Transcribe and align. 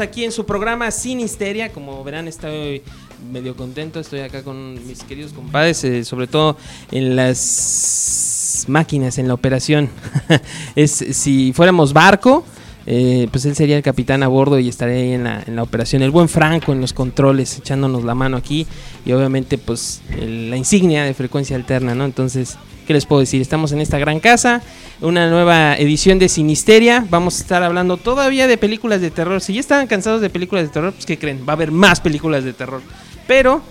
aquí 0.00 0.24
en 0.24 0.32
su 0.32 0.46
programa 0.46 0.90
Sin 0.90 1.20
Histeria. 1.20 1.72
Como 1.72 2.02
verán, 2.04 2.28
estoy 2.28 2.82
medio 3.30 3.56
contento. 3.56 4.00
Estoy 4.00 4.20
acá 4.20 4.42
con 4.42 4.74
mis 4.86 5.02
queridos 5.04 5.32
compadres, 5.32 5.84
eh, 5.84 6.04
sobre 6.04 6.26
todo 6.26 6.56
en 6.90 7.16
las 7.16 8.64
máquinas, 8.68 9.18
en 9.18 9.28
la 9.28 9.34
operación. 9.34 9.90
es 10.76 10.92
si 10.92 11.52
fuéramos 11.52 11.92
barco. 11.92 12.44
Eh, 12.86 13.28
pues 13.30 13.44
él 13.44 13.54
sería 13.54 13.76
el 13.76 13.82
capitán 13.82 14.22
a 14.22 14.28
bordo 14.28 14.58
y 14.58 14.68
estaría 14.68 14.96
ahí 14.96 15.12
en 15.12 15.24
la, 15.24 15.42
en 15.46 15.56
la, 15.56 15.62
operación. 15.62 16.02
El 16.02 16.10
buen 16.10 16.28
Franco 16.28 16.72
en 16.72 16.80
los 16.80 16.92
controles, 16.92 17.58
echándonos 17.58 18.04
la 18.04 18.14
mano 18.14 18.36
aquí. 18.36 18.66
Y 19.04 19.12
obviamente, 19.12 19.58
pues 19.58 20.02
la 20.18 20.56
insignia 20.56 21.04
de 21.04 21.14
frecuencia 21.14 21.56
alterna, 21.56 21.94
¿no? 21.94 22.04
Entonces, 22.04 22.58
¿qué 22.86 22.92
les 22.92 23.06
puedo 23.06 23.20
decir? 23.20 23.40
Estamos 23.40 23.72
en 23.72 23.80
esta 23.80 23.98
gran 23.98 24.20
casa, 24.20 24.62
una 25.00 25.30
nueva 25.30 25.76
edición 25.76 26.18
de 26.18 26.28
Sinisteria. 26.28 27.06
Vamos 27.08 27.38
a 27.38 27.42
estar 27.42 27.62
hablando 27.62 27.96
todavía 27.96 28.46
de 28.46 28.58
películas 28.58 29.00
de 29.00 29.10
terror. 29.10 29.40
Si 29.40 29.54
ya 29.54 29.60
estaban 29.60 29.86
cansados 29.86 30.20
de 30.20 30.30
películas 30.30 30.64
de 30.64 30.70
terror, 30.70 30.92
pues 30.92 31.06
¿qué 31.06 31.18
creen? 31.18 31.44
Va 31.48 31.52
a 31.52 31.56
haber 31.56 31.70
más 31.70 32.00
películas 32.00 32.44
de 32.44 32.52
terror. 32.52 32.82
Pero 33.26 33.62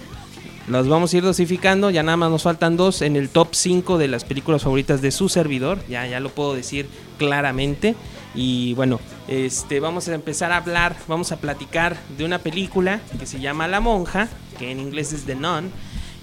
las 0.67 0.87
vamos 0.87 1.13
a 1.13 1.17
ir 1.17 1.23
dosificando, 1.23 1.89
ya 1.89 2.03
nada 2.03 2.17
más 2.17 2.29
nos 2.29 2.43
faltan 2.43 2.77
dos 2.77 3.01
en 3.01 3.15
el 3.15 3.29
top 3.29 3.49
5 3.53 3.97
de 3.97 4.07
las 4.07 4.23
películas 4.23 4.63
favoritas 4.63 5.01
de 5.01 5.11
su 5.11 5.27
servidor, 5.27 5.79
ya, 5.87 6.05
ya 6.07 6.19
lo 6.19 6.29
puedo 6.29 6.53
decir 6.53 6.87
claramente. 7.17 7.95
Y 8.33 8.73
bueno, 8.75 8.99
este, 9.27 9.79
vamos 9.79 10.07
a 10.07 10.15
empezar 10.15 10.51
a 10.51 10.57
hablar, 10.57 10.95
vamos 11.07 11.31
a 11.31 11.37
platicar 11.37 11.97
de 12.17 12.23
una 12.23 12.39
película 12.39 13.01
que 13.19 13.25
se 13.25 13.39
llama 13.39 13.67
La 13.67 13.81
Monja, 13.81 14.29
que 14.57 14.71
en 14.71 14.79
inglés 14.79 15.11
es 15.13 15.25
The 15.25 15.35
Nun. 15.35 15.69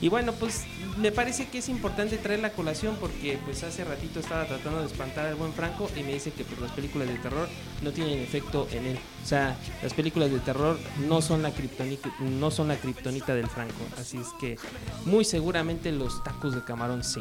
Y 0.00 0.08
bueno, 0.08 0.32
pues 0.32 0.64
me 1.00 1.12
parece 1.12 1.48
que 1.48 1.58
es 1.58 1.68
importante 1.68 2.18
traer 2.18 2.40
la 2.40 2.50
colación 2.50 2.96
porque 3.00 3.38
pues 3.44 3.62
hace 3.62 3.84
ratito 3.84 4.20
estaba 4.20 4.44
tratando 4.46 4.80
de 4.80 4.86
espantar 4.86 5.26
al 5.26 5.36
buen 5.36 5.52
Franco 5.52 5.88
y 5.96 6.02
me 6.02 6.14
dice 6.14 6.32
que 6.32 6.44
pues 6.44 6.60
las 6.60 6.72
películas 6.72 7.08
de 7.08 7.14
terror 7.16 7.48
no 7.82 7.92
tienen 7.92 8.18
efecto 8.18 8.66
en 8.72 8.86
él. 8.86 8.98
O 9.22 9.26
sea, 9.26 9.56
las 9.82 9.94
películas 9.94 10.30
de 10.30 10.40
terror 10.40 10.78
no 11.06 11.22
son 11.22 11.42
la 11.42 11.52
kriptonita, 11.52 12.10
no 12.20 12.50
son 12.50 12.68
la 12.68 12.76
kriptonita 12.76 13.34
del 13.34 13.48
Franco, 13.48 13.84
así 13.98 14.18
es 14.18 14.28
que 14.40 14.56
muy 15.04 15.24
seguramente 15.24 15.92
los 15.92 16.22
tacos 16.24 16.54
de 16.54 16.64
camarón 16.64 17.04
sí. 17.04 17.20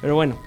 Pero 0.00 0.14
bueno, 0.14 0.40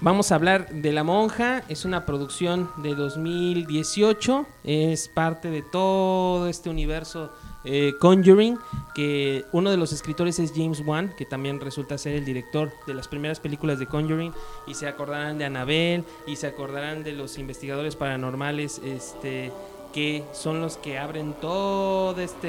Vamos 0.00 0.30
a 0.30 0.36
hablar 0.36 0.70
de 0.70 0.92
La 0.92 1.02
Monja, 1.02 1.64
es 1.68 1.84
una 1.84 2.06
producción 2.06 2.70
de 2.76 2.94
2018, 2.94 4.46
es 4.62 5.08
parte 5.08 5.50
de 5.50 5.62
todo 5.62 6.46
este 6.46 6.70
universo 6.70 7.32
eh, 7.70 7.94
Conjuring, 8.00 8.58
que 8.94 9.44
uno 9.52 9.70
de 9.70 9.76
los 9.76 9.92
escritores 9.92 10.38
es 10.38 10.52
James 10.54 10.82
Wan, 10.84 11.14
que 11.16 11.26
también 11.26 11.60
resulta 11.60 11.98
ser 11.98 12.14
el 12.14 12.24
director 12.24 12.72
de 12.86 12.94
las 12.94 13.08
primeras 13.08 13.40
películas 13.40 13.78
de 13.78 13.86
Conjuring, 13.86 14.32
y 14.66 14.74
se 14.74 14.88
acordarán 14.88 15.36
de 15.36 15.44
Annabelle, 15.44 16.04
y 16.26 16.36
se 16.36 16.46
acordarán 16.46 17.04
de 17.04 17.12
los 17.12 17.38
investigadores 17.38 17.94
paranormales, 17.94 18.80
este, 18.84 19.52
que 19.92 20.24
son 20.32 20.60
los 20.60 20.78
que 20.78 20.98
abren 20.98 21.34
toda 21.34 22.22
esta 22.22 22.48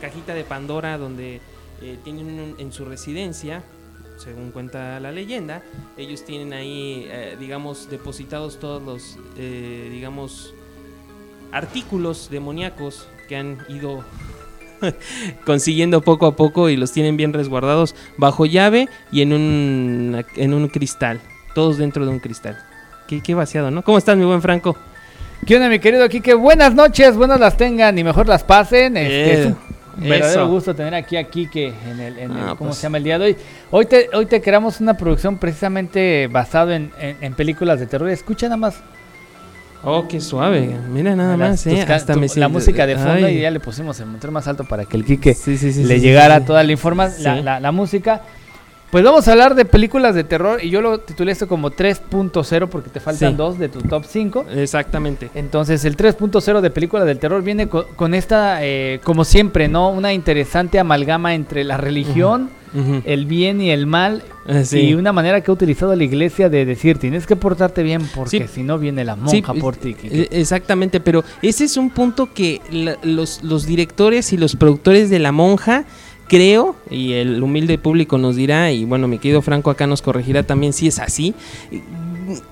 cajita 0.00 0.34
de 0.34 0.44
Pandora 0.44 0.98
donde 0.98 1.40
eh, 1.80 1.98
tienen 2.02 2.56
en 2.58 2.72
su 2.72 2.84
residencia 2.84 3.62
según 4.18 4.50
cuenta 4.50 4.98
la 5.00 5.12
leyenda, 5.12 5.62
ellos 5.96 6.24
tienen 6.24 6.52
ahí, 6.52 7.06
eh, 7.08 7.36
digamos, 7.38 7.88
depositados 7.88 8.58
todos 8.58 8.82
los, 8.82 9.16
eh, 9.36 9.88
digamos, 9.92 10.54
artículos 11.52 12.28
demoníacos 12.30 13.08
que 13.28 13.36
han 13.36 13.58
ido 13.68 14.04
consiguiendo 15.44 16.00
poco 16.02 16.26
a 16.26 16.36
poco 16.36 16.68
y 16.68 16.76
los 16.76 16.92
tienen 16.92 17.16
bien 17.16 17.32
resguardados 17.32 17.94
bajo 18.16 18.46
llave 18.46 18.88
y 19.12 19.22
en 19.22 19.32
un, 19.32 20.24
en 20.36 20.54
un 20.54 20.68
cristal, 20.68 21.20
todos 21.54 21.78
dentro 21.78 22.04
de 22.04 22.12
un 22.12 22.20
cristal. 22.20 22.58
Qué, 23.06 23.22
qué 23.22 23.34
vaciado, 23.34 23.70
¿no? 23.70 23.82
¿Cómo 23.82 23.98
estás, 23.98 24.16
mi 24.16 24.24
buen 24.24 24.42
Franco? 24.42 24.76
¿Qué 25.46 25.56
onda, 25.56 25.68
mi 25.68 25.78
querido 25.78 26.08
Kike? 26.08 26.34
Buenas 26.34 26.74
noches, 26.74 27.16
buenas 27.16 27.40
las 27.40 27.56
tengan 27.56 27.96
y 27.98 28.04
mejor 28.04 28.26
las 28.26 28.44
pasen. 28.44 28.96
Este, 28.96 29.54
verdadero 29.96 30.48
gusto 30.48 30.74
tener 30.74 30.94
aquí 30.94 31.16
a 31.16 31.24
Kike 31.24 31.72
en 31.90 32.00
el, 32.00 32.18
en 32.18 32.32
ah, 32.32 32.54
¿cómo 32.56 32.70
pues. 32.70 32.76
se 32.76 32.82
llama 32.82 32.98
el 32.98 33.04
día 33.04 33.18
de 33.18 33.24
hoy? 33.26 33.36
Hoy 33.70 33.86
te, 33.86 34.08
hoy 34.12 34.26
te 34.26 34.40
creamos 34.40 34.80
una 34.80 34.94
producción 34.94 35.38
precisamente 35.38 36.28
basado 36.28 36.72
en, 36.72 36.92
en, 36.98 37.34
películas 37.34 37.80
de 37.80 37.86
terror. 37.86 38.08
Escucha 38.10 38.46
nada 38.46 38.56
más. 38.56 38.80
Oh, 39.84 40.08
qué 40.08 40.20
suave. 40.20 40.76
Mira 40.90 41.14
nada 41.14 41.36
más, 41.36 41.66
eh. 41.66 41.82
Hasta 41.82 42.14
la 42.16 42.48
música 42.48 42.86
de 42.86 42.96
fondo 42.96 43.28
y 43.28 43.40
ya 43.40 43.50
le 43.50 43.60
pusimos 43.60 43.98
el 44.00 44.06
motor 44.06 44.30
más 44.30 44.48
alto 44.48 44.64
para 44.64 44.84
que 44.84 44.96
el 44.96 45.04
Kike 45.04 45.36
le 45.84 46.00
llegara 46.00 46.44
toda 46.44 46.62
la 46.64 46.72
información, 46.72 47.44
la, 47.44 47.60
la, 47.60 47.72
música. 47.72 48.22
Pues 48.90 49.04
vamos 49.04 49.28
a 49.28 49.32
hablar 49.32 49.54
de 49.54 49.66
películas 49.66 50.14
de 50.14 50.24
terror 50.24 50.64
y 50.64 50.70
yo 50.70 50.80
lo 50.80 50.98
titulé 50.98 51.32
esto 51.32 51.46
como 51.46 51.70
3.0 51.70 52.68
porque 52.68 52.88
te 52.88 53.00
faltan 53.00 53.36
dos 53.36 53.58
de 53.58 53.68
tu 53.68 53.82
top 53.82 54.04
5. 54.06 54.46
Exactamente. 54.56 55.30
Entonces 55.34 55.84
el 55.84 55.94
3.0 55.94 56.60
de 56.62 56.70
películas 56.70 57.04
del 57.04 57.18
terror 57.18 57.42
viene 57.42 57.68
con, 57.68 58.14
esta, 58.14 58.64
eh, 58.64 58.98
como 59.04 59.24
siempre, 59.26 59.68
¿no? 59.68 59.90
Una 59.90 60.14
interesante 60.14 60.78
amalgama 60.78 61.34
entre 61.34 61.64
la 61.64 61.76
religión, 61.76 62.48
el 63.04 63.26
bien 63.26 63.60
y 63.60 63.70
el 63.70 63.86
mal 63.86 64.22
eh, 64.46 64.64
y 64.72 64.94
una 64.94 65.12
manera 65.12 65.40
que 65.42 65.50
ha 65.50 65.54
utilizado 65.54 65.94
la 65.94 66.04
iglesia 66.04 66.48
de 66.48 66.64
decir 66.64 66.98
tienes 66.98 67.26
que 67.26 67.36
portarte 67.36 67.82
bien 67.82 68.02
porque 68.14 68.48
si 68.48 68.62
no 68.62 68.78
viene 68.78 69.04
la 69.04 69.16
monja 69.16 69.54
por 69.54 69.76
ti. 69.76 69.96
Eh, 70.04 70.28
exactamente, 70.30 71.00
pero 71.00 71.24
ese 71.42 71.64
es 71.64 71.76
un 71.76 71.90
punto 71.90 72.32
que 72.32 72.60
los, 73.02 73.42
los 73.42 73.66
directores 73.66 74.32
y 74.32 74.36
los 74.36 74.56
productores 74.56 75.10
de 75.10 75.18
la 75.18 75.32
monja 75.32 75.84
creo, 76.28 76.76
y 76.90 77.14
el 77.14 77.42
humilde 77.42 77.78
público 77.78 78.18
nos 78.18 78.36
dirá, 78.36 78.70
y 78.70 78.84
bueno, 78.84 79.08
mi 79.08 79.18
querido 79.18 79.42
Franco 79.42 79.70
acá 79.70 79.86
nos 79.86 80.02
corregirá 80.02 80.42
también 80.42 80.72
si 80.72 80.86
es 80.86 80.98
así, 80.98 81.34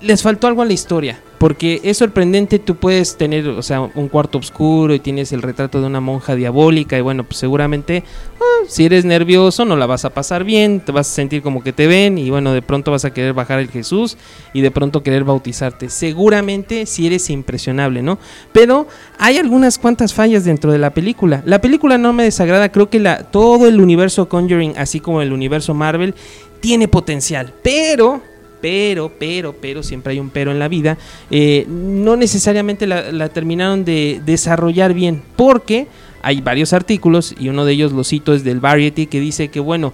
les 0.01 0.21
faltó 0.21 0.47
algo 0.47 0.61
a 0.61 0.65
la 0.65 0.73
historia. 0.73 1.21
Porque 1.37 1.81
es 1.83 1.97
sorprendente, 1.97 2.57
tú 2.57 2.77
puedes 2.77 3.15
tener, 3.15 3.47
o 3.47 3.61
sea, 3.61 3.81
un 3.81 4.07
cuarto 4.07 4.39
oscuro 4.39 4.95
y 4.95 4.99
tienes 4.99 5.31
el 5.33 5.43
retrato 5.43 5.79
de 5.79 5.85
una 5.85 6.01
monja 6.01 6.33
diabólica 6.33 6.97
y 6.97 7.01
bueno, 7.01 7.25
pues 7.25 7.37
seguramente 7.37 8.03
ah, 8.39 8.65
si 8.67 8.85
eres 8.85 9.05
nervioso 9.05 9.63
no 9.63 9.75
la 9.75 9.85
vas 9.85 10.03
a 10.03 10.09
pasar 10.09 10.43
bien, 10.43 10.79
te 10.79 10.91
vas 10.91 11.07
a 11.07 11.13
sentir 11.13 11.43
como 11.43 11.61
que 11.61 11.73
te 11.73 11.85
ven 11.85 12.17
y 12.17 12.31
bueno, 12.31 12.53
de 12.53 12.63
pronto 12.63 12.89
vas 12.89 13.05
a 13.05 13.13
querer 13.13 13.33
bajar 13.33 13.59
el 13.59 13.69
Jesús 13.69 14.17
y 14.51 14.61
de 14.61 14.71
pronto 14.71 15.03
querer 15.03 15.25
bautizarte. 15.25 15.89
Seguramente 15.89 16.87
si 16.87 17.05
eres 17.05 17.29
impresionable, 17.29 18.01
¿no? 18.01 18.17
Pero 18.51 18.87
hay 19.19 19.37
algunas 19.37 19.77
cuantas 19.77 20.15
fallas 20.15 20.43
dentro 20.43 20.71
de 20.71 20.79
la 20.79 20.89
película. 20.89 21.43
La 21.45 21.61
película 21.61 21.99
no 21.99 22.13
me 22.13 22.23
desagrada, 22.23 22.71
creo 22.71 22.89
que 22.89 22.99
la, 22.99 23.23
todo 23.25 23.67
el 23.67 23.79
universo 23.79 24.27
Conjuring, 24.27 24.73
así 24.75 24.99
como 24.99 25.21
el 25.21 25.31
universo 25.31 25.75
Marvel, 25.75 26.15
tiene 26.59 26.87
potencial, 26.87 27.53
pero 27.61 28.21
pero, 28.61 29.11
pero, 29.17 29.53
pero, 29.53 29.83
siempre 29.83 30.13
hay 30.13 30.19
un 30.19 30.29
pero 30.29 30.51
en 30.51 30.59
la 30.59 30.67
vida, 30.67 30.97
eh, 31.29 31.65
no 31.67 32.15
necesariamente 32.15 32.87
la, 32.87 33.29
terminaron 33.29 33.85
de 33.85 34.21
desarrollar 34.25 34.93
bien, 34.93 35.21
porque 35.35 35.87
hay 36.21 36.41
varios 36.41 36.73
artículos, 36.73 37.35
y 37.39 37.49
uno 37.49 37.65
de 37.65 37.73
ellos 37.73 37.91
lo 37.91 38.03
cito 38.03 38.33
es 38.33 38.43
del 38.43 38.59
Variety, 38.59 39.07
que 39.07 39.19
dice 39.19 39.49
que, 39.49 39.59
bueno, 39.59 39.93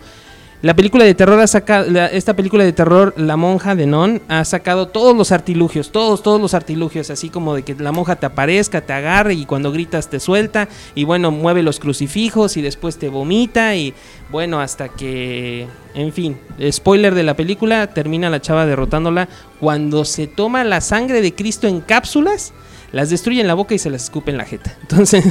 la 0.64 0.78
película 0.78 1.04
de 1.04 1.14
terror 1.14 1.42
ha 1.42 1.48
sacado, 1.48 1.94
esta 2.14 2.38
película 2.38 2.64
de 2.64 2.72
terror, 2.72 3.14
La 3.18 3.36
monja 3.36 3.76
de 3.76 3.86
Non, 3.86 4.22
ha 4.30 4.46
sacado 4.46 4.88
todos 4.88 5.14
los 5.14 5.34
artilugios, 5.34 5.92
todos, 5.92 6.24
todos 6.24 6.40
los 6.40 6.54
artilugios, 6.54 7.10
así 7.10 7.28
como 7.28 7.54
de 7.54 7.64
que 7.64 7.76
la 7.76 7.92
monja 7.92 8.16
te 8.16 8.28
aparezca, 8.28 8.80
te 8.80 8.94
agarre 8.94 9.34
y 9.34 9.46
cuando 9.46 9.74
gritas 9.74 10.10
te 10.10 10.22
suelta 10.22 10.70
y 10.96 11.04
bueno, 11.04 11.32
mueve 11.32 11.64
los 11.64 11.82
crucifijos 11.82 12.56
y 12.56 12.62
después 12.62 12.98
te 12.98 13.10
vomita 13.10 13.76
y 13.76 13.94
bueno, 14.32 14.62
hasta 14.62 14.88
que, 14.88 15.68
en 15.96 16.14
fin, 16.14 16.38
spoiler 16.72 17.14
de 17.14 17.24
la 17.24 17.36
película, 17.36 17.88
termina 17.88 18.30
la 18.30 18.40
chava 18.40 18.66
derrotándola 18.66 19.28
cuando 19.60 20.06
se 20.06 20.28
toma 20.28 20.64
la 20.64 20.80
sangre 20.80 21.22
de 21.22 21.36
Cristo 21.36 21.68
en 21.68 21.82
cápsulas, 21.82 22.54
las 22.94 23.10
destruye 23.10 23.42
en 23.42 23.48
la 23.48 23.56
boca 23.56 23.76
y 23.76 23.80
se 23.80 23.90
las 23.90 24.04
escupe 24.04 24.32
en 24.32 24.38
la 24.38 24.46
jeta. 24.46 24.74
Entonces... 24.82 25.26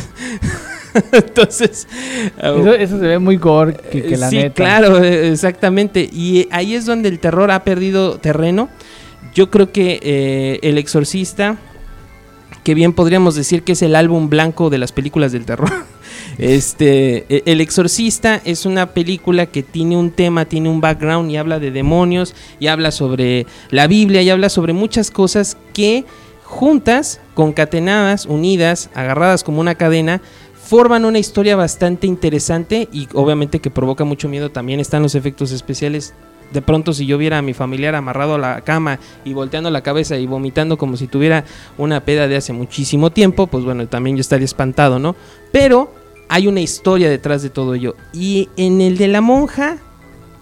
Entonces. 1.13 1.89
Eso, 2.37 2.99
se 2.99 3.07
ve 3.07 3.19
muy 3.19 3.37
gore 3.37 3.75
que, 3.91 4.17
la 4.17 4.29
sí, 4.29 4.51
claro, 4.55 5.03
exactamente. 5.03 6.09
Y 6.13 6.49
ahí 6.51 6.75
es 6.75 6.87
donde 6.87 7.09
el 7.09 7.19
terror 7.19 7.51
ha 7.51 7.65
perdido 7.65 8.19
terreno. 8.19 8.69
Yo 9.35 9.51
creo 9.51 9.73
que 9.73 10.01
eh, 10.03 10.59
El 10.63 10.77
Exorcista, 10.77 11.57
que 12.65 12.75
bien 12.75 12.93
podríamos 12.93 13.35
decir 13.35 13.63
que 13.63 13.73
es 13.73 13.83
el 13.83 13.97
álbum 13.97 14.29
blanco 14.29 14.69
de 14.69 14.79
las 14.79 14.93
películas 14.93 15.33
del 15.33 15.45
terror. 15.45 15.71
Este, 16.39 17.27
e, 17.29 17.43
El 17.45 17.61
Exorcista 17.61 18.41
es 18.45 18.65
una 18.65 18.95
película 18.95 19.47
que 19.47 19.63
tiene 19.63 19.99
un 19.99 20.11
tema, 20.11 20.47
tiene 20.47 20.71
un 20.71 20.81
background 20.81 21.31
y 21.31 21.37
habla 21.37 21.59
de 21.59 21.71
demonios, 21.71 22.35
y 22.59 22.69
habla 22.69 22.91
sobre 22.91 23.47
la 23.71 23.87
Biblia, 23.87 24.23
y 24.23 24.31
habla 24.31 24.49
sobre 24.49 24.73
muchas 24.73 25.11
cosas 25.11 25.59
que 25.75 26.07
juntas, 26.53 27.19
concatenadas, 27.33 28.27
unidas, 28.27 28.91
agarradas 28.95 29.43
como 29.43 29.61
una 29.61 29.75
cadena, 29.75 30.21
forman 30.55 31.07
una 31.07 31.19
historia 31.19 31.57
bastante 31.57 32.07
interesante 32.07 32.89
y 32.93 33.09
obviamente 33.15 33.61
que 33.61 33.71
provoca 33.71 34.05
mucho 34.05 34.29
miedo. 34.29 34.51
También 34.51 34.79
están 34.79 35.03
los 35.03 35.15
efectos 35.15 35.51
especiales. 35.51 36.15
De 36.53 36.61
pronto 36.61 36.93
si 36.93 37.07
yo 37.07 37.17
viera 37.17 37.39
a 37.39 37.43
mi 37.43 37.55
familiar 37.55 37.95
amarrado 37.95 38.35
a 38.35 38.39
la 38.39 38.61
cama 38.61 39.01
y 39.25 39.33
volteando 39.33 39.71
la 39.71 39.81
cabeza 39.81 40.19
y 40.19 40.27
vomitando 40.27 40.77
como 40.77 40.99
si 40.99 41.07
tuviera 41.07 41.45
una 41.79 42.05
peda 42.05 42.29
de 42.29 42.37
hace 42.37 42.53
muchísimo 42.53 43.11
tiempo, 43.11 43.47
pues 43.47 43.65
bueno, 43.65 43.89
también 43.89 44.17
yo 44.17 44.21
estaría 44.21 44.45
espantado, 44.45 44.99
¿no? 44.99 45.17
Pero 45.53 45.91
hay 46.29 46.49
una 46.49 46.61
historia 46.61 47.09
detrás 47.09 47.43
de 47.43 47.49
todo 47.49 47.75
ello. 47.75 47.97
Y 48.13 48.51
en 48.59 48.83
el 48.83 48.99
de 48.99 49.09
la 49.09 49.23
monja, 49.23 49.79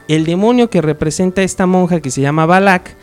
el 0.09 0.27
demonio 0.27 0.71
que 0.71 0.83
representa 0.83 1.41
a 1.41 1.45
esta 1.45 1.67
monja 1.67 2.01
que 2.01 2.11
se 2.11 2.21
llama 2.21 2.47
Balak, 2.47 2.97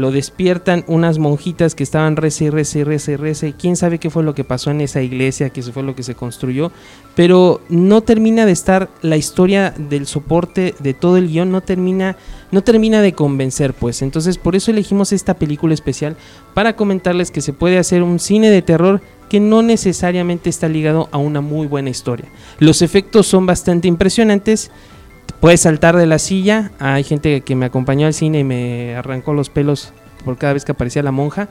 lo 0.00 0.10
despiertan 0.10 0.82
unas 0.86 1.18
monjitas 1.18 1.74
que 1.74 1.82
estaban 1.82 2.16
rece, 2.16 2.50
rece, 2.50 2.84
rece, 2.84 3.18
rece. 3.18 3.52
Quién 3.52 3.76
sabe 3.76 3.98
qué 3.98 4.08
fue 4.08 4.22
lo 4.22 4.34
que 4.34 4.44
pasó 4.44 4.70
en 4.70 4.80
esa 4.80 5.02
iglesia, 5.02 5.50
qué 5.50 5.62
fue 5.62 5.82
lo 5.82 5.94
que 5.94 6.02
se 6.02 6.14
construyó. 6.14 6.72
Pero 7.14 7.60
no 7.68 8.00
termina 8.00 8.46
de 8.46 8.52
estar 8.52 8.88
la 9.02 9.18
historia 9.18 9.74
del 9.76 10.06
soporte 10.06 10.74
de 10.78 10.94
todo 10.94 11.18
el 11.18 11.28
guion, 11.28 11.52
no 11.52 11.60
termina, 11.60 12.16
no 12.50 12.62
termina 12.62 13.02
de 13.02 13.12
convencer, 13.12 13.74
pues. 13.74 14.00
Entonces, 14.00 14.38
por 14.38 14.56
eso 14.56 14.70
elegimos 14.70 15.12
esta 15.12 15.34
película 15.34 15.74
especial 15.74 16.16
para 16.54 16.76
comentarles 16.76 17.30
que 17.30 17.42
se 17.42 17.52
puede 17.52 17.76
hacer 17.76 18.02
un 18.02 18.18
cine 18.20 18.48
de 18.50 18.62
terror 18.62 19.02
que 19.28 19.38
no 19.38 19.60
necesariamente 19.60 20.48
está 20.48 20.66
ligado 20.66 21.10
a 21.12 21.18
una 21.18 21.42
muy 21.42 21.66
buena 21.66 21.90
historia. 21.90 22.26
Los 22.58 22.80
efectos 22.80 23.26
son 23.26 23.44
bastante 23.44 23.86
impresionantes 23.86 24.70
puedes 25.40 25.62
saltar 25.62 25.96
de 25.96 26.06
la 26.06 26.18
silla. 26.18 26.70
Hay 26.78 27.02
gente 27.02 27.40
que 27.40 27.56
me 27.56 27.66
acompañó 27.66 28.06
al 28.06 28.14
cine 28.14 28.40
y 28.40 28.44
me 28.44 28.94
arrancó 28.94 29.32
los 29.32 29.50
pelos 29.50 29.92
por 30.24 30.36
cada 30.36 30.52
vez 30.52 30.64
que 30.64 30.72
aparecía 30.72 31.02
la 31.02 31.12
monja. 31.12 31.48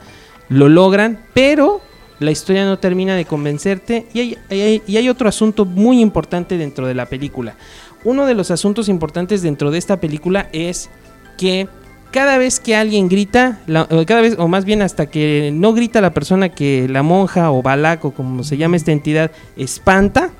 Lo 0.48 0.68
logran, 0.68 1.20
pero 1.34 1.80
la 2.20 2.30
historia 2.30 2.64
no 2.64 2.78
termina 2.78 3.16
de 3.16 3.24
convencerte. 3.24 4.06
Y 4.14 4.36
hay, 4.50 5.08
otro 5.08 5.28
asunto 5.28 5.64
muy 5.64 6.00
importante 6.00 6.56
dentro 6.56 6.86
de 6.86 6.94
la 6.94 7.06
película. 7.06 7.56
Uno 8.04 8.26
de 8.26 8.34
los 8.34 8.50
asuntos 8.50 8.88
importantes 8.88 9.42
dentro 9.42 9.70
de 9.70 9.78
esta 9.78 10.00
película 10.00 10.48
es 10.52 10.88
que 11.36 11.68
cada 12.10 12.38
vez 12.38 12.58
que 12.58 12.74
alguien 12.74 13.08
grita, 13.08 13.60
cada 14.06 14.20
vez, 14.20 14.36
o 14.38 14.48
más 14.48 14.64
bien 14.64 14.82
hasta 14.82 15.06
que 15.06 15.50
no 15.52 15.72
grita 15.72 16.00
la 16.00 16.12
persona 16.12 16.48
que 16.48 16.88
la 16.88 17.02
monja 17.02 17.52
o 17.52 17.62
balaco, 17.62 18.12
como 18.12 18.42
se 18.42 18.56
llama 18.56 18.76
esta 18.76 18.92
entidad, 18.92 19.30
espanta, 19.56 20.30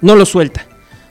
no 0.00 0.16
lo 0.16 0.24
suelta. 0.24 0.64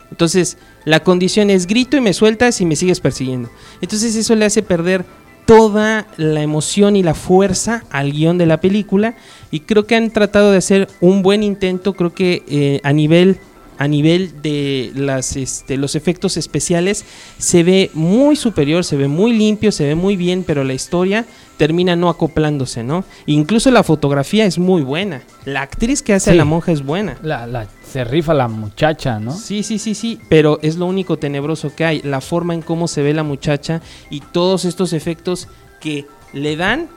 Entonces, 0.10 0.58
la 0.86 1.02
condición 1.02 1.50
es 1.50 1.68
grito 1.68 1.98
y 1.98 2.02
me 2.02 2.14
sueltas 2.14 2.62
y 2.62 2.66
me 2.66 2.76
sigues 2.76 3.00
persiguiendo. 3.00 3.50
Entonces 3.82 4.16
eso 4.16 4.36
le 4.36 4.46
hace 4.46 4.64
perder 4.64 5.06
toda 5.46 6.06
la 6.18 6.44
emoción 6.44 6.96
y 6.96 7.02
la 7.02 7.16
fuerza 7.16 7.84
al 7.90 8.12
guion 8.12 8.38
de 8.38 8.46
la 8.46 8.62
película 8.62 9.16
y 9.50 9.62
creo 9.62 9.88
que 9.88 9.96
han 9.96 10.12
tratado 10.12 10.52
de 10.52 10.58
hacer 10.58 10.88
un 11.02 11.24
buen 11.24 11.42
intento, 11.42 11.94
creo 11.94 12.14
que 12.14 12.44
eh, 12.48 12.80
a 12.84 12.94
nivel 12.94 13.40
a 13.80 13.88
nivel 13.88 14.42
de 14.42 14.92
este, 15.38 15.78
los 15.78 15.96
efectos 15.96 16.36
especiales 16.36 17.06
se 17.38 17.64
ve 17.64 17.90
muy 17.94 18.36
superior, 18.36 18.84
se 18.84 18.98
ve 18.98 19.08
muy 19.08 19.32
limpio, 19.32 19.72
se 19.72 19.86
ve 19.86 19.96
muy 19.96 20.18
bien, 20.18 20.44
pero 20.46 20.66
la 20.66 20.74
historia 20.74 21.26
termina 21.60 21.98
no 21.98 22.08
acoplándose, 22.08 22.84
¿no? 22.86 23.04
Incluso 23.26 23.70
la 23.70 23.84
fotografía 23.84 24.46
es 24.46 24.58
muy 24.58 24.82
buena. 24.82 25.24
La 25.44 25.62
actriz 25.62 26.02
que 26.02 26.14
hace 26.14 26.32
a 26.32 26.34
la 26.34 26.46
monja 26.46 26.72
es 26.72 26.86
buena. 26.86 27.18
La, 27.22 27.68
se 27.84 28.06
rifa 28.06 28.34
la 28.34 28.48
muchacha, 28.48 29.20
¿no? 29.20 29.34
Sí, 29.34 29.62
sí, 29.64 29.78
sí, 29.78 29.94
sí, 29.94 30.22
pero 30.30 30.60
es 30.62 30.78
lo 30.78 30.86
único 30.86 31.18
tenebroso 31.18 31.76
que 31.76 31.84
hay, 31.84 32.02
la 32.02 32.22
forma 32.22 32.54
en 32.54 32.62
cómo 32.62 32.88
se 32.88 33.02
ve 33.02 33.14
la 33.14 33.24
muchacha 33.24 33.82
y 34.10 34.22
todos 34.22 34.64
estos 34.64 34.94
efectos 34.94 35.50
que 35.82 36.08
le 36.32 36.56
dan 36.56 36.88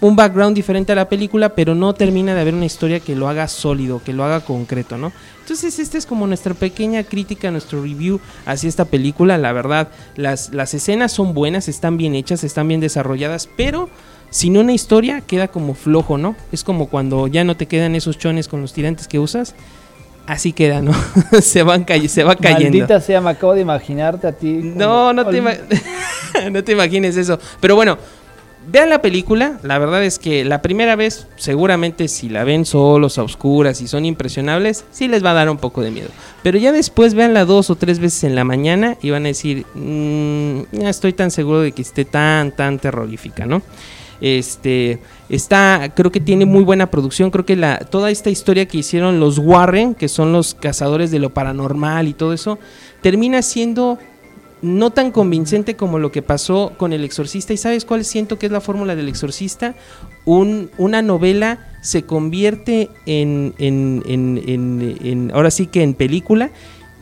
un 0.00 0.14
background 0.14 0.54
diferente 0.54 0.92
a 0.92 0.94
la 0.94 1.08
película, 1.08 1.50
pero 1.50 1.74
no 1.74 1.94
termina 1.94 2.34
de 2.34 2.40
haber 2.40 2.54
una 2.54 2.66
historia 2.66 3.00
que 3.00 3.16
lo 3.16 3.28
haga 3.28 3.48
sólido, 3.48 4.02
que 4.04 4.12
lo 4.12 4.24
haga 4.24 4.40
concreto, 4.40 4.98
¿no? 4.98 5.12
Entonces, 5.40 5.78
esta 5.78 5.96
es 5.96 6.06
como 6.06 6.26
nuestra 6.26 6.54
pequeña 6.54 7.04
crítica, 7.04 7.50
nuestro 7.50 7.82
review 7.82 8.20
hacia 8.44 8.68
esta 8.68 8.84
película. 8.84 9.38
La 9.38 9.52
verdad, 9.52 9.88
las, 10.16 10.52
las 10.52 10.74
escenas 10.74 11.12
son 11.12 11.34
buenas, 11.34 11.68
están 11.68 11.96
bien 11.96 12.14
hechas, 12.14 12.44
están 12.44 12.68
bien 12.68 12.80
desarrolladas, 12.80 13.48
pero 13.56 13.88
sin 14.30 14.58
una 14.58 14.72
historia 14.72 15.20
queda 15.20 15.48
como 15.48 15.74
flojo, 15.74 16.18
¿no? 16.18 16.36
Es 16.52 16.64
como 16.64 16.88
cuando 16.88 17.26
ya 17.26 17.44
no 17.44 17.56
te 17.56 17.66
quedan 17.66 17.94
esos 17.94 18.18
chones 18.18 18.48
con 18.48 18.60
los 18.60 18.72
tirantes 18.72 19.08
que 19.08 19.18
usas. 19.18 19.54
Así 20.26 20.52
queda, 20.52 20.82
¿no? 20.82 20.92
se, 21.40 21.62
van 21.62 21.86
se 22.08 22.24
va 22.24 22.34
cayendo. 22.34 22.78
Maldita 22.78 23.00
sea, 23.00 23.20
me 23.20 23.30
acabo 23.30 23.54
de 23.54 23.60
imaginarte 23.60 24.26
a 24.26 24.32
ti. 24.32 24.52
No, 24.52 25.12
no 25.12 25.24
te, 25.26 25.40
no 26.50 26.64
te 26.64 26.72
imagines 26.72 27.16
eso. 27.16 27.38
Pero 27.60 27.76
bueno, 27.76 27.96
Vean 28.68 28.90
la 28.90 29.00
película, 29.00 29.60
la 29.62 29.78
verdad 29.78 30.02
es 30.02 30.18
que 30.18 30.44
la 30.44 30.60
primera 30.60 30.96
vez, 30.96 31.28
seguramente 31.36 32.08
si 32.08 32.28
la 32.28 32.42
ven 32.42 32.64
solos, 32.64 33.16
a 33.16 33.22
oscuras 33.22 33.80
y 33.80 33.86
son 33.86 34.04
impresionables, 34.04 34.84
sí 34.90 35.06
les 35.06 35.24
va 35.24 35.30
a 35.30 35.34
dar 35.34 35.48
un 35.48 35.58
poco 35.58 35.82
de 35.82 35.92
miedo. 35.92 36.08
Pero 36.42 36.58
ya 36.58 36.72
después 36.72 37.14
veanla 37.14 37.44
dos 37.44 37.70
o 37.70 37.76
tres 37.76 38.00
veces 38.00 38.24
en 38.24 38.34
la 38.34 38.42
mañana 38.42 38.96
y 39.02 39.10
van 39.10 39.24
a 39.24 39.28
decir, 39.28 39.66
mmm, 39.74 40.62
ya 40.72 40.90
estoy 40.90 41.12
tan 41.12 41.30
seguro 41.30 41.60
de 41.60 41.70
que 41.70 41.82
esté 41.82 42.04
tan, 42.04 42.50
tan 42.50 42.80
terrorífica, 42.80 43.46
¿no? 43.46 43.62
Este 44.20 44.98
está, 45.28 45.92
creo 45.94 46.10
que 46.10 46.20
tiene 46.20 46.46
muy 46.46 46.64
buena 46.64 46.90
producción. 46.90 47.30
Creo 47.30 47.44
que 47.44 47.54
la, 47.54 47.78
toda 47.78 48.10
esta 48.10 48.30
historia 48.30 48.66
que 48.66 48.78
hicieron 48.78 49.20
los 49.20 49.38
Warren, 49.38 49.94
que 49.94 50.08
son 50.08 50.32
los 50.32 50.54
cazadores 50.54 51.10
de 51.10 51.18
lo 51.18 51.30
paranormal 51.30 52.08
y 52.08 52.14
todo 52.14 52.32
eso, 52.32 52.58
termina 53.02 53.42
siendo 53.42 53.98
no 54.62 54.90
tan 54.90 55.10
convincente 55.10 55.76
como 55.76 55.98
lo 55.98 56.10
que 56.12 56.22
pasó 56.22 56.72
con 56.76 56.92
El 56.92 57.04
Exorcista. 57.04 57.52
¿Y 57.52 57.56
sabes 57.56 57.84
cuál 57.84 58.04
siento 58.04 58.38
que 58.38 58.46
es 58.46 58.52
la 58.52 58.60
fórmula 58.60 58.96
del 58.96 59.08
Exorcista? 59.08 59.74
Un, 60.24 60.70
una 60.78 61.02
novela 61.02 61.68
se 61.82 62.04
convierte 62.04 62.90
en, 63.04 63.54
en, 63.58 64.02
en, 64.06 64.96
en, 65.02 65.30
ahora 65.34 65.50
sí 65.50 65.66
que 65.66 65.82
en 65.82 65.94
película 65.94 66.50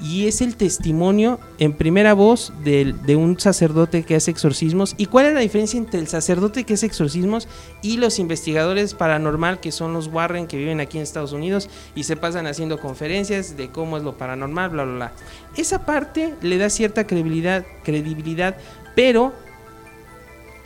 y 0.00 0.26
es 0.26 0.40
el 0.40 0.56
testimonio 0.56 1.38
en 1.58 1.72
primera 1.72 2.14
voz 2.14 2.52
de, 2.64 2.94
de, 3.06 3.16
un 3.16 3.38
sacerdote 3.38 4.02
que 4.02 4.16
hace 4.16 4.30
exorcismos. 4.30 4.94
¿Y 4.98 5.06
cuál 5.06 5.26
es 5.26 5.34
la 5.34 5.40
diferencia 5.40 5.78
entre 5.78 6.00
el 6.00 6.08
sacerdote 6.08 6.64
que 6.64 6.74
hace 6.74 6.86
exorcismos 6.86 7.48
y 7.82 7.96
los 7.96 8.18
investigadores 8.18 8.94
paranormal 8.94 9.60
que 9.60 9.72
son 9.72 9.92
los 9.92 10.08
Warren 10.08 10.46
que 10.46 10.56
viven 10.56 10.80
aquí 10.80 10.98
en 10.98 11.02
Estados 11.02 11.32
Unidos 11.32 11.68
y 11.94 12.04
se 12.04 12.16
pasan 12.16 12.46
haciendo 12.46 12.80
conferencias 12.80 13.56
de 13.56 13.68
cómo 13.68 13.96
es 13.96 14.02
lo 14.02 14.18
paranormal, 14.18 14.70
bla, 14.70 14.84
bla, 14.84 14.94
bla? 14.94 15.12
Esa 15.56 15.86
parte 15.86 16.34
le 16.42 16.58
da 16.58 16.70
cierta 16.70 17.06
credibilidad, 17.06 17.64
credibilidad 17.84 18.56
pero 18.94 19.32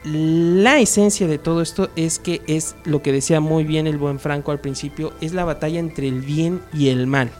la 0.04 0.78
esencia 0.78 1.26
de 1.26 1.38
todo 1.38 1.60
esto 1.60 1.90
es 1.96 2.18
que 2.18 2.42
es 2.46 2.76
lo 2.84 3.02
que 3.02 3.12
decía 3.12 3.40
muy 3.40 3.64
bien 3.64 3.86
el 3.86 3.98
buen 3.98 4.20
Franco 4.20 4.52
al 4.52 4.60
principio, 4.60 5.12
es 5.20 5.34
la 5.34 5.44
batalla 5.44 5.80
entre 5.80 6.08
el 6.08 6.20
bien 6.20 6.62
y 6.72 6.88
el 6.88 7.06
mal. 7.06 7.30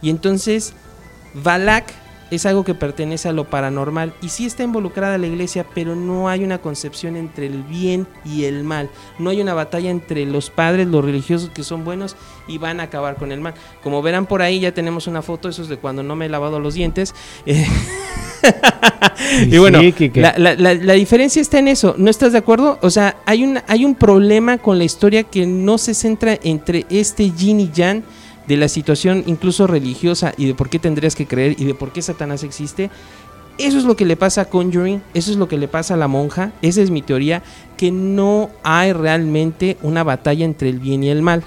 Y 0.00 0.10
entonces 0.10 0.74
Balak 1.34 1.92
es 2.30 2.46
algo 2.46 2.64
que 2.64 2.74
pertenece 2.74 3.28
a 3.28 3.32
lo 3.32 3.44
paranormal 3.44 4.12
y 4.20 4.28
sí 4.28 4.46
está 4.46 4.62
involucrada 4.62 5.18
la 5.18 5.26
iglesia, 5.26 5.64
pero 5.74 5.96
no 5.96 6.28
hay 6.28 6.44
una 6.44 6.58
concepción 6.58 7.16
entre 7.16 7.46
el 7.46 7.62
bien 7.62 8.06
y 8.24 8.44
el 8.44 8.64
mal. 8.64 8.90
No 9.18 9.30
hay 9.30 9.40
una 9.40 9.54
batalla 9.54 9.90
entre 9.90 10.26
los 10.26 10.50
padres, 10.50 10.86
los 10.86 11.04
religiosos 11.04 11.50
que 11.50 11.62
son 11.62 11.84
buenos 11.84 12.16
y 12.46 12.58
van 12.58 12.80
a 12.80 12.84
acabar 12.84 13.16
con 13.16 13.32
el 13.32 13.40
mal. 13.40 13.54
Como 13.82 14.02
verán 14.02 14.26
por 14.26 14.42
ahí 14.42 14.60
ya 14.60 14.72
tenemos 14.72 15.06
una 15.06 15.22
foto, 15.22 15.48
eso 15.48 15.62
es 15.62 15.68
de 15.68 15.78
cuando 15.78 16.02
no 16.02 16.16
me 16.16 16.26
he 16.26 16.28
lavado 16.28 16.60
los 16.60 16.74
dientes. 16.74 17.14
y 19.46 19.58
bueno, 19.58 19.80
la, 20.36 20.92
diferencia 20.94 21.40
está 21.40 21.58
en 21.58 21.68
eso. 21.68 21.94
¿No 21.96 22.10
estás 22.10 22.32
de 22.32 22.38
acuerdo? 22.38 22.78
O 22.82 22.90
sea, 22.90 23.16
hay 23.24 23.42
un, 23.42 23.60
hay 23.66 23.84
un 23.84 23.94
problema 23.94 24.58
con 24.58 24.76
la 24.78 24.84
historia 24.84 25.24
que 25.24 25.46
no 25.46 25.78
se 25.78 25.94
centra 25.94 26.38
entre 26.42 26.84
este 26.90 27.30
Jin 27.30 27.60
y 27.60 27.70
Jan 27.74 28.04
de 28.48 28.56
la 28.56 28.68
situación 28.68 29.22
incluso 29.26 29.66
religiosa 29.66 30.32
y 30.36 30.46
de 30.46 30.54
por 30.54 30.70
qué 30.70 30.78
tendrías 30.78 31.14
que 31.14 31.26
creer 31.26 31.54
y 31.58 31.66
de 31.66 31.74
por 31.74 31.92
qué 31.92 32.00
Satanás 32.00 32.42
existe. 32.42 32.90
Eso 33.58 33.76
es 33.76 33.84
lo 33.84 33.96
que 33.96 34.04
le 34.04 34.16
pasa 34.16 34.42
a 34.42 34.44
Conjuring, 34.44 35.02
eso 35.14 35.32
es 35.32 35.36
lo 35.36 35.48
que 35.48 35.58
le 35.58 35.66
pasa 35.66 35.94
a 35.94 35.96
la 35.96 36.06
monja, 36.06 36.52
esa 36.62 36.80
es 36.80 36.90
mi 36.90 37.02
teoría, 37.02 37.42
que 37.76 37.90
no 37.90 38.50
hay 38.62 38.92
realmente 38.92 39.78
una 39.82 40.04
batalla 40.04 40.44
entre 40.44 40.68
el 40.68 40.78
bien 40.78 41.02
y 41.02 41.08
el 41.08 41.22
mal. 41.22 41.44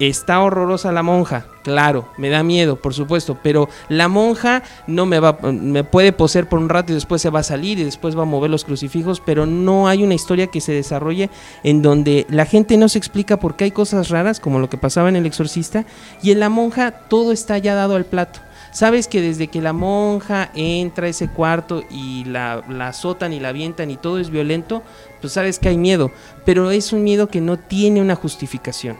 Está 0.00 0.40
horrorosa 0.40 0.90
la 0.90 1.04
monja, 1.04 1.46
claro, 1.62 2.08
me 2.18 2.30
da 2.30 2.42
miedo, 2.42 2.76
por 2.76 2.94
supuesto, 2.94 3.38
pero 3.42 3.68
la 3.88 4.08
monja 4.08 4.64
no 4.88 5.06
me 5.06 5.20
va 5.20 5.38
me 5.40 5.84
puede 5.84 6.12
poseer 6.12 6.48
por 6.48 6.58
un 6.58 6.68
rato 6.68 6.92
y 6.92 6.96
después 6.96 7.22
se 7.22 7.30
va 7.30 7.40
a 7.40 7.44
salir 7.44 7.78
y 7.78 7.84
después 7.84 8.18
va 8.18 8.22
a 8.22 8.26
mover 8.26 8.50
los 8.50 8.64
crucifijos, 8.64 9.22
pero 9.24 9.46
no 9.46 9.86
hay 9.86 10.02
una 10.02 10.14
historia 10.14 10.48
que 10.48 10.60
se 10.60 10.72
desarrolle 10.72 11.30
en 11.62 11.80
donde 11.80 12.26
la 12.28 12.46
gente 12.46 12.76
no 12.76 12.88
se 12.88 12.98
explica 12.98 13.38
por 13.38 13.54
qué 13.54 13.64
hay 13.64 13.70
cosas 13.70 14.08
raras 14.08 14.40
como 14.40 14.58
lo 14.58 14.68
que 14.68 14.78
pasaba 14.78 15.08
en 15.08 15.16
El 15.16 15.26
exorcista 15.26 15.86
y 16.22 16.32
en 16.32 16.40
la 16.40 16.48
monja 16.48 16.90
todo 16.90 17.30
está 17.30 17.56
ya 17.58 17.74
dado 17.76 17.94
al 17.94 18.04
plato. 18.04 18.40
Sabes 18.76 19.08
que 19.08 19.22
desde 19.22 19.48
que 19.48 19.62
la 19.62 19.72
monja 19.72 20.50
entra 20.54 21.06
a 21.06 21.08
ese 21.08 21.28
cuarto 21.28 21.82
y 21.88 22.24
la, 22.24 22.62
la 22.68 22.88
azotan 22.88 23.32
y 23.32 23.40
la 23.40 23.48
avientan 23.48 23.90
y 23.90 23.96
todo 23.96 24.18
es 24.18 24.28
violento, 24.28 24.82
pues 25.22 25.32
sabes 25.32 25.58
que 25.58 25.70
hay 25.70 25.78
miedo, 25.78 26.10
pero 26.44 26.70
es 26.70 26.92
un 26.92 27.02
miedo 27.02 27.28
que 27.28 27.40
no 27.40 27.58
tiene 27.58 28.02
una 28.02 28.16
justificación. 28.16 28.98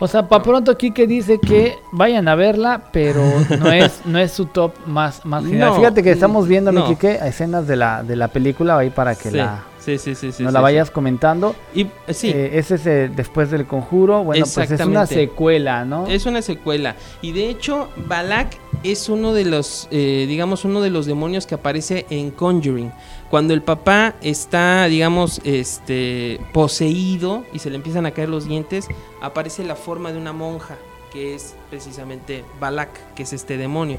O 0.00 0.08
sea, 0.08 0.28
para 0.28 0.42
pronto 0.42 0.76
Kike 0.76 1.06
dice 1.06 1.38
que 1.38 1.78
vayan 1.92 2.26
a 2.28 2.34
verla, 2.34 2.84
pero 2.92 3.22
no 3.58 3.70
es 3.70 4.00
no 4.04 4.18
es 4.18 4.32
su 4.32 4.46
top 4.46 4.72
más 4.86 5.24
más 5.24 5.44
general. 5.44 5.76
Fíjate 5.76 6.02
que 6.02 6.10
estamos 6.10 6.48
viendo, 6.48 6.72
mi 6.72 6.82
Kike, 6.82 7.20
escenas 7.26 7.66
de 7.66 7.76
la 7.76 8.02
de 8.02 8.16
la 8.16 8.28
película 8.28 8.76
ahí 8.78 8.90
para 8.90 9.14
que 9.14 9.30
la 9.30 9.64
Sí, 9.84 9.98
sí, 9.98 10.14
sí, 10.14 10.32
sí. 10.32 10.42
Nos 10.42 10.54
la 10.54 10.62
vayas 10.62 10.90
comentando. 10.90 11.54
Y 11.74 11.82
eh, 11.82 12.14
sí. 12.14 12.30
Eh, 12.30 12.52
ese 12.54 12.76
es 12.76 12.86
eh, 12.86 13.10
después 13.14 13.50
del 13.50 13.66
conjuro. 13.66 14.24
Bueno, 14.24 14.46
pues 14.54 14.70
es 14.70 14.80
una 14.80 15.06
secuela, 15.06 15.84
¿no? 15.84 16.06
Es 16.06 16.24
una 16.24 16.40
secuela. 16.40 16.96
Y 17.20 17.32
de 17.32 17.50
hecho, 17.50 17.90
Balak 18.08 18.56
es 18.84 19.08
uno 19.08 19.32
de 19.32 19.44
los, 19.44 19.88
digamos, 19.90 20.64
uno 20.64 20.80
de 20.80 20.90
los 20.90 21.06
demonios 21.06 21.46
que 21.46 21.54
aparece 21.54 22.06
en 22.10 22.30
Conjuring. 22.30 22.92
Cuando 23.30 23.54
el 23.54 23.62
papá 23.62 24.14
está, 24.20 24.84
digamos, 24.86 25.40
este, 25.44 26.38
poseído 26.52 27.44
y 27.52 27.58
se 27.58 27.70
le 27.70 27.76
empiezan 27.76 28.06
a 28.06 28.12
caer 28.12 28.28
los 28.28 28.46
dientes, 28.46 28.86
aparece 29.20 29.64
la 29.64 29.74
forma 29.74 30.12
de 30.12 30.18
una 30.18 30.32
monja, 30.32 30.76
que 31.12 31.34
es 31.34 31.54
precisamente 31.70 32.44
Balak, 32.60 33.14
que 33.14 33.24
es 33.24 33.32
este 33.32 33.56
demonio. 33.56 33.98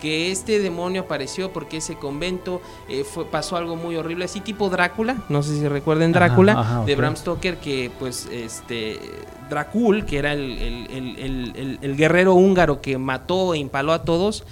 Que 0.00 0.30
este 0.30 0.60
demonio 0.60 1.02
apareció 1.02 1.52
porque 1.52 1.78
ese 1.78 1.96
convento 1.96 2.60
eh, 2.88 3.04
fue, 3.04 3.24
pasó 3.26 3.56
algo 3.56 3.76
muy 3.76 3.96
horrible, 3.96 4.24
así 4.24 4.40
tipo 4.40 4.68
Drácula, 4.68 5.16
no 5.28 5.42
sé 5.42 5.58
si 5.58 5.68
recuerden 5.68 6.12
Drácula, 6.12 6.82
de 6.86 6.94
Bram 6.96 7.16
Stoker, 7.16 7.58
que 7.58 7.90
pues 7.98 8.28
este 8.30 9.00
Dracul, 9.48 10.04
que 10.04 10.18
era 10.18 10.32
el, 10.32 11.78
el, 11.80 11.96
guerrero 11.96 12.34
húngaro 12.34 12.80
que 12.80 12.98
mató 12.98 13.54
e 13.54 13.58
impaló 13.58 13.92
a 13.92 14.04
todos, 14.04 14.44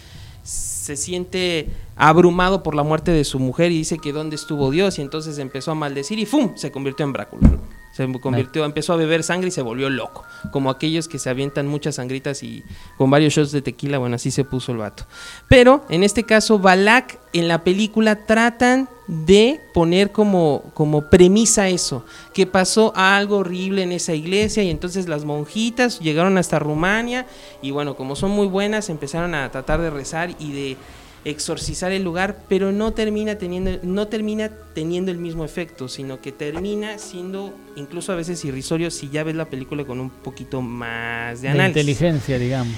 se 0.43 0.97
siente 0.97 1.69
abrumado 1.97 2.63
por 2.63 2.75
la 2.75 2.83
muerte 2.83 3.11
de 3.11 3.25
su 3.25 3.39
mujer 3.39 3.73
y 3.73 3.79
dice 3.79 3.99
que 3.99 4.13
dónde 4.13 4.37
estuvo 4.37 4.71
Dios 4.71 4.99
y 4.99 5.03
entonces 5.03 5.39
empezó 5.39 5.71
a 5.73 5.75
maldecir 5.75 6.19
y 6.19 6.27
¡fum! 6.27 6.53
se 6.57 6.71
convirtió 6.71 7.07
en 7.07 7.13
Drácula. 7.13 7.51
Se 7.95 8.11
convirtió, 8.21 8.65
empezó 8.65 8.93
a 8.93 8.97
beber 8.97 9.23
sangre 9.23 9.49
y 9.49 9.51
se 9.53 9.63
volvió 9.63 9.89
loco. 9.89 10.25
Como 10.51 10.69
aquellos 10.69 11.07
que 11.07 11.21
se 11.21 11.31
avientan 11.31 11.69
muchas 11.69 11.95
sangritas 11.95 12.43
y 12.43 12.65
con 12.99 13.09
varios 13.09 13.35
shots 13.35 13.53
de 13.53 13.63
tequila, 13.63 13.99
bueno, 13.99 14.17
así 14.17 14.33
se 14.33 14.43
puso 14.43 14.73
el 14.73 14.79
vato. 14.79 15.05
Pero 15.49 15.85
en 15.89 16.03
este 16.03 16.25
caso, 16.25 16.59
Balak 16.59 17.21
en 17.33 17.47
la 17.47 17.63
película 17.63 18.27
tratan 18.27 18.89
de 19.07 19.61
poner 19.73 20.11
como, 20.11 20.73
como 20.75 21.09
premisa 21.09 21.69
eso, 21.69 22.05
que 22.33 22.49
pasó 22.49 22.93
algo 22.97 23.39
horrible 23.39 23.85
en 23.85 23.93
esa 23.93 24.13
iglesia 24.13 24.65
y 24.65 24.71
entonces 24.71 25.09
las 25.09 25.25
monjitas 25.25 26.01
llegaron 26.01 26.37
hasta 26.37 26.59
Rumania 26.59 27.27
y 27.63 27.71
bueno, 27.71 27.95
como 27.95 28.17
son 28.17 28.33
muy 28.33 28.49
buenas, 28.49 28.89
empezaron 28.89 29.37
a 29.37 29.51
tratar 29.53 29.81
de 29.81 29.91
rezar 29.91 30.35
y 30.41 30.53
de 30.53 30.77
exorcizar 31.25 31.93
el 31.93 32.05
lugar, 32.05 32.37
pero 32.49 32.73
no 32.73 32.93
termina 32.93 33.37
teniendo, 33.37 33.79
no 33.83 34.09
termina 34.09 34.51
teniendo 34.75 35.11
el 35.11 35.19
mismo 35.19 35.45
efecto, 35.45 35.89
sino 35.89 36.21
que 36.21 36.33
termina 36.33 36.99
siendo 36.99 37.55
incluso 37.77 38.13
a 38.13 38.17
veces 38.17 38.45
irrisorio 38.45 38.91
si 38.91 39.09
ya 39.09 39.25
ves 39.25 39.35
la 39.35 39.47
película 39.47 39.85
con 39.85 40.01
un 40.01 40.11
poquito 40.11 40.61
más 40.61 41.41
de 41.41 41.49
análisis. 41.49 41.75
De 41.75 41.81
inteligencia, 41.81 42.39
digamos. 42.39 42.75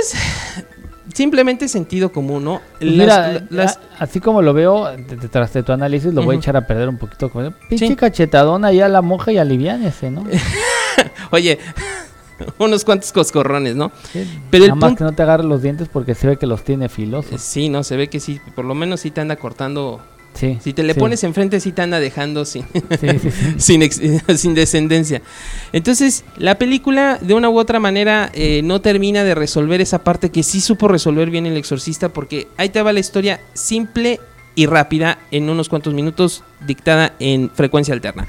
Es 0.00 0.14
simplemente 1.12 1.68
sentido 1.68 2.12
común, 2.12 2.44
¿no? 2.44 2.60
Pues 2.78 2.92
mira, 2.92 3.46
así 3.98 4.20
como 4.20 4.42
lo 4.42 4.54
veo, 4.54 4.96
detrás 4.96 5.52
de 5.52 5.62
tu 5.62 5.72
análisis, 5.72 6.12
lo 6.12 6.22
voy 6.22 6.36
a 6.36 6.38
echar 6.38 6.56
a 6.56 6.66
perder 6.66 6.88
un 6.88 6.98
poquito. 6.98 7.30
Pinche 7.68 7.96
cachetadona 7.96 8.72
ya 8.72 8.88
la 8.88 9.02
monja 9.02 9.32
y 9.32 9.38
aliviánese, 9.38 10.10
¿no? 10.10 10.24
Oye, 11.30 11.58
unos 12.58 12.84
cuantos 12.84 13.12
coscorrones, 13.12 13.76
¿no? 13.76 13.92
Pero 14.50 14.66
nada 14.66 14.76
más 14.76 14.96
que 14.96 15.04
no 15.04 15.12
te 15.12 15.22
agarre 15.22 15.44
los 15.44 15.62
dientes 15.62 15.88
porque 15.88 16.14
se 16.14 16.26
ve 16.26 16.36
que 16.36 16.46
los 16.46 16.64
tiene 16.64 16.88
filosos. 16.88 17.40
Sí, 17.40 17.68
no, 17.68 17.82
se 17.84 17.96
ve 17.96 18.08
que 18.08 18.20
sí, 18.20 18.40
por 18.54 18.64
lo 18.64 18.74
menos 18.74 19.00
sí 19.00 19.10
te 19.10 19.20
anda 19.20 19.36
cortando. 19.36 20.00
Sí, 20.34 20.58
si 20.60 20.72
te 20.72 20.82
le 20.82 20.96
pones 20.96 21.22
enfrente, 21.22 21.60
sí 21.60 21.70
te 21.70 21.82
anda 21.82 22.00
dejando 22.00 22.44
sin, 22.44 22.64
sin, 23.56 23.88
sin, 24.36 24.54
descendencia. 24.54 25.22
Entonces, 25.72 26.24
la 26.38 26.58
película, 26.58 27.18
de 27.20 27.34
una 27.34 27.48
u 27.48 27.56
otra 27.56 27.78
manera, 27.78 28.30
eh, 28.34 28.60
no 28.64 28.80
termina 28.80 29.22
de 29.22 29.36
resolver 29.36 29.80
esa 29.80 30.02
parte 30.02 30.30
que 30.30 30.42
sí 30.42 30.60
supo 30.60 30.88
resolver 30.88 31.30
bien 31.30 31.46
el 31.46 31.56
exorcista, 31.56 32.08
porque 32.08 32.48
ahí 32.56 32.68
te 32.70 32.82
va 32.82 32.92
la 32.92 32.98
historia 32.98 33.40
simple 33.52 34.18
y 34.56 34.66
rápida 34.66 35.18
en 35.30 35.48
unos 35.48 35.68
cuantos 35.68 35.94
minutos, 35.94 36.42
dictada 36.66 37.14
en 37.20 37.50
frecuencia 37.50 37.94
alterna. 37.94 38.26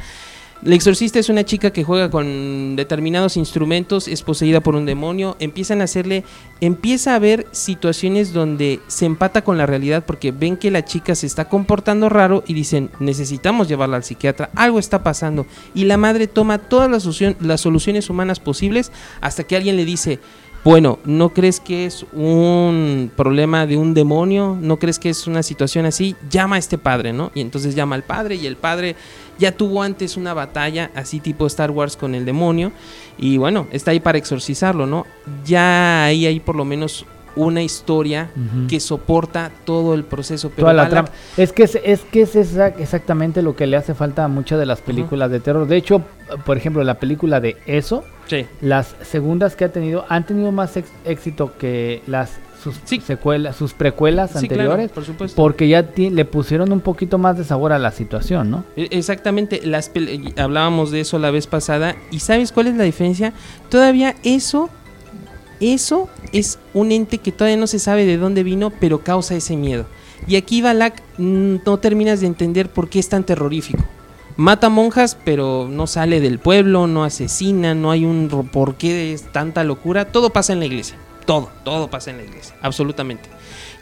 El 0.65 0.73
exorcista 0.73 1.19
es 1.19 1.29
una 1.29 1.43
chica 1.43 1.69
que 1.69 1.83
juega 1.83 2.09
con 2.09 2.75
determinados 2.75 3.37
instrumentos, 3.37 4.07
es 4.07 4.23
poseída 4.23 4.61
por 4.61 4.73
un 4.75 4.87
demonio, 4.87 5.35
empiezan 5.37 5.79
a 5.79 5.83
hacerle, 5.83 6.23
empieza 6.59 7.13
a 7.13 7.19
ver 7.19 7.45
situaciones 7.51 8.33
donde 8.33 8.79
se 8.87 9.05
empata 9.05 9.43
con 9.43 9.59
la 9.59 9.67
realidad 9.67 10.03
porque 10.07 10.31
ven 10.31 10.57
que 10.57 10.71
la 10.71 10.83
chica 10.83 11.13
se 11.13 11.27
está 11.27 11.49
comportando 11.49 12.09
raro 12.09 12.43
y 12.47 12.55
dicen, 12.55 12.89
necesitamos 12.99 13.67
llevarla 13.67 13.97
al 13.97 14.03
psiquiatra, 14.03 14.49
algo 14.55 14.79
está 14.79 15.03
pasando. 15.03 15.45
Y 15.75 15.83
la 15.83 15.97
madre 15.97 16.25
toma 16.25 16.57
todas 16.57 16.89
las 16.89 17.61
soluciones 17.61 18.09
humanas 18.09 18.39
posibles 18.39 18.91
hasta 19.21 19.43
que 19.43 19.57
alguien 19.57 19.75
le 19.75 19.85
dice, 19.85 20.19
bueno, 20.65 20.97
¿no 21.05 21.29
crees 21.29 21.59
que 21.59 21.85
es 21.85 22.07
un 22.11 23.11
problema 23.15 23.67
de 23.67 23.77
un 23.77 23.93
demonio? 23.93 24.57
¿No 24.59 24.79
crees 24.79 24.97
que 24.97 25.11
es 25.11 25.27
una 25.27 25.43
situación 25.43 25.85
así? 25.85 26.15
Llama 26.27 26.55
a 26.55 26.59
este 26.59 26.79
padre, 26.79 27.13
¿no? 27.13 27.31
Y 27.35 27.41
entonces 27.41 27.75
llama 27.75 27.93
al 27.93 28.01
padre 28.01 28.33
y 28.33 28.47
el 28.47 28.55
padre 28.57 28.95
ya 29.37 29.51
tuvo 29.51 29.83
antes 29.83 30.17
una 30.17 30.33
batalla 30.33 30.89
así 30.95 31.19
tipo 31.19 31.45
Star 31.45 31.69
Wars 31.69 31.95
con 31.95 32.15
el 32.15 32.25
demonio 32.25 32.71
y 33.15 33.37
bueno, 33.37 33.67
está 33.71 33.91
ahí 33.91 33.99
para 33.99 34.17
exorcizarlo, 34.17 34.87
¿no? 34.87 35.05
Ya 35.45 36.05
ahí 36.05 36.25
hay 36.25 36.39
por 36.39 36.55
lo 36.55 36.65
menos 36.65 37.05
una 37.35 37.61
historia 37.61 38.29
que 38.67 38.79
soporta 38.79 39.51
todo 39.65 39.93
el 39.93 40.03
proceso. 40.03 40.51
Pero 40.55 40.71
la 40.73 40.89
trama. 40.89 41.09
Es 41.37 41.51
que 41.51 41.63
es, 41.63 41.77
es 41.83 42.01
que 42.01 42.21
es 42.21 42.35
exactamente 42.35 43.41
lo 43.41 43.55
que 43.55 43.67
le 43.67 43.77
hace 43.77 43.93
falta 43.93 44.23
a 44.23 44.27
muchas 44.27 44.59
de 44.59 44.65
las 44.65 44.81
películas 44.81 45.31
de 45.31 45.39
terror. 45.39 45.67
De 45.67 45.77
hecho, 45.77 46.01
por 46.45 46.57
ejemplo, 46.57 46.83
la 46.83 46.99
película 46.99 47.39
de 47.39 47.57
Eso, 47.65 48.03
las 48.61 48.95
segundas 49.01 49.55
que 49.55 49.65
ha 49.65 49.71
tenido 49.71 50.05
han 50.09 50.25
tenido 50.25 50.51
más 50.51 50.77
éxito 51.05 51.57
que 51.57 52.01
las 52.07 52.39
sus 52.65 53.03
secuelas, 53.03 53.55
sus 53.55 53.73
precuelas 53.73 54.35
anteriores, 54.35 54.89
por 54.89 55.05
supuesto. 55.05 55.35
porque 55.35 55.67
ya 55.67 55.85
le 55.95 56.25
pusieron 56.25 56.71
un 56.71 56.81
poquito 56.81 57.19
más 57.19 57.37
de 57.37 57.43
sabor 57.43 57.71
a 57.71 57.77
la 57.77 57.91
situación, 57.91 58.49
¿no? 58.49 58.63
E, 58.75 58.87
exactamente, 58.91 59.61
las 59.63 59.91
hablábamos 60.37 60.89
de 60.89 61.01
eso 61.01 61.19
la 61.19 61.29
vez 61.29 61.45
pasada 61.45 61.95
y 62.09 62.21
¿sabes 62.21 62.51
cuál 62.51 62.67
es 62.67 62.75
la 62.75 62.83
diferencia? 62.83 63.33
Todavía 63.69 64.15
eso 64.23 64.71
eso 65.73 66.09
es 66.33 66.59
un 66.73 66.91
ente 66.91 67.17
que 67.17 67.31
todavía 67.31 67.57
no 67.57 67.67
se 67.67 67.79
sabe 67.79 68.05
de 68.05 68.17
dónde 68.17 68.43
vino, 68.43 68.71
pero 68.79 69.03
causa 69.03 69.35
ese 69.35 69.55
miedo. 69.55 69.85
Y 70.27 70.35
aquí 70.35 70.61
Balak 70.61 71.01
mm, 71.17 71.57
no 71.65 71.77
terminas 71.77 72.21
de 72.21 72.27
entender 72.27 72.69
por 72.69 72.89
qué 72.89 72.99
es 72.99 73.09
tan 73.09 73.23
terrorífico. 73.23 73.83
Mata 74.37 74.69
monjas, 74.69 75.17
pero 75.23 75.67
no 75.69 75.87
sale 75.87 76.19
del 76.19 76.39
pueblo, 76.39 76.87
no 76.87 77.05
asesina, 77.05 77.73
no 77.73 77.91
hay 77.91 78.03
un 78.03 78.27
por 78.51 78.75
qué 78.75 79.13
es 79.13 79.31
tanta 79.31 79.63
locura. 79.63 80.05
Todo 80.05 80.31
pasa 80.31 80.51
en 80.51 80.59
la 80.59 80.65
iglesia. 80.65 80.97
Todo, 81.25 81.49
todo 81.63 81.89
pasa 81.89 82.11
en 82.11 82.17
la 82.17 82.23
iglesia, 82.23 82.55
absolutamente. 82.61 83.29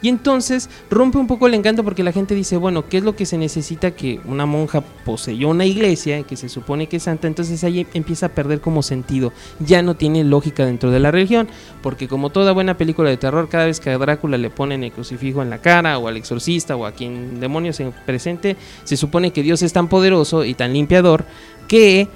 Y 0.04 0.10
entonces 0.10 0.68
rompe 0.90 1.16
un 1.16 1.26
poco 1.26 1.46
el 1.46 1.54
encanto 1.54 1.82
porque 1.82 2.02
la 2.02 2.12
gente 2.12 2.34
dice, 2.34 2.58
bueno, 2.58 2.86
¿qué 2.90 2.98
es 2.98 3.04
lo 3.04 3.16
que 3.16 3.24
se 3.24 3.38
necesita 3.38 3.92
que 3.92 4.20
una 4.26 4.44
monja 4.44 4.82
poseyó 4.82 5.48
una 5.48 5.64
iglesia 5.64 6.24
que 6.24 6.36
se 6.36 6.50
supone 6.50 6.88
que 6.88 6.98
es 6.98 7.04
santa? 7.04 7.26
Entonces 7.26 7.64
ahí 7.64 7.86
empieza 7.94 8.26
a 8.26 8.28
perder 8.28 8.60
como 8.60 8.82
sentido. 8.82 9.32
Ya 9.60 9.80
no 9.80 9.96
tiene 9.96 10.22
lógica 10.22 10.66
dentro 10.66 10.90
de 10.90 11.00
la 11.00 11.10
religión, 11.10 11.48
porque 11.82 12.06
como 12.06 12.28
toda 12.28 12.52
buena 12.52 12.76
película 12.76 13.08
de 13.08 13.16
terror, 13.16 13.48
cada 13.48 13.64
vez 13.64 13.80
que 13.80 13.88
a 13.88 13.96
Drácula 13.96 14.36
le 14.36 14.50
ponen 14.50 14.84
el 14.84 14.92
crucifijo 14.92 15.40
en 15.40 15.48
la 15.48 15.62
cara, 15.62 15.96
o 15.96 16.06
al 16.06 16.18
exorcista, 16.18 16.76
o 16.76 16.84
a 16.84 16.92
quien 16.92 17.40
demonio 17.40 17.72
se 17.72 17.90
presente, 18.04 18.58
se 18.84 18.98
supone 18.98 19.32
que 19.32 19.42
Dios 19.42 19.62
es 19.62 19.72
tan 19.72 19.88
poderoso 19.88 20.44
y 20.44 20.52
tan 20.52 20.74
limpiador 20.74 21.24
que 21.66 22.08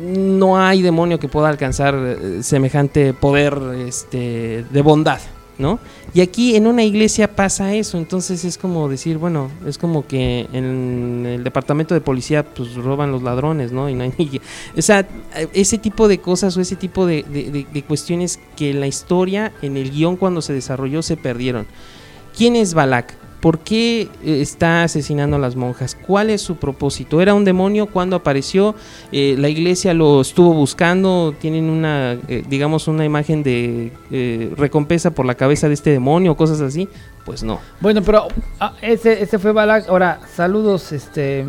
no 0.00 0.58
hay 0.58 0.80
demonio 0.80 1.20
que 1.20 1.28
pueda 1.28 1.50
alcanzar 1.50 1.94
eh, 1.94 2.42
semejante 2.42 3.12
poder 3.12 3.60
este, 3.86 4.64
de 4.70 4.80
bondad. 4.80 5.20
¿No? 5.58 5.78
Y 6.14 6.20
aquí 6.20 6.56
en 6.56 6.66
una 6.66 6.84
iglesia 6.84 7.34
pasa 7.34 7.74
eso, 7.74 7.98
entonces 7.98 8.44
es 8.44 8.56
como 8.58 8.88
decir, 8.88 9.18
bueno, 9.18 9.50
es 9.66 9.76
como 9.76 10.06
que 10.06 10.48
en 10.52 11.26
el 11.26 11.44
departamento 11.44 11.94
de 11.94 12.00
policía 12.00 12.44
pues 12.44 12.74
roban 12.74 13.12
los 13.12 13.22
ladrones, 13.22 13.72
¿no? 13.72 13.88
Y 13.88 13.94
no 13.94 14.04
hay 14.04 14.40
o 14.76 14.82
sea, 14.82 15.06
ese 15.52 15.78
tipo 15.78 16.08
de 16.08 16.18
cosas 16.18 16.56
o 16.56 16.60
ese 16.60 16.76
tipo 16.76 17.06
de, 17.06 17.22
de 17.22 17.82
cuestiones 17.82 18.38
que 18.56 18.70
en 18.70 18.80
la 18.80 18.86
historia, 18.86 19.52
en 19.62 19.76
el 19.76 19.90
guion 19.90 20.16
cuando 20.16 20.42
se 20.42 20.52
desarrolló 20.52 21.02
se 21.02 21.16
perdieron. 21.16 21.66
¿Quién 22.36 22.56
es 22.56 22.74
Balak? 22.74 23.27
¿Por 23.40 23.60
qué 23.60 24.08
eh, 24.24 24.40
está 24.40 24.82
asesinando 24.82 25.36
a 25.36 25.38
las 25.38 25.54
monjas? 25.54 25.96
¿Cuál 26.06 26.30
es 26.30 26.42
su 26.42 26.56
propósito? 26.56 27.20
¿Era 27.20 27.34
un 27.34 27.44
demonio 27.44 27.86
cuando 27.86 28.16
apareció? 28.16 28.74
Eh, 29.12 29.36
¿La 29.38 29.48
iglesia 29.48 29.94
lo 29.94 30.20
estuvo 30.20 30.52
buscando? 30.54 31.34
¿Tienen 31.38 31.70
una, 31.70 32.14
eh, 32.26 32.42
digamos, 32.48 32.88
una 32.88 33.04
imagen 33.04 33.42
de 33.42 33.92
recompensa 34.56 35.12
por 35.12 35.24
la 35.24 35.36
cabeza 35.36 35.68
de 35.68 35.74
este 35.74 35.90
demonio 35.90 36.32
o 36.32 36.36
cosas 36.36 36.60
así? 36.60 36.88
Pues 37.24 37.44
no. 37.44 37.60
Bueno, 37.80 38.02
pero 38.02 38.26
ah, 38.58 38.72
ese, 38.82 39.22
ese 39.22 39.38
fue 39.38 39.52
Balak. 39.52 39.88
Ahora, 39.88 40.18
saludos 40.34 40.90
este, 40.90 41.46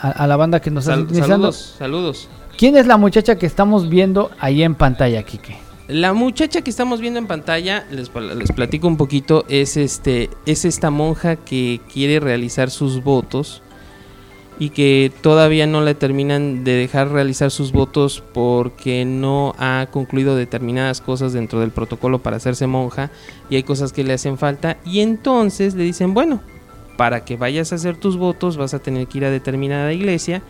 a, 0.00 0.26
la 0.26 0.36
banda 0.36 0.60
que 0.60 0.70
nos 0.70 0.86
está 0.86 1.00
utilizando. 1.00 1.50
Saludos, 1.50 1.74
saludos. 1.78 2.28
¿Quién 2.56 2.76
es 2.76 2.86
la 2.86 2.96
muchacha 2.96 3.36
que 3.36 3.46
estamos 3.46 3.88
viendo 3.88 4.30
ahí 4.38 4.62
en 4.62 4.76
pantalla, 4.76 5.22
Kike? 5.24 5.71
La 5.88 6.12
muchacha 6.12 6.62
que 6.62 6.70
estamos 6.70 7.00
viendo 7.00 7.18
en 7.18 7.26
pantalla, 7.26 7.84
les, 7.90 8.08
platico 8.08 8.86
un 8.86 8.96
poquito, 8.96 9.44
es, 9.48 9.76
este, 9.76 10.30
es 10.46 10.64
esta 10.64 10.90
monja 10.90 11.36
que 11.36 11.80
quiere 11.92 12.20
realizar 12.20 12.70
sus 12.70 13.02
votos 13.02 13.62
y 14.60 14.70
que 14.70 15.10
todavía 15.22 15.66
no 15.66 15.80
le 15.80 15.94
terminan 15.94 16.62
de 16.62 16.74
dejar 16.74 17.10
realizar 17.10 17.50
sus 17.50 17.72
votos 17.72 18.22
porque 18.32 19.04
no 19.04 19.56
ha 19.58 19.88
concluido 19.90 20.36
determinadas 20.36 21.00
cosas 21.00 21.32
dentro 21.32 21.58
del 21.58 21.72
protocolo 21.72 22.20
para 22.20 22.36
hacerse 22.36 22.68
monja 22.68 23.10
y 23.50 23.56
hay 23.56 23.64
cosas 23.64 23.92
que 23.92 24.04
le 24.04 24.12
hacen 24.12 24.38
falta. 24.38 24.76
Y 24.84 25.00
entonces 25.00 25.74
le 25.74 25.82
dicen, 25.82 26.14
bueno, 26.14 26.40
para 26.96 27.24
que 27.24 27.36
vayas 27.36 27.72
a 27.72 27.74
hacer 27.74 27.96
tus 27.96 28.16
votos 28.16 28.56
vas 28.56 28.72
a 28.72 28.78
tener 28.78 29.08
que 29.08 29.18
ir 29.18 29.24
a 29.24 29.30
determinada 29.30 29.92
iglesia 29.92 30.42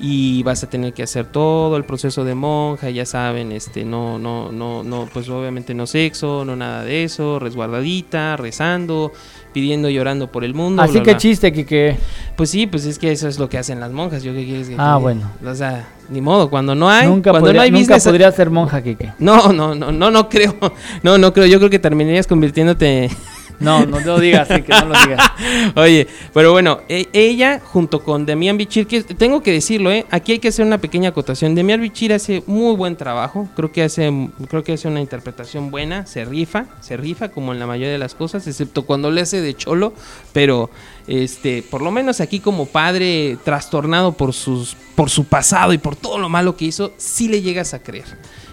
y 0.00 0.42
vas 0.44 0.62
a 0.62 0.70
tener 0.70 0.92
que 0.92 1.02
hacer 1.02 1.26
todo 1.26 1.76
el 1.76 1.84
proceso 1.84 2.24
de 2.24 2.34
monja, 2.34 2.90
ya 2.90 3.04
saben, 3.04 3.50
este, 3.50 3.84
no, 3.84 4.18
no, 4.18 4.52
no, 4.52 4.84
no, 4.84 5.08
pues 5.12 5.28
obviamente 5.28 5.74
no 5.74 5.86
sexo, 5.86 6.44
no 6.44 6.54
nada 6.54 6.84
de 6.84 7.04
eso, 7.04 7.38
resguardadita, 7.38 8.36
rezando, 8.36 9.12
pidiendo, 9.52 9.90
llorando 9.90 10.30
por 10.30 10.44
el 10.44 10.54
mundo. 10.54 10.82
Así 10.82 11.02
que 11.02 11.16
chiste, 11.16 11.52
que 11.52 11.96
Pues 12.36 12.50
sí, 12.50 12.66
pues 12.66 12.84
es 12.84 12.98
que 12.98 13.10
eso 13.10 13.26
es 13.26 13.38
lo 13.38 13.48
que 13.48 13.58
hacen 13.58 13.80
las 13.80 13.90
monjas, 13.90 14.22
yo 14.22 14.32
qué 14.32 14.44
quieres 14.44 14.68
que 14.68 14.76
Ah, 14.78 14.98
bueno. 14.98 15.30
O 15.44 15.54
sea, 15.54 15.88
ni 16.08 16.20
modo, 16.20 16.48
cuando 16.48 16.74
no 16.76 16.88
hay, 16.88 17.08
nunca 17.08 17.30
cuando 17.30 17.46
podría, 17.46 17.62
no 17.62 17.64
hay 17.64 17.70
nunca 17.72 17.98
podría 17.98 18.30
ser 18.30 18.50
monja, 18.50 18.80
Kike. 18.80 19.14
No, 19.18 19.52
no, 19.52 19.74
no, 19.74 19.90
no, 19.90 20.10
no 20.10 20.28
creo, 20.28 20.54
no, 21.02 21.18
no 21.18 21.32
creo, 21.32 21.46
yo 21.46 21.58
creo 21.58 21.70
que 21.70 21.80
terminarías 21.80 22.26
convirtiéndote 22.28 23.10
No, 23.60 23.84
no 23.86 23.98
lo 24.00 24.20
digas, 24.20 24.48
que 24.48 24.68
no 24.68 24.86
lo 24.86 24.94
digas. 25.00 25.32
Oye, 25.74 26.06
pero 26.32 26.52
bueno, 26.52 26.80
e, 26.88 27.08
ella 27.12 27.60
junto 27.64 28.04
con 28.04 28.24
Demian 28.24 28.56
Bichir, 28.56 28.86
que 28.86 29.02
tengo 29.02 29.42
que 29.42 29.52
decirlo, 29.52 29.90
¿eh? 29.90 30.06
aquí 30.10 30.32
hay 30.32 30.38
que 30.38 30.48
hacer 30.48 30.64
una 30.64 30.78
pequeña 30.78 31.10
acotación. 31.10 31.54
Demian 31.54 31.80
Bichir 31.80 32.12
hace 32.12 32.42
muy 32.46 32.76
buen 32.76 32.96
trabajo, 32.96 33.48
creo 33.56 33.72
que 33.72 33.82
hace, 33.82 34.30
creo 34.48 34.62
que 34.62 34.74
hace 34.74 34.86
una 34.86 35.00
interpretación 35.00 35.70
buena, 35.70 36.06
se 36.06 36.24
rifa, 36.24 36.66
se 36.80 36.96
rifa 36.96 37.30
como 37.30 37.52
en 37.52 37.58
la 37.58 37.66
mayoría 37.66 37.92
de 37.92 37.98
las 37.98 38.14
cosas, 38.14 38.46
excepto 38.46 38.82
cuando 38.82 39.10
le 39.10 39.22
hace 39.22 39.40
de 39.40 39.54
cholo, 39.54 39.92
pero 40.32 40.70
este, 41.08 41.62
por 41.62 41.82
lo 41.82 41.90
menos 41.90 42.20
aquí 42.20 42.38
como 42.38 42.66
padre 42.66 43.38
trastornado 43.44 44.12
por 44.12 44.34
sus, 44.34 44.76
por 44.94 45.10
su 45.10 45.24
pasado 45.24 45.72
y 45.72 45.78
por 45.78 45.96
todo 45.96 46.18
lo 46.18 46.28
malo 46.28 46.56
que 46.56 46.66
hizo, 46.66 46.92
sí 46.96 47.28
le 47.28 47.42
llegas 47.42 47.74
a 47.74 47.82
creer 47.82 48.06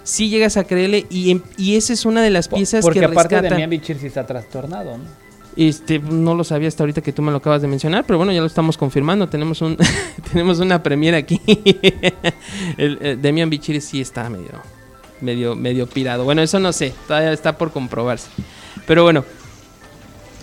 sí 0.06 0.30
llegas 0.30 0.56
a 0.56 0.64
creerle 0.64 1.06
y, 1.10 1.42
y 1.58 1.76
esa 1.76 1.92
es 1.92 2.06
una 2.06 2.22
de 2.22 2.30
las 2.30 2.48
piezas 2.48 2.86
Porque 2.86 3.00
que 3.00 3.06
aparte 3.06 3.42
de 3.42 3.50
Demian 3.50 3.70
Bichir 3.70 3.98
sí 4.00 4.08
está 4.08 4.26
trastornado, 4.26 4.98
¿no? 4.98 5.04
Este, 5.58 6.00
no 6.00 6.36
lo 6.36 6.44
sabía 6.44 6.68
hasta 6.68 6.84
ahorita 6.84 7.02
que 7.02 7.14
tú 7.14 7.22
me 7.22 7.32
lo 7.32 7.38
acabas 7.38 7.62
de 7.62 7.68
mencionar, 7.68 8.04
pero 8.06 8.18
bueno, 8.18 8.34
ya 8.34 8.42
lo 8.42 8.48
estamos 8.48 8.78
confirmando. 8.78 9.28
Tenemos 9.28 9.62
un 9.62 9.78
tenemos 10.32 10.60
una 10.60 10.84
premiera 10.84 11.18
aquí. 11.18 11.42
el, 12.78 13.22
Demian 13.22 13.50
Bichir 13.50 13.82
sí 13.82 14.02
está 14.02 14.30
medio, 14.30 14.62
medio, 15.22 15.56
medio 15.56 15.88
pirado. 15.88 16.24
Bueno, 16.26 16.42
eso 16.42 16.60
no 16.60 16.74
sé, 16.74 16.94
todavía 17.08 17.32
está 17.32 17.58
por 17.58 17.72
comprobarse. 17.72 18.28
Pero 18.86 19.04
bueno, 19.04 19.24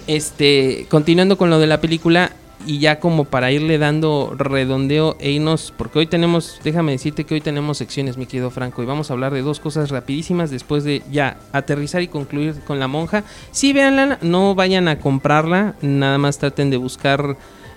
este, 0.06 0.86
continuando 0.88 1.36
con 1.36 1.50
lo 1.50 1.58
de 1.58 1.66
la 1.66 1.80
película, 1.80 2.32
y 2.66 2.78
ya 2.78 3.00
como 3.00 3.24
para 3.24 3.50
irle 3.50 3.78
dando 3.78 4.34
redondeo 4.36 5.16
e 5.20 5.30
irnos, 5.30 5.72
porque 5.76 5.98
hoy 6.00 6.06
tenemos, 6.06 6.60
déjame 6.62 6.92
decirte 6.92 7.24
que 7.24 7.34
hoy 7.34 7.40
tenemos 7.40 7.78
secciones, 7.78 8.16
mi 8.16 8.26
querido 8.26 8.50
Franco, 8.50 8.82
y 8.82 8.86
vamos 8.86 9.10
a 9.10 9.14
hablar 9.14 9.32
de 9.32 9.42
dos 9.42 9.60
cosas 9.60 9.90
rapidísimas 9.90 10.50
después 10.50 10.84
de 10.84 11.02
ya 11.10 11.38
aterrizar 11.52 12.02
y 12.02 12.08
concluir 12.08 12.60
con 12.66 12.78
la 12.78 12.88
monja. 12.88 13.24
Sí, 13.50 13.72
véanla, 13.72 14.18
no 14.22 14.54
vayan 14.54 14.88
a 14.88 14.98
comprarla, 14.98 15.74
nada 15.82 16.18
más 16.18 16.38
traten 16.38 16.70
de 16.70 16.76
buscar, 16.76 17.36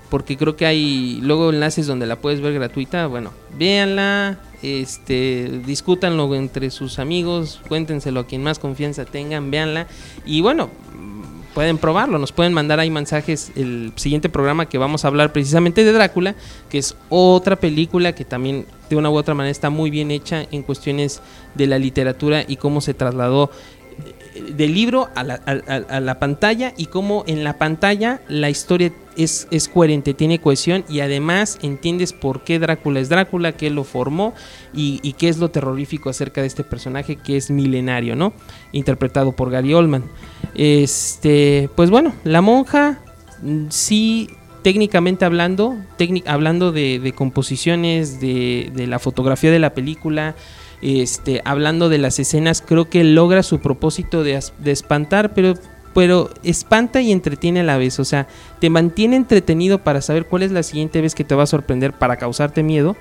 porque 0.09 0.37
creo 0.37 0.55
que 0.55 0.65
hay 0.65 1.19
luego 1.21 1.49
enlaces 1.49 1.87
donde 1.87 2.05
la 2.05 2.17
puedes 2.17 2.41
ver 2.41 2.53
gratuita, 2.53 3.07
bueno, 3.07 3.31
véanla, 3.57 4.39
este, 4.61 5.61
discútanlo 5.65 6.33
entre 6.35 6.69
sus 6.69 6.99
amigos, 6.99 7.61
cuéntenselo 7.67 8.21
a 8.21 8.27
quien 8.27 8.43
más 8.43 8.59
confianza 8.59 9.05
tengan, 9.05 9.51
véanla, 9.51 9.87
y 10.25 10.41
bueno, 10.41 10.69
pueden 11.55 11.77
probarlo, 11.77 12.19
nos 12.19 12.33
pueden 12.33 12.51
mandar 12.51 12.81
ahí 12.81 12.91
mensajes 12.91 13.53
el 13.55 13.93
siguiente 13.95 14.27
programa 14.27 14.67
que 14.67 14.77
vamos 14.77 15.05
a 15.05 15.07
hablar 15.07 15.31
precisamente 15.31 15.85
de 15.85 15.93
Drácula, 15.93 16.35
que 16.69 16.77
es 16.77 16.97
otra 17.07 17.55
película 17.55 18.13
que 18.13 18.25
también 18.25 18.65
de 18.89 18.97
una 18.97 19.09
u 19.09 19.15
otra 19.15 19.33
manera 19.33 19.51
está 19.51 19.69
muy 19.69 19.89
bien 19.89 20.11
hecha 20.11 20.45
en 20.51 20.63
cuestiones 20.63 21.21
de 21.55 21.67
la 21.67 21.79
literatura 21.79 22.43
y 22.45 22.57
cómo 22.57 22.81
se 22.81 22.93
trasladó 22.93 23.51
del 24.51 24.73
libro 24.73 25.09
a 25.15 25.23
la, 25.23 25.35
a, 25.35 25.99
la, 25.99 26.19
pantalla 26.19 26.73
y 26.77 26.87
cómo 26.87 27.23
en 27.27 27.43
la 27.43 27.57
pantalla 27.57 28.21
la 28.27 28.49
historia 28.49 28.91
es, 29.15 29.69
coherente, 29.73 30.13
tiene 30.13 30.39
cohesión 30.39 30.83
y 30.89 30.99
además 30.99 31.57
entiendes 31.61 32.13
por 32.13 32.43
qué 32.43 32.59
Drácula 32.59 32.99
es 32.99 33.09
Drácula, 33.09 33.53
qué 33.53 33.69
lo 33.69 33.83
formó 33.83 34.33
y, 34.73 35.13
qué 35.13 35.29
es 35.29 35.37
lo 35.37 35.49
terrorífico 35.49 36.09
acerca 36.09 36.41
de 36.41 36.47
este 36.47 36.63
personaje 36.63 37.15
que 37.15 37.37
es 37.37 37.49
milenario, 37.49 38.15
¿no? 38.15 38.33
Interpretado 38.71 39.31
por 39.31 39.51
Gary 39.51 39.73
Oldman. 39.73 40.03
Este, 40.53 41.69
pues 41.75 41.89
bueno, 41.89 42.13
la 42.23 42.41
monja 42.41 42.99
sí 43.69 44.29
técnicamente 44.63 45.25
hablando, 45.25 45.75
hablando 46.25 46.71
de, 46.71 47.13
composiciones, 47.15 48.19
de 48.19 48.85
la 48.87 48.99
fotografía 48.99 49.51
de 49.51 49.59
la 49.59 49.73
película, 49.73 50.35
este, 50.85 51.41
hablando 51.45 51.89
de 51.89 51.97
las 51.97 52.19
escenas, 52.19 52.61
creo 52.61 52.89
que 52.89 53.03
logra 53.03 53.41
su 53.41 53.59
propósito 53.59 54.23
de, 54.23 54.39
espantar, 54.65 55.33
pero, 55.33 55.55
pero 55.95 56.29
espanta 56.43 57.01
y 57.01 57.11
entretiene 57.11 57.61
a 57.61 57.63
la 57.63 57.77
vez. 57.77 57.99
O 57.99 58.05
sea, 58.05 58.27
te 58.59 58.69
mantiene 58.69 59.15
entretenido 59.15 59.79
para 59.79 60.01
saber 60.01 60.27
cuál 60.27 60.43
es 60.43 60.51
la 60.51 60.61
siguiente 60.61 61.01
vez 61.01 61.15
que 61.15 61.23
te 61.23 61.33
va 61.33 61.41
a 61.41 61.47
sorprender 61.47 61.93
para 61.93 62.17
causarte 62.17 62.61
miedo. 62.61 62.95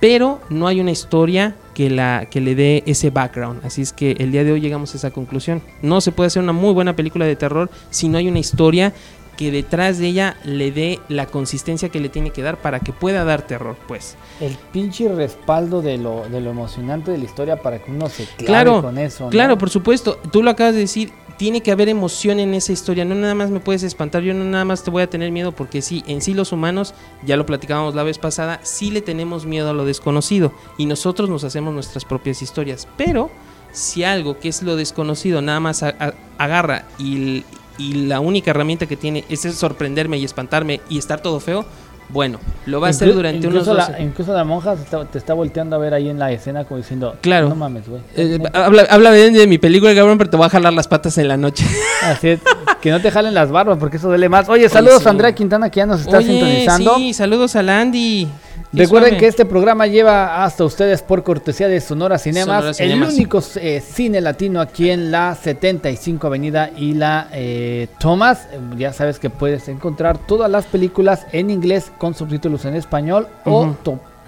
Pero 0.00 0.40
no 0.48 0.66
hay 0.66 0.80
una 0.80 0.90
historia 0.90 1.54
que, 1.74 1.88
la, 1.88 2.26
que 2.28 2.40
le 2.40 2.56
dé 2.56 2.82
ese 2.86 3.10
background. 3.10 3.64
Así 3.64 3.82
es 3.82 3.92
que 3.92 4.12
el 4.12 4.32
día 4.32 4.42
de 4.42 4.50
hoy 4.50 4.60
llegamos 4.60 4.94
a 4.94 4.96
esa 4.96 5.10
conclusión. 5.10 5.62
No 5.82 6.00
se 6.00 6.10
puede 6.10 6.28
hacer 6.28 6.42
una 6.42 6.54
muy 6.54 6.72
buena 6.72 6.96
película 6.96 7.26
de 7.26 7.36
terror 7.36 7.70
si 7.90 8.08
no 8.08 8.18
hay 8.18 8.26
una 8.26 8.38
historia 8.40 8.92
que 9.40 9.50
detrás 9.50 9.96
de 9.96 10.08
ella 10.08 10.36
le 10.44 10.70
dé 10.70 11.00
la 11.08 11.24
consistencia 11.24 11.88
que 11.88 11.98
le 11.98 12.10
tiene 12.10 12.30
que 12.30 12.42
dar 12.42 12.58
para 12.58 12.80
que 12.80 12.92
pueda 12.92 13.24
dar 13.24 13.40
terror, 13.40 13.74
pues. 13.88 14.16
El 14.38 14.54
pinche 14.70 15.08
respaldo 15.08 15.80
de 15.80 15.96
lo, 15.96 16.28
de 16.28 16.42
lo 16.42 16.50
emocionante 16.50 17.10
de 17.10 17.16
la 17.16 17.24
historia 17.24 17.56
para 17.56 17.78
que 17.78 17.90
uno 17.90 18.10
se 18.10 18.26
clave 18.36 18.82
con 18.82 18.98
eso. 18.98 19.30
Claro, 19.30 19.56
por 19.56 19.70
supuesto. 19.70 20.18
Tú 20.30 20.42
lo 20.42 20.50
acabas 20.50 20.74
de 20.74 20.80
decir, 20.80 21.14
tiene 21.38 21.62
que 21.62 21.72
haber 21.72 21.88
emoción 21.88 22.38
en 22.38 22.52
esa 22.52 22.72
historia. 22.72 23.06
No 23.06 23.14
nada 23.14 23.34
más 23.34 23.48
me 23.48 23.60
puedes 23.60 23.82
espantar, 23.82 24.22
yo 24.22 24.34
no 24.34 24.44
nada 24.44 24.66
más 24.66 24.84
te 24.84 24.90
voy 24.90 25.02
a 25.02 25.08
tener 25.08 25.32
miedo 25.32 25.52
porque 25.52 25.80
sí, 25.80 26.04
en 26.06 26.20
sí 26.20 26.34
los 26.34 26.52
humanos, 26.52 26.92
ya 27.24 27.38
lo 27.38 27.46
platicábamos 27.46 27.94
la 27.94 28.02
vez 28.02 28.18
pasada, 28.18 28.60
sí 28.62 28.90
le 28.90 29.00
tenemos 29.00 29.46
miedo 29.46 29.70
a 29.70 29.72
lo 29.72 29.86
desconocido 29.86 30.52
y 30.76 30.84
nosotros 30.84 31.30
nos 31.30 31.44
hacemos 31.44 31.72
nuestras 31.72 32.04
propias 32.04 32.42
historias. 32.42 32.86
Pero 32.98 33.30
si 33.72 34.04
algo 34.04 34.38
que 34.38 34.50
es 34.50 34.62
lo 34.62 34.76
desconocido 34.76 35.40
nada 35.40 35.60
más 35.60 35.82
agarra 35.82 36.84
y, 36.98 37.42
y 37.78 38.06
la 38.06 38.20
única 38.20 38.50
herramienta 38.50 38.86
que 38.86 38.96
tiene 38.96 39.24
es 39.28 39.40
sorprenderme 39.40 40.18
y 40.18 40.24
espantarme 40.24 40.80
y 40.88 40.98
estar 40.98 41.20
todo 41.20 41.40
feo, 41.40 41.64
bueno, 42.12 42.40
lo 42.66 42.80
va 42.80 42.88
a 42.88 42.90
hacer 42.90 43.14
durante 43.14 43.46
unos 43.46 43.66
la, 43.68 44.00
Incluso 44.00 44.32
la 44.32 44.44
monja 44.44 44.74
te 44.76 45.18
está, 45.18 45.34
volteando 45.34 45.76
a 45.76 45.78
ver 45.78 45.94
ahí 45.94 46.08
en 46.08 46.18
la 46.18 46.32
escena 46.32 46.64
como 46.64 46.78
diciendo, 46.78 47.16
claro, 47.20 47.48
no 47.48 47.54
mames, 47.54 47.88
güey. 47.88 48.02
Eh, 48.16 48.38
habla, 48.52 48.86
habla 48.90 49.12
bien 49.12 49.32
de 49.32 49.46
mi 49.46 49.58
película, 49.58 49.94
cabrón, 49.94 50.18
pero 50.18 50.30
te 50.30 50.36
va 50.36 50.46
a 50.46 50.50
jalar 50.50 50.72
las 50.72 50.88
patas 50.88 51.16
en 51.18 51.28
la 51.28 51.36
noche. 51.36 51.64
Así 52.02 52.30
es, 52.30 52.40
que 52.80 52.90
no 52.90 53.00
te 53.00 53.10
jalen 53.10 53.34
las 53.34 53.50
barbas 53.50 53.78
porque 53.78 53.98
eso 53.98 54.08
duele 54.08 54.28
más. 54.28 54.48
Oye, 54.48 54.68
saludos 54.68 55.06
a 55.06 55.10
Andrea 55.10 55.34
Quintana 55.34 55.70
que 55.70 55.78
ya 55.78 55.86
nos 55.86 56.00
está 56.00 56.18
Oye, 56.18 56.26
sintonizando. 56.26 56.96
Sí, 56.96 57.14
saludos 57.14 57.54
a 57.54 57.62
Landy. 57.62 58.28
Recuerden 58.72 59.18
que 59.18 59.26
este 59.26 59.44
programa 59.44 59.86
lleva 59.86 60.44
hasta 60.44 60.64
ustedes 60.64 61.02
por 61.02 61.24
cortesía 61.24 61.66
de 61.66 61.80
Sonora 61.80 62.18
Cinemas, 62.18 62.78
el 62.78 63.02
único 63.02 63.42
eh, 63.56 63.80
cine 63.80 64.20
latino 64.20 64.60
aquí 64.60 64.90
en 64.90 65.10
la 65.10 65.34
75 65.34 66.26
Avenida 66.26 66.70
y 66.76 66.94
la 66.94 67.28
eh, 67.32 67.88
Thomas. 67.98 68.48
Ya 68.76 68.92
sabes 68.92 69.18
que 69.18 69.28
puedes 69.28 69.68
encontrar 69.68 70.18
todas 70.18 70.50
las 70.50 70.66
películas 70.66 71.26
en 71.32 71.50
inglés 71.50 71.90
con 71.98 72.14
subtítulos 72.14 72.64
en 72.64 72.76
español 72.76 73.26
o 73.44 73.74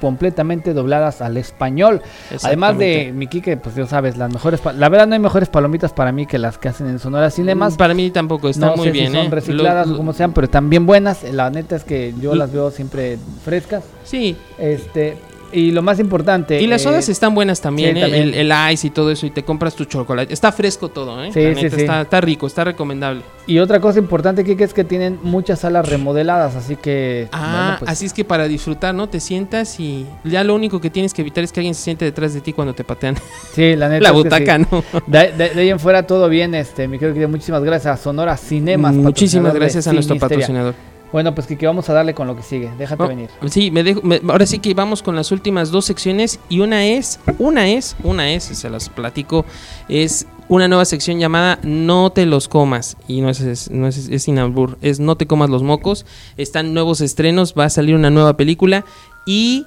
completamente 0.02 0.74
dobladas 0.74 1.22
al 1.22 1.36
español. 1.36 2.02
Además 2.42 2.76
de 2.76 3.12
mi 3.14 3.28
que 3.28 3.56
pues 3.56 3.76
ya 3.76 3.86
sabes, 3.86 4.16
las 4.16 4.32
mejores, 4.32 4.60
la 4.74 4.88
verdad 4.88 5.06
no 5.06 5.14
hay 5.14 5.20
mejores 5.20 5.48
palomitas 5.48 5.92
para 5.92 6.10
mí 6.10 6.26
que 6.26 6.38
las 6.38 6.58
que 6.58 6.68
hacen 6.68 6.88
en 6.88 6.98
Sonora 6.98 7.30
Cinemas. 7.30 7.76
Para 7.76 7.94
mí 7.94 8.10
tampoco, 8.10 8.48
están 8.48 8.74
muy 8.76 8.90
bien. 8.90 9.12
son 9.12 9.26
¿eh? 9.26 9.30
recicladas 9.30 9.88
o 9.88 9.96
como 9.96 10.12
sean, 10.12 10.32
pero 10.32 10.46
están 10.46 10.68
bien 10.68 10.86
buenas. 10.86 11.22
La 11.22 11.50
neta 11.50 11.76
es 11.76 11.84
que 11.84 12.12
yo 12.20 12.34
las 12.34 12.52
veo 12.52 12.72
siempre 12.72 13.16
frescas. 13.44 13.84
Sí. 14.02 14.36
Este, 14.58 15.16
y 15.52 15.70
lo 15.70 15.82
más 15.82 15.98
importante. 16.00 16.60
Y 16.60 16.66
las 16.66 16.82
sodas 16.82 17.08
eh, 17.08 17.12
están 17.12 17.34
buenas 17.34 17.60
también, 17.60 17.96
¿eh? 17.96 18.40
El, 18.40 18.52
ice 18.72 18.86
y 18.86 18.90
todo 18.90 19.10
eso, 19.10 19.26
y 19.26 19.30
te 19.30 19.42
compras 19.42 19.74
tu 19.74 19.84
chocolate. 19.84 20.32
Está 20.32 20.52
fresco 20.52 20.88
todo, 20.88 21.22
¿eh? 21.22 21.30
Sí, 21.32 21.54
sí, 21.60 21.70
sí. 21.70 21.82
Está, 21.82 22.20
rico, 22.20 22.46
está 22.46 22.64
recomendable. 22.64 23.22
Y 23.46 23.58
otra 23.58 23.80
cosa 23.80 23.98
importante, 23.98 24.44
que 24.44 24.62
es 24.62 24.72
que 24.74 24.84
tienen 24.84 25.18
muchas 25.22 25.60
salas 25.60 25.88
remodeladas, 25.88 26.56
así 26.56 26.76
que. 26.76 27.28
Ah, 27.32 27.76
pues 27.78 27.90
así 27.90 28.06
es 28.06 28.12
que 28.12 28.24
para 28.24 28.48
disfrutar, 28.48 28.94
¿no? 28.94 29.08
Te 29.08 29.20
sientas 29.20 29.78
y 29.80 30.06
ya 30.24 30.44
lo 30.44 30.54
único 30.54 30.80
que 30.80 30.90
tienes 30.90 31.12
que 31.12 31.22
evitar 31.22 31.44
es 31.44 31.52
que 31.52 31.60
alguien 31.60 31.74
se 31.74 31.82
siente 31.82 32.04
detrás 32.04 32.34
de 32.34 32.40
ti 32.40 32.52
cuando 32.52 32.74
te 32.74 32.84
patean. 32.84 33.16
Sí, 33.52 33.76
la 33.76 33.88
neta. 33.88 34.04
la 34.04 34.12
butaca, 34.12 34.56
¿no? 34.56 34.82
De, 35.06 35.50
ahí 35.54 35.68
en 35.68 35.78
fuera 35.78 36.06
todo 36.06 36.28
bien, 36.30 36.54
este, 36.54 36.88
mi 36.88 36.98
querido, 36.98 37.28
muchísimas 37.28 37.62
gracias 37.62 38.00
a 38.00 38.02
Sonora 38.02 38.36
Cinemas. 38.36 38.94
Muchísimas 38.94 39.52
gracias 39.52 39.86
a 39.86 39.92
nuestro 39.92 40.16
patrocinador. 40.16 40.74
Bueno, 41.12 41.34
pues 41.34 41.46
que 41.46 41.66
vamos 41.66 41.88
a 41.90 41.92
darle 41.92 42.14
con 42.14 42.26
lo 42.26 42.34
que 42.34 42.42
sigue. 42.42 42.72
Déjate 42.78 43.06
venir. 43.06 43.28
Sí, 43.48 43.70
me 43.70 43.82
dejo, 43.82 44.00
ahora 44.28 44.46
sí 44.46 44.58
que 44.58 44.72
vamos 44.72 45.02
con 45.02 45.14
las 45.14 45.30
últimas 45.30 45.70
dos 45.70 45.84
secciones 45.84 46.40
y 46.48 46.60
una 46.60 46.86
es, 46.86 47.20
una 47.38 47.68
es, 47.68 47.96
una 48.02 48.32
es, 48.32 48.44
se 48.44 48.70
las 48.70 48.88
platico, 48.88 49.44
es 49.88 50.26
una 50.48 50.68
nueva 50.68 50.84
sección 50.84 51.18
llamada 51.18 51.58
No 51.62 52.10
te 52.10 52.26
los 52.26 52.48
comas 52.48 52.96
y 53.08 53.20
no 53.20 53.28
es, 53.28 53.70
no 53.70 53.86
es, 53.86 54.08
es 54.08 54.22
sin 54.22 54.38
albur, 54.38 54.78
es 54.80 55.00
No 55.00 55.16
te 55.16 55.26
comas 55.26 55.50
los 55.50 55.62
mocos. 55.62 56.06
Están 56.38 56.72
nuevos 56.72 57.00
estrenos, 57.02 57.54
va 57.58 57.66
a 57.66 57.70
salir 57.70 57.94
una 57.94 58.10
nueva 58.10 58.36
película 58.36 58.84
y 59.26 59.66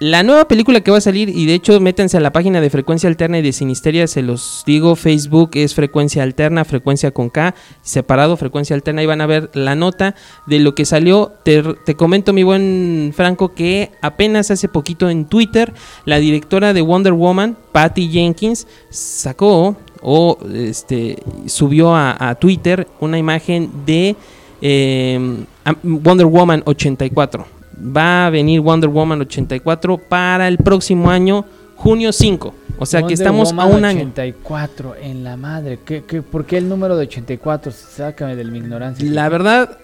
la 0.00 0.22
nueva 0.22 0.46
película 0.46 0.80
que 0.80 0.92
va 0.92 0.98
a 0.98 1.00
salir, 1.00 1.28
y 1.28 1.46
de 1.46 1.54
hecho 1.54 1.80
métanse 1.80 2.16
a 2.16 2.20
la 2.20 2.32
página 2.32 2.60
de 2.60 2.70
Frecuencia 2.70 3.08
Alterna 3.08 3.38
y 3.38 3.42
de 3.42 3.52
Sinisteria, 3.52 4.06
se 4.06 4.22
los 4.22 4.62
digo, 4.64 4.94
Facebook 4.94 5.50
es 5.54 5.74
Frecuencia 5.74 6.22
Alterna, 6.22 6.64
Frecuencia 6.64 7.10
con 7.10 7.30
K, 7.30 7.54
separado, 7.82 8.36
Frecuencia 8.36 8.76
Alterna, 8.76 9.02
y 9.02 9.06
van 9.06 9.20
a 9.20 9.26
ver 9.26 9.50
la 9.54 9.74
nota 9.74 10.14
de 10.46 10.60
lo 10.60 10.76
que 10.76 10.84
salió. 10.84 11.32
Te, 11.42 11.94
comento, 11.96 12.32
mi 12.32 12.44
buen 12.44 13.12
Franco, 13.12 13.54
que 13.54 13.90
apenas 14.00 14.52
hace 14.52 14.68
poquito 14.68 15.10
en 15.10 15.24
Twitter, 15.26 15.72
la 16.04 16.18
directora 16.18 16.72
de 16.72 16.80
Wonder 16.80 17.12
Woman, 17.12 17.56
Patty 17.72 18.08
Jenkins, 18.08 18.68
sacó 18.90 19.76
o 20.00 20.38
este, 20.54 21.18
subió 21.46 21.96
a, 21.96 22.36
Twitter 22.36 22.86
una 23.00 23.18
imagen 23.18 23.68
de 23.84 24.14
eh, 24.62 25.44
Wonder 25.82 26.26
Woman 26.26 26.62
84 26.64 27.57
va 27.80 28.26
a 28.26 28.30
venir 28.30 28.60
Wonder 28.60 28.90
Woman 28.90 29.20
84 29.22 29.98
para 29.98 30.48
el 30.48 30.58
próximo 30.58 31.10
año, 31.10 31.44
junio 31.76 32.12
5. 32.12 32.54
O 32.78 32.86
sea 32.86 33.02
que 33.02 33.14
estamos 33.14 33.52
a 33.52 33.64
un 33.66 33.84
año. 33.84 34.00
84 34.00 34.96
en 35.02 35.24
la 35.24 35.36
madre. 35.36 35.80
¿Qué, 35.84 36.04
qué, 36.04 36.22
por 36.22 36.44
qué 36.44 36.58
el 36.58 36.68
número 36.68 36.96
de 36.96 37.02
84? 37.02 37.72
Sácame 37.72 38.36
de 38.36 38.44
mi 38.44 38.58
ignorancia. 38.58 39.10
La 39.10 39.28
verdad, 39.28 39.78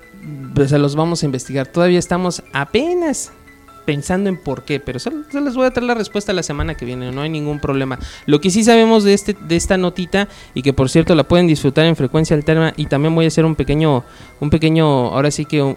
pues 0.54 0.70
se 0.70 0.78
los 0.78 0.94
vamos 0.94 1.22
a 1.22 1.26
investigar. 1.26 1.66
Todavía 1.66 1.98
estamos 1.98 2.42
apenas 2.52 3.32
pensando 3.84 4.28
en 4.28 4.36
por 4.36 4.64
qué, 4.64 4.80
pero 4.80 4.98
se, 4.98 5.10
les 5.10 5.54
voy 5.54 5.66
a 5.66 5.70
traer 5.70 5.86
la 5.86 5.94
respuesta 5.94 6.32
la 6.32 6.42
semana 6.42 6.74
que 6.74 6.84
viene, 6.84 7.12
no 7.12 7.22
hay 7.22 7.30
ningún 7.30 7.60
problema. 7.60 7.98
Lo 8.26 8.40
que 8.40 8.50
sí 8.50 8.64
sabemos 8.64 9.04
de 9.04 9.14
este 9.14 9.34
de 9.34 9.56
esta 9.56 9.76
notita 9.76 10.28
y 10.54 10.62
que 10.62 10.72
por 10.72 10.88
cierto 10.88 11.14
la 11.14 11.24
pueden 11.24 11.46
disfrutar 11.46 11.86
en 11.86 11.96
frecuencia 11.96 12.36
alterna 12.36 12.72
y 12.76 12.86
también 12.86 13.14
voy 13.14 13.24
a 13.24 13.28
hacer 13.28 13.44
un 13.44 13.54
pequeño 13.54 14.04
un 14.40 14.50
pequeño 14.50 14.86
ahora 14.86 15.30
sí 15.30 15.44
que 15.44 15.76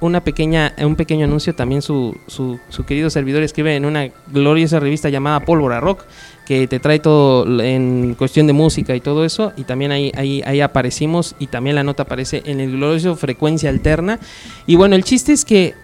una 0.00 0.22
pequeña 0.22 0.74
un 0.78 0.96
pequeño 0.96 1.24
anuncio 1.24 1.54
también 1.54 1.82
su, 1.82 2.16
su, 2.26 2.58
su 2.68 2.84
querido 2.84 3.10
servidor 3.10 3.42
escribe 3.42 3.76
en 3.76 3.84
una 3.84 4.08
gloriosa 4.28 4.80
revista 4.80 5.08
llamada 5.08 5.40
Pólvora 5.40 5.80
Rock 5.80 6.04
que 6.48 6.66
te 6.66 6.80
trae 6.80 6.98
todo 6.98 7.60
en 7.60 8.14
cuestión 8.14 8.46
de 8.46 8.54
música 8.54 8.96
y 8.96 9.02
todo 9.02 9.26
eso, 9.26 9.52
y 9.58 9.64
también 9.64 9.92
ahí, 9.92 10.10
ahí, 10.16 10.40
ahí 10.46 10.62
aparecimos, 10.62 11.36
y 11.38 11.48
también 11.48 11.76
la 11.76 11.84
nota 11.84 12.04
aparece 12.04 12.42
en 12.46 12.60
el 12.60 12.72
glorioso 12.72 13.16
Frecuencia 13.16 13.68
Alterna. 13.68 14.18
Y 14.66 14.76
bueno, 14.76 14.96
el 14.96 15.04
chiste 15.04 15.34
es 15.34 15.44
que 15.44 15.74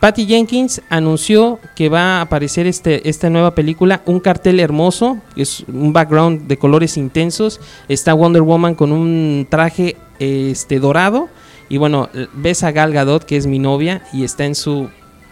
Patty 0.00 0.26
Jenkins 0.26 0.82
anunció 0.90 1.58
que 1.74 1.88
va 1.88 2.18
a 2.18 2.20
aparecer 2.22 2.66
este, 2.66 3.08
esta 3.08 3.30
nueva 3.30 3.54
película, 3.54 4.02
un 4.04 4.20
cartel 4.20 4.60
hermoso, 4.60 5.18
es 5.36 5.64
un 5.68 5.92
background 5.92 6.46
de 6.46 6.58
colores 6.58 6.96
intensos, 6.96 7.60
está 7.88 8.12
Wonder 8.12 8.42
Woman 8.42 8.74
con 8.74 8.92
un 8.92 9.46
traje 9.48 9.96
este, 10.18 10.78
dorado, 10.78 11.28
y 11.68 11.78
bueno, 11.78 12.08
ves 12.34 12.62
a 12.62 12.72
Gal 12.72 12.92
Gadot, 12.92 13.24
que 13.24 13.36
es 13.36 13.46
mi 13.46 13.58
novia, 13.58 14.02
y 14.12 14.24
está 14.24 14.44
en 14.44 14.54
su 14.54 14.88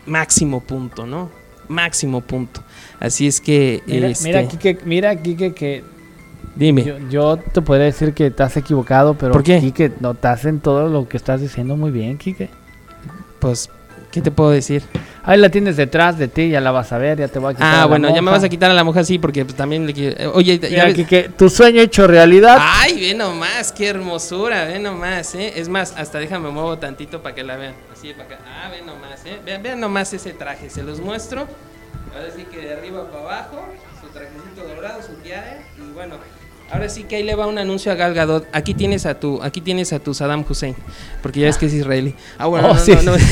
máximo 0.07 0.61
punto, 0.61 1.07
¿no? 1.07 1.31
Máximo 1.69 2.21
punto. 2.21 2.63
Así 3.01 3.27
es 3.27 3.41
que. 3.41 3.83
Mira, 3.87 4.09
este... 4.09 4.25
mira 4.25 4.49
Kike, 4.49 4.79
mira, 4.85 5.17
que. 5.23 5.85
Dime. 6.57 7.01
Yo, 7.11 7.37
te 7.37 7.63
podría 7.63 7.87
decir 7.87 8.13
que 8.13 8.27
estás 8.27 8.57
equivocado, 8.57 9.15
pero. 9.15 9.33
¿Por 9.33 9.43
qué? 9.43 9.61
Kike, 9.61 9.93
notas 10.01 10.45
en 10.45 10.61
todo 10.61 10.89
lo 10.89 11.09
que 11.09 11.17
estás 11.17 11.41
diciendo 11.41 11.77
muy 11.77 11.91
bien, 11.91 12.19
Kike. 12.19 12.51
Pues, 13.39 13.71
¿qué 14.15 14.23
te 14.23 14.31
puedo 14.31 14.51
decir? 14.51 14.85
Ahí 15.25 15.41
la 15.41 15.49
tienes 15.49 15.77
detrás 15.77 16.17
de 16.17 16.29
ti, 16.29 16.49
ya 16.49 16.61
la 16.61 16.71
vas 16.71 16.93
a 16.93 16.99
ver, 16.99 17.19
ya 17.19 17.27
te 17.27 17.41
voy 17.41 17.51
a 17.51 17.55
quitar. 17.55 17.75
Ah, 17.75 17.87
bueno, 17.87 18.15
ya 18.15 18.23
me 18.23 18.31
vas 18.31 18.45
a 18.45 18.49
quitar 18.49 18.71
a 18.71 18.75
la 18.75 18.85
mujer, 18.85 19.05
sí, 19.05 19.19
porque 19.19 19.45
pues, 19.45 19.57
también 19.57 19.87
le 19.87 20.29
Oye, 20.29 20.61
Mira, 20.63 20.89
ya 20.89 20.95
Kike, 20.95 21.31
tu 21.31 21.51
sueño 21.51 21.81
hecho 21.81 22.07
realidad. 22.07 22.59
Ay, 22.61 23.01
ve 23.01 23.15
nomás, 23.15 23.73
qué 23.73 23.89
hermosura, 23.89 24.67
ve 24.67 24.79
nomás, 24.79 25.35
¿eh? 25.35 25.55
Es 25.57 25.69
más, 25.69 25.95
hasta 25.97 26.21
déjame 26.21 26.51
muevo 26.51 26.79
tantito 26.79 27.23
para 27.25 27.35
que 27.35 27.43
la 27.43 27.57
vean. 27.57 27.75
Así, 27.93 28.13
para 28.13 28.37
acá. 28.37 28.39
Ah, 28.47 28.71
ve 28.71 28.83
nomás, 28.83 29.27
¿eh? 29.27 29.41
Vean, 29.45 29.65
vean 29.65 29.81
nomás 29.81 30.13
ese 30.13 30.33
traje, 30.33 30.71
se 30.71 30.85
los 30.85 31.01
muestro. 31.01 31.49
Ahora 32.15 32.29
sí 32.37 32.45
que 32.45 32.59
de 32.59 32.75
arriba 32.75 33.11
para 33.11 33.23
abajo, 33.25 33.67
su 34.01 34.07
trajecito 34.11 34.63
dorado, 34.77 35.03
su 35.03 35.15
tiara 35.15 35.59
y 35.77 35.93
bueno, 35.93 36.15
ahora 36.71 36.89
sí 36.89 37.05
que 37.05 37.17
ahí 37.17 37.23
le 37.23 37.35
va 37.35 37.47
un 37.47 37.59
anuncio 37.59 37.93
a 37.93 37.95
Gal 37.95 38.15
Gadot. 38.15 38.47
Aquí 38.53 38.75
tienes 38.75 39.07
a 39.07 39.19
tu, 39.19 39.43
aquí 39.43 39.61
tienes 39.61 39.93
a 39.93 39.99
tu 39.99 40.15
Saddam 40.15 40.45
Hussein, 40.49 40.75
porque 41.23 41.41
ya 41.41 41.47
ves 41.47 41.59
que 41.59 41.67
es 41.67 41.75
israelí. 41.75 42.15
Ah, 42.39 42.47
bueno, 42.47 42.71
oh, 42.71 42.75
no, 42.75 43.03
no, 43.03 43.13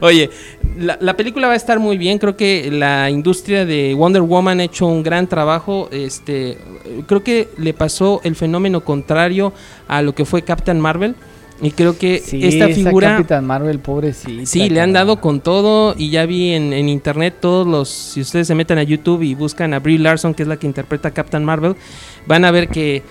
Oye, 0.00 0.30
la, 0.78 0.96
la, 1.00 1.14
película 1.14 1.46
va 1.46 1.52
a 1.52 1.56
estar 1.56 1.78
muy 1.78 1.98
bien. 1.98 2.18
Creo 2.18 2.36
que 2.36 2.70
la 2.70 3.10
industria 3.10 3.66
de 3.66 3.94
Wonder 3.94 4.22
Woman 4.22 4.60
ha 4.60 4.64
hecho 4.64 4.86
un 4.86 5.02
gran 5.02 5.26
trabajo. 5.26 5.88
Este, 5.92 6.58
creo 7.06 7.22
que 7.22 7.48
le 7.58 7.74
pasó 7.74 8.20
el 8.24 8.36
fenómeno 8.36 8.84
contrario 8.84 9.52
a 9.88 10.02
lo 10.02 10.14
que 10.14 10.24
fue 10.24 10.42
Captain 10.42 10.80
Marvel 10.80 11.14
y 11.60 11.70
creo 11.70 11.96
que 11.96 12.16
esta 12.16 12.68
figura. 12.68 13.16
Capitán 13.16 13.46
Marvel, 13.46 13.78
pobrecita. 13.78 14.46
Sí, 14.46 14.68
le 14.68 14.80
han 14.80 14.92
dado 14.92 15.20
con 15.20 15.40
todo. 15.40 15.94
Y 15.96 16.10
ya 16.10 16.26
vi 16.26 16.52
en, 16.52 16.72
internet 16.88 17.36
todos 17.40 17.66
los. 17.66 17.88
Si 17.88 18.20
ustedes 18.20 18.46
se 18.46 18.54
meten 18.54 18.78
a 18.78 18.82
YouTube 18.82 19.22
y 19.22 19.34
buscan 19.34 19.72
a 19.72 19.78
Brie 19.78 19.98
Larson, 19.98 20.34
que 20.34 20.42
es 20.42 20.48
la 20.48 20.58
que 20.58 20.66
interpreta 20.66 21.08
a 21.08 21.10
Captain 21.12 21.44
Marvel, 21.44 21.74
van 22.26 22.44
a 22.44 22.50
ver 22.50 22.68
que. 22.68 23.02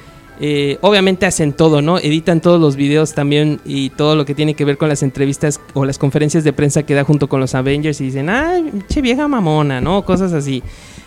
Eh, 0.41 0.77
obviamente 0.81 1.25
hacen 1.25 1.53
todo, 1.53 1.81
¿no? 1.81 1.97
Editan 1.97 2.41
todos 2.41 2.59
los 2.59 2.75
videos 2.75 3.13
también 3.13 3.61
y 3.63 3.91
todo 3.91 4.17
lo 4.17 4.25
que 4.25 4.35
tiene 4.35 4.53
que 4.53 4.65
ver 4.65 4.77
con 4.77 4.89
las 4.89 5.01
entrevistas 5.01 5.61
o 5.73 5.85
las 5.85 5.97
conferencias 5.97 6.43
de 6.43 6.51
prensa 6.51 6.83
que 6.83 6.93
da 6.93 7.05
junto 7.05 7.29
con 7.29 7.39
los 7.39 7.55
Avengers 7.55 8.01
y 8.01 8.05
dicen, 8.07 8.29
ay, 8.29 8.83
che 8.89 9.01
vieja 9.01 9.29
mamona, 9.29 9.79
¿no? 9.79 10.03
Cosas 10.03 10.33
así. 10.33 10.61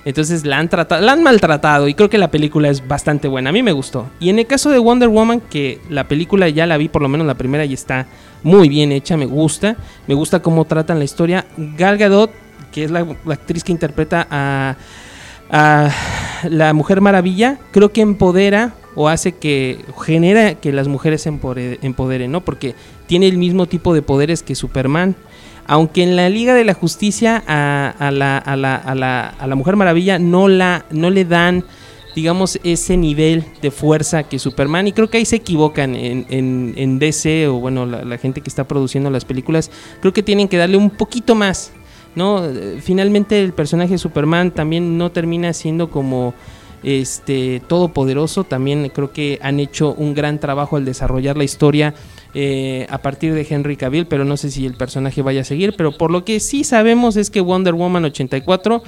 Entonces 0.09 0.47
la 0.47 0.59
han 0.59 0.71
tratado, 0.71 1.03
la 1.05 1.13
han 1.13 1.23
maltratado 1.23 1.87
y 1.87 1.93
creo 1.93 2.09
que 2.09 2.17
la 2.17 2.31
película 2.31 2.71
es 2.71 2.89
bastante 2.89 3.29
buena. 3.29 3.51
A 3.51 3.53
mí 3.53 3.63
me 3.63 3.73
gustó. 3.73 4.09
Y 4.21 4.31
en 4.31 4.39
el 4.39 4.47
caso 4.47 4.71
de 4.71 4.79
Wonder 4.79 5.11
Woman, 5.11 5.43
que 5.43 5.83
la 5.91 6.09
película 6.09 6.49
ya 6.49 6.67
la 6.67 6.79
vi, 6.79 6.89
por 6.89 7.03
lo 7.03 7.11
menos 7.11 7.27
la 7.27 7.35
primera 7.35 7.67
y 7.67 7.75
está 7.75 8.07
muy 8.43 8.71
bien 8.71 8.91
hecha, 8.91 9.19
me 9.19 9.27
gusta. 9.27 9.77
Me 10.07 10.15
gusta 10.15 10.41
cómo 10.41 10.65
tratan 10.65 10.99
la 10.99 11.05
historia. 11.05 11.45
Gal 11.59 11.99
Gadot, 11.99 12.31
que 12.73 12.85
es 12.85 12.91
la, 12.91 13.07
actriz 13.27 13.63
que 13.63 13.71
interpreta 13.71 14.27
a, 14.31 14.77
a 15.51 15.91
la 16.45 16.73
Mujer 16.73 17.03
Maravilla, 17.03 17.59
creo 17.71 17.93
que 17.93 18.01
empodera 18.01 18.73
o 18.95 19.11
hace 19.11 19.33
que 19.33 19.85
genera 20.01 20.55
que 20.55 20.73
las 20.73 20.89
mujeres 20.89 21.21
se 21.21 21.29
empoderen, 21.29 22.33
¿no? 22.33 22.41
Porque 22.41 22.75
tiene 23.07 23.29
el 23.29 23.37
mismo 23.37 23.67
tipo 23.67 23.93
de 23.93 24.01
poderes 24.01 24.43
que 24.43 24.55
Superman 24.55 25.17
aunque 25.69 26.03
en 26.03 26.17
la 26.17 26.31
Liga 26.31 26.55
de 26.55 26.65
la 26.65 26.73
Justicia 26.73 27.45
a, 27.47 28.11
la, 28.11 28.39
a, 28.39 28.57
la, 28.57 28.75
a, 28.75 28.95
la, 28.95 29.29
a 29.29 29.47
la, 29.47 29.55
Mujer 29.55 29.77
Maravilla 29.77 30.19
no, 30.19 30.49
la, 30.49 30.87
no 30.91 31.11
le 31.11 31.27
dan, 31.27 31.63
digamos, 32.17 32.59
ese 32.65 32.97
nivel 32.97 33.45
de 33.61 33.71
fuerza 33.71 34.23
que 34.23 34.39
Superman, 34.39 34.89
y 34.89 34.93
creo 34.93 35.11
que 35.11 35.19
ahí 35.19 35.27
se 35.27 35.37
equivocan 35.37 35.95
en, 35.95 36.75
en, 36.75 36.99
DC 36.99 37.49
o 37.49 37.61
bueno, 37.61 37.85
la, 37.85 38.17
gente 38.17 38.41
que 38.41 38.49
está 38.49 38.67
produciendo 38.67 39.11
las 39.11 39.27
películas, 39.27 39.71
creo 40.01 40.15
que 40.15 40.23
tienen 40.23 40.49
que 40.49 40.57
darle 40.57 40.79
un 40.79 40.89
poquito 40.89 41.35
más, 41.35 41.71
¿no? 42.15 42.43
Finalmente 42.81 43.39
el 43.39 43.53
personaje 43.53 43.93
de 43.93 43.99
Superman 43.99 44.53
también 44.53 44.97
no 44.97 45.13
termina 45.13 45.53
siendo 45.53 45.91
como 45.91 46.33
este 46.83 47.61
todopoderoso, 47.67 48.45
también 48.45 48.91
creo 48.95 49.13
que 49.13 49.39
han 49.43 49.61
hecho 49.61 49.95
un 49.95 50.15
gran 50.15 50.39
trabajo 50.39 50.77
al 50.77 50.85
desarrollar 50.85 51.37
la 51.37 51.45
historia 51.45 51.95
eh, 52.35 52.87
a 52.91 52.99
partir 52.99 53.35
de 53.35 53.47
Henry 53.49 53.77
Cavill, 53.77 54.07
pero 54.07 54.25
no 54.25 54.37
sé 54.37 54.51
si 54.51 54.67
el 54.67 54.75
personaje 54.75 55.23
vaya 55.23 55.41
a 55.41 55.45
seguir. 55.45 55.75
Pero 55.77 55.97
por 55.97 56.11
lo 56.11 56.25
que 56.25 56.41
sí 56.41 56.65
sabemos 56.65 57.17
es 57.17 57.31
que 57.31 57.41
Wonder 57.41 57.75
Woman 57.75 58.05
84 58.05 58.83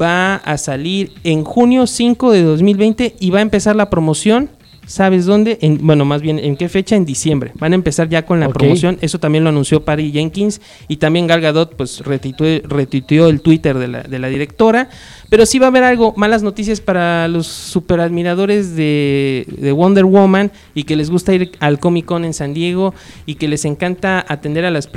va 0.00 0.36
a 0.36 0.56
salir 0.56 1.12
en 1.24 1.44
junio 1.44 1.86
5 1.86 2.32
de 2.32 2.42
2020 2.42 3.16
y 3.18 3.30
va 3.30 3.40
a 3.40 3.42
empezar 3.42 3.76
la 3.76 3.90
promoción 3.90 4.50
¿Sabes 4.86 5.26
dónde? 5.26 5.58
En, 5.62 5.84
bueno, 5.84 6.04
más 6.04 6.22
bien, 6.22 6.38
¿en 6.38 6.56
qué 6.56 6.68
fecha? 6.68 6.94
En 6.94 7.04
diciembre. 7.04 7.50
Van 7.56 7.72
a 7.72 7.74
empezar 7.74 8.08
ya 8.08 8.24
con 8.24 8.38
la 8.38 8.48
promoción. 8.48 8.98
Eso 9.00 9.18
también 9.18 9.42
lo 9.42 9.50
anunció 9.50 9.84
Patty 9.84 10.12
Jenkins. 10.12 10.60
Y 10.86 10.98
también 10.98 11.26
Gal 11.26 11.40
Gadot, 11.40 11.74
pues, 11.74 12.00
retuiteó, 12.00 13.28
el 13.28 13.40
Twitter 13.40 13.76
de 13.76 13.88
la, 13.88 14.02
de 14.04 14.18
la, 14.20 14.28
directora. 14.28 14.88
Pero 15.28 15.46
sí 15.46 15.58
va 15.58 15.66
a 15.66 15.68
haber 15.68 15.84
algo, 15.84 16.14
malas 16.16 16.42
noticias 16.42 16.80
para 16.80 17.28
los 17.28 17.46
super 17.46 18.00
admiradores 18.00 18.76
de, 18.76 19.46
de 19.58 19.72
Wonder 19.72 20.04
Woman 20.04 20.52
y 20.74 20.84
que 20.84 20.96
les 20.96 21.10
gusta 21.10 21.34
ir 21.34 21.52
al 21.60 21.78
Comic 21.78 22.04
Con 22.06 22.24
en 22.24 22.34
San 22.34 22.54
Diego 22.54 22.94
y 23.26 23.34
que 23.36 23.48
les 23.48 23.64
encanta 23.64 24.24
atender 24.28 24.64
a 24.64 24.70
las, 24.70 24.88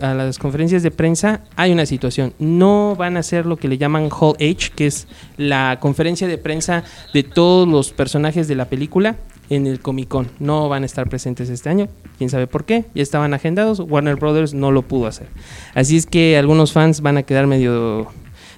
a 0.00 0.14
las 0.14 0.38
conferencias 0.38 0.82
de 0.82 0.90
prensa. 0.90 1.42
Hay 1.56 1.72
una 1.72 1.86
situación. 1.86 2.32
No 2.38 2.96
van 2.96 3.16
a 3.16 3.20
hacer 3.20 3.46
lo 3.46 3.56
que 3.56 3.68
le 3.68 3.78
llaman 3.78 4.08
Hall 4.10 4.36
H, 4.36 4.72
que 4.74 4.86
es 4.86 5.06
la 5.36 5.78
conferencia 5.80 6.28
de 6.28 6.38
prensa 6.38 6.84
de 7.12 7.22
todos 7.22 7.68
los 7.68 7.92
personajes 7.92 8.48
de 8.48 8.54
la 8.54 8.66
película 8.66 9.16
en 9.50 9.66
el 9.66 9.80
Comic 9.80 10.08
Con. 10.08 10.28
No 10.38 10.68
van 10.68 10.82
a 10.82 10.86
estar 10.86 11.08
presentes 11.08 11.50
este 11.50 11.68
año, 11.68 11.88
quién 12.18 12.30
sabe 12.30 12.46
por 12.46 12.64
qué, 12.64 12.84
ya 12.94 13.02
estaban 13.02 13.34
agendados, 13.34 13.80
Warner 13.80 14.16
Brothers 14.16 14.54
no 14.54 14.72
lo 14.72 14.82
pudo 14.82 15.06
hacer. 15.06 15.28
Así 15.74 15.96
es 15.96 16.06
que 16.06 16.36
algunos 16.36 16.72
fans 16.72 17.00
van 17.00 17.16
a 17.16 17.22
quedar 17.22 17.46
medio 17.46 18.08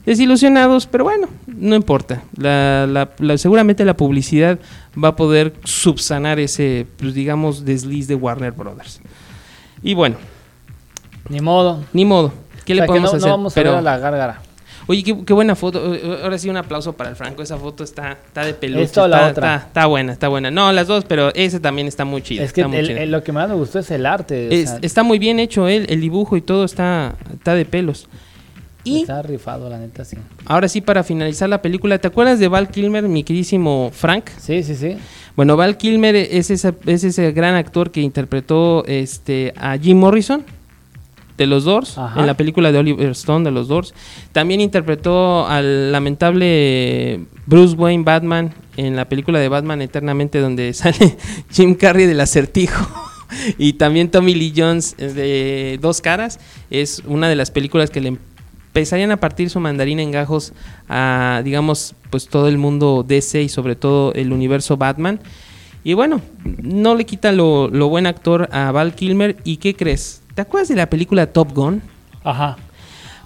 desilusionados, 0.09 0.87
pero 0.87 1.05
bueno, 1.05 1.29
no 1.47 1.77
importa. 1.77 2.23
La, 2.35 3.09
seguramente 3.37 3.85
la 3.85 3.95
publicidad 3.95 4.59
va 5.03 5.09
a 5.09 5.17
poder 5.17 5.53
subsanar 5.65 6.41
ese, 6.41 6.87
pues, 6.97 7.13
digamos, 7.13 7.67
desliz 7.67 8.09
de 8.09 8.15
Warner 8.15 8.53
Brothers. 8.53 9.01
Y 9.83 9.93
bueno. 9.93 10.17
Ni 11.29 11.41
modo. 11.41 11.85
Ni 11.93 12.07
modo. 12.07 12.33
¿Qué 12.65 12.75
le 12.75 12.85
podemos 12.85 13.13
hacer? 13.13 13.29
No 13.29 13.37
vamos 13.37 13.57
a 13.57 13.61
ver 13.63 13.69
a 13.69 13.83
la 13.83 13.99
gárgara. 13.99 14.41
Oye, 14.87 15.03
qué, 15.03 15.33
buena 15.35 15.55
foto. 15.55 15.95
Eh, 15.95 16.01
eh, 16.03 16.21
ahora 16.23 16.39
sí, 16.39 16.49
un 16.49 16.57
aplauso 16.57 16.95
para 16.95 17.11
el 17.11 17.17
Franco. 17.17 17.43
Esa 17.43 17.59
foto 17.59 17.85
está, 17.85 18.13
está 18.13 18.47
de 18.47 18.55
peluche. 18.55 18.85
Está, 18.85 19.07
la 19.07 19.29
otra. 19.29 19.57
Está, 19.57 19.85
buena, 19.85 20.15
está 20.15 20.29
buena. 20.29 20.51
No, 20.51 20.73
las 20.73 20.87
dos, 20.87 21.05
pero 21.05 21.35
ese 21.35 21.61
también 21.61 21.87
está 21.87 22.07
muy 22.07 22.23
chido. 22.23 22.43
Es 22.43 22.55
que 22.55 22.65
lo 23.07 23.23
que 23.23 23.33
más 23.33 23.51
me 23.51 23.57
gustó 23.57 23.81
es 23.81 23.91
el 23.91 24.07
arte. 24.07 24.65
está 24.81 25.03
muy 25.03 25.19
bien 25.19 25.39
hecho 25.39 25.69
él, 25.69 25.85
el 25.91 26.01
dibujo 26.01 26.39
y 26.39 26.41
todo 26.41 26.65
está, 26.65 27.15
está 27.31 27.55
de 27.55 27.67
pelos. 27.67 28.09
Y 28.85 29.01
está 29.01 29.23
rifado, 29.23 29.69
la 29.69 29.79
neta, 29.79 30.05
sí. 30.05 30.17
Ahora 30.47 30.69
sí, 30.69 30.81
para 30.81 31.03
finalizar 31.03 31.49
la 31.49 31.61
película, 31.61 31.99
¿te 31.99 32.09
acuerdas 32.09 32.39
de 32.39 32.49
Val 32.49 32.69
Kilmer, 32.69 33.09
mi 33.09 33.25
queridísimo 33.25 33.91
Frank? 33.93 34.31
Sí, 34.39 34.63
sí, 34.63 34.75
sí. 34.75 34.97
Bueno, 35.37 35.57
Val 35.57 35.77
Kilmer 35.77 36.17
es 36.17 36.51
ese, 36.51 36.75
es 36.87 37.05
ese 37.05 37.33
gran 37.33 37.55
actor 37.55 37.91
que 37.91 38.01
interpretó 38.01 38.85
este, 38.87 39.53
a 39.57 39.77
Jim 39.77 39.99
Morrison 39.99 40.45
de 41.37 41.47
los 41.47 41.65
Doors, 41.65 41.97
en 42.17 42.27
la 42.27 42.35
película 42.35 42.73
de 42.73 42.79
Oliver 42.79 43.11
Stone 43.11 43.45
de 43.45 43.53
los 43.53 43.69
Doors. 43.69 43.95
También 44.33 44.61
interpretó 44.61 45.47
al 45.47 45.93
lamentable 45.93 47.21
Bruce 47.47 47.77
Wayne 47.77 48.03
Batman 48.03 48.53
en 48.77 48.97
la 48.97 49.09
película 49.09 49.39
de 49.39 49.49
Batman 49.49 49.81
Eternamente, 49.81 50.41
donde 50.41 50.73
sale 50.75 51.17
Jim 51.51 51.75
Carrey 51.75 52.07
del 52.07 52.21
acertijo. 52.21 52.87
y 53.59 53.75
también 53.75 54.11
Tommy 54.11 54.35
Lee 54.35 54.53
Jones 54.57 54.97
de 54.97 55.79
Dos 55.81 56.01
Caras. 56.01 56.41
Es 56.71 57.03
una 57.07 57.29
de 57.29 57.37
las 57.37 57.51
películas 57.51 57.91
que 57.91 58.01
le 58.01 58.19
empezarían 58.79 59.11
a 59.11 59.17
partir 59.17 59.51
su 59.51 59.59
mandarina 59.59 60.03
en 60.03 60.13
gajos 60.13 60.53
a, 60.89 61.43
digamos, 61.45 61.95
pues 62.11 62.29
todo 62.29 62.49
el 62.49 62.59
mundo 62.59 63.05
DC 63.07 63.43
y 63.43 63.49
sobre 63.49 63.75
todo 63.75 64.13
el 64.15 64.33
universo 64.33 64.77
Batman. 64.77 65.19
Y 65.83 65.95
bueno, 65.95 66.21
no 66.45 66.95
le 66.95 67.05
quita 67.05 67.33
lo, 67.33 67.69
lo 67.69 67.89
buen 67.89 68.07
actor 68.07 68.49
a 68.53 68.71
Val 68.71 68.95
Kilmer. 68.95 69.37
¿Y 69.43 69.57
qué 69.57 69.75
crees? 69.75 70.23
¿Te 70.35 70.43
acuerdas 70.43 70.69
de 70.69 70.77
la 70.77 70.89
película 70.89 71.27
Top 71.27 71.53
Gun? 71.53 71.83
Ajá. 72.23 72.57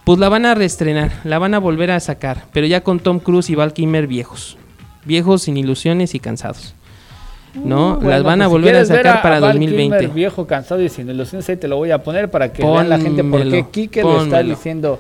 Pues 0.05 0.19
la 0.19 0.29
van 0.29 0.47
a 0.47 0.55
reestrenar, 0.55 1.13
la 1.25 1.39
van 1.39 1.55
a 1.55 1.59
volver 1.59 1.91
a 1.91 2.01
sacar, 2.01 2.47
pero 2.53 2.67
ya 2.67 2.83
con 2.83 2.99
Tom 2.99 3.21
Cruise 3.21 3.51
y 3.51 3.55
Val 3.55 3.73
Kilmer 3.73 4.07
viejos. 4.07 4.57
Viejos, 5.05 5.43
sin 5.43 5.57
ilusiones 5.57 6.15
y 6.15 6.21
cansados. 6.21 6.75
¿No? 7.55 7.99
Uh, 7.99 8.09
Las 8.09 8.23
van 8.23 8.41
a 8.41 8.49
pues 8.49 8.63
si 8.63 8.69
volver 8.69 8.77
a 8.77 8.85
sacar 8.87 9.23
para 9.23 9.39
Val 9.39 9.53
2020. 9.53 9.99
Kilmer 9.99 10.15
viejo, 10.15 10.47
cansado 10.47 10.83
y 10.83 10.89
sin 10.89 11.11
ilusiones, 11.11 11.49
ahí 11.49 11.57
te 11.57 11.69
lo 11.69 11.77
voy 11.77 11.91
a 11.91 12.03
poner 12.03 12.31
para 12.31 12.53
que 12.53 12.65
vean 12.65 12.89
la 12.89 12.99
gente 12.99 13.23
por 13.23 13.49
qué 13.49 13.67
Kike 13.71 14.03
lo 14.03 14.23
está 14.25 14.43
diciendo 14.43 14.99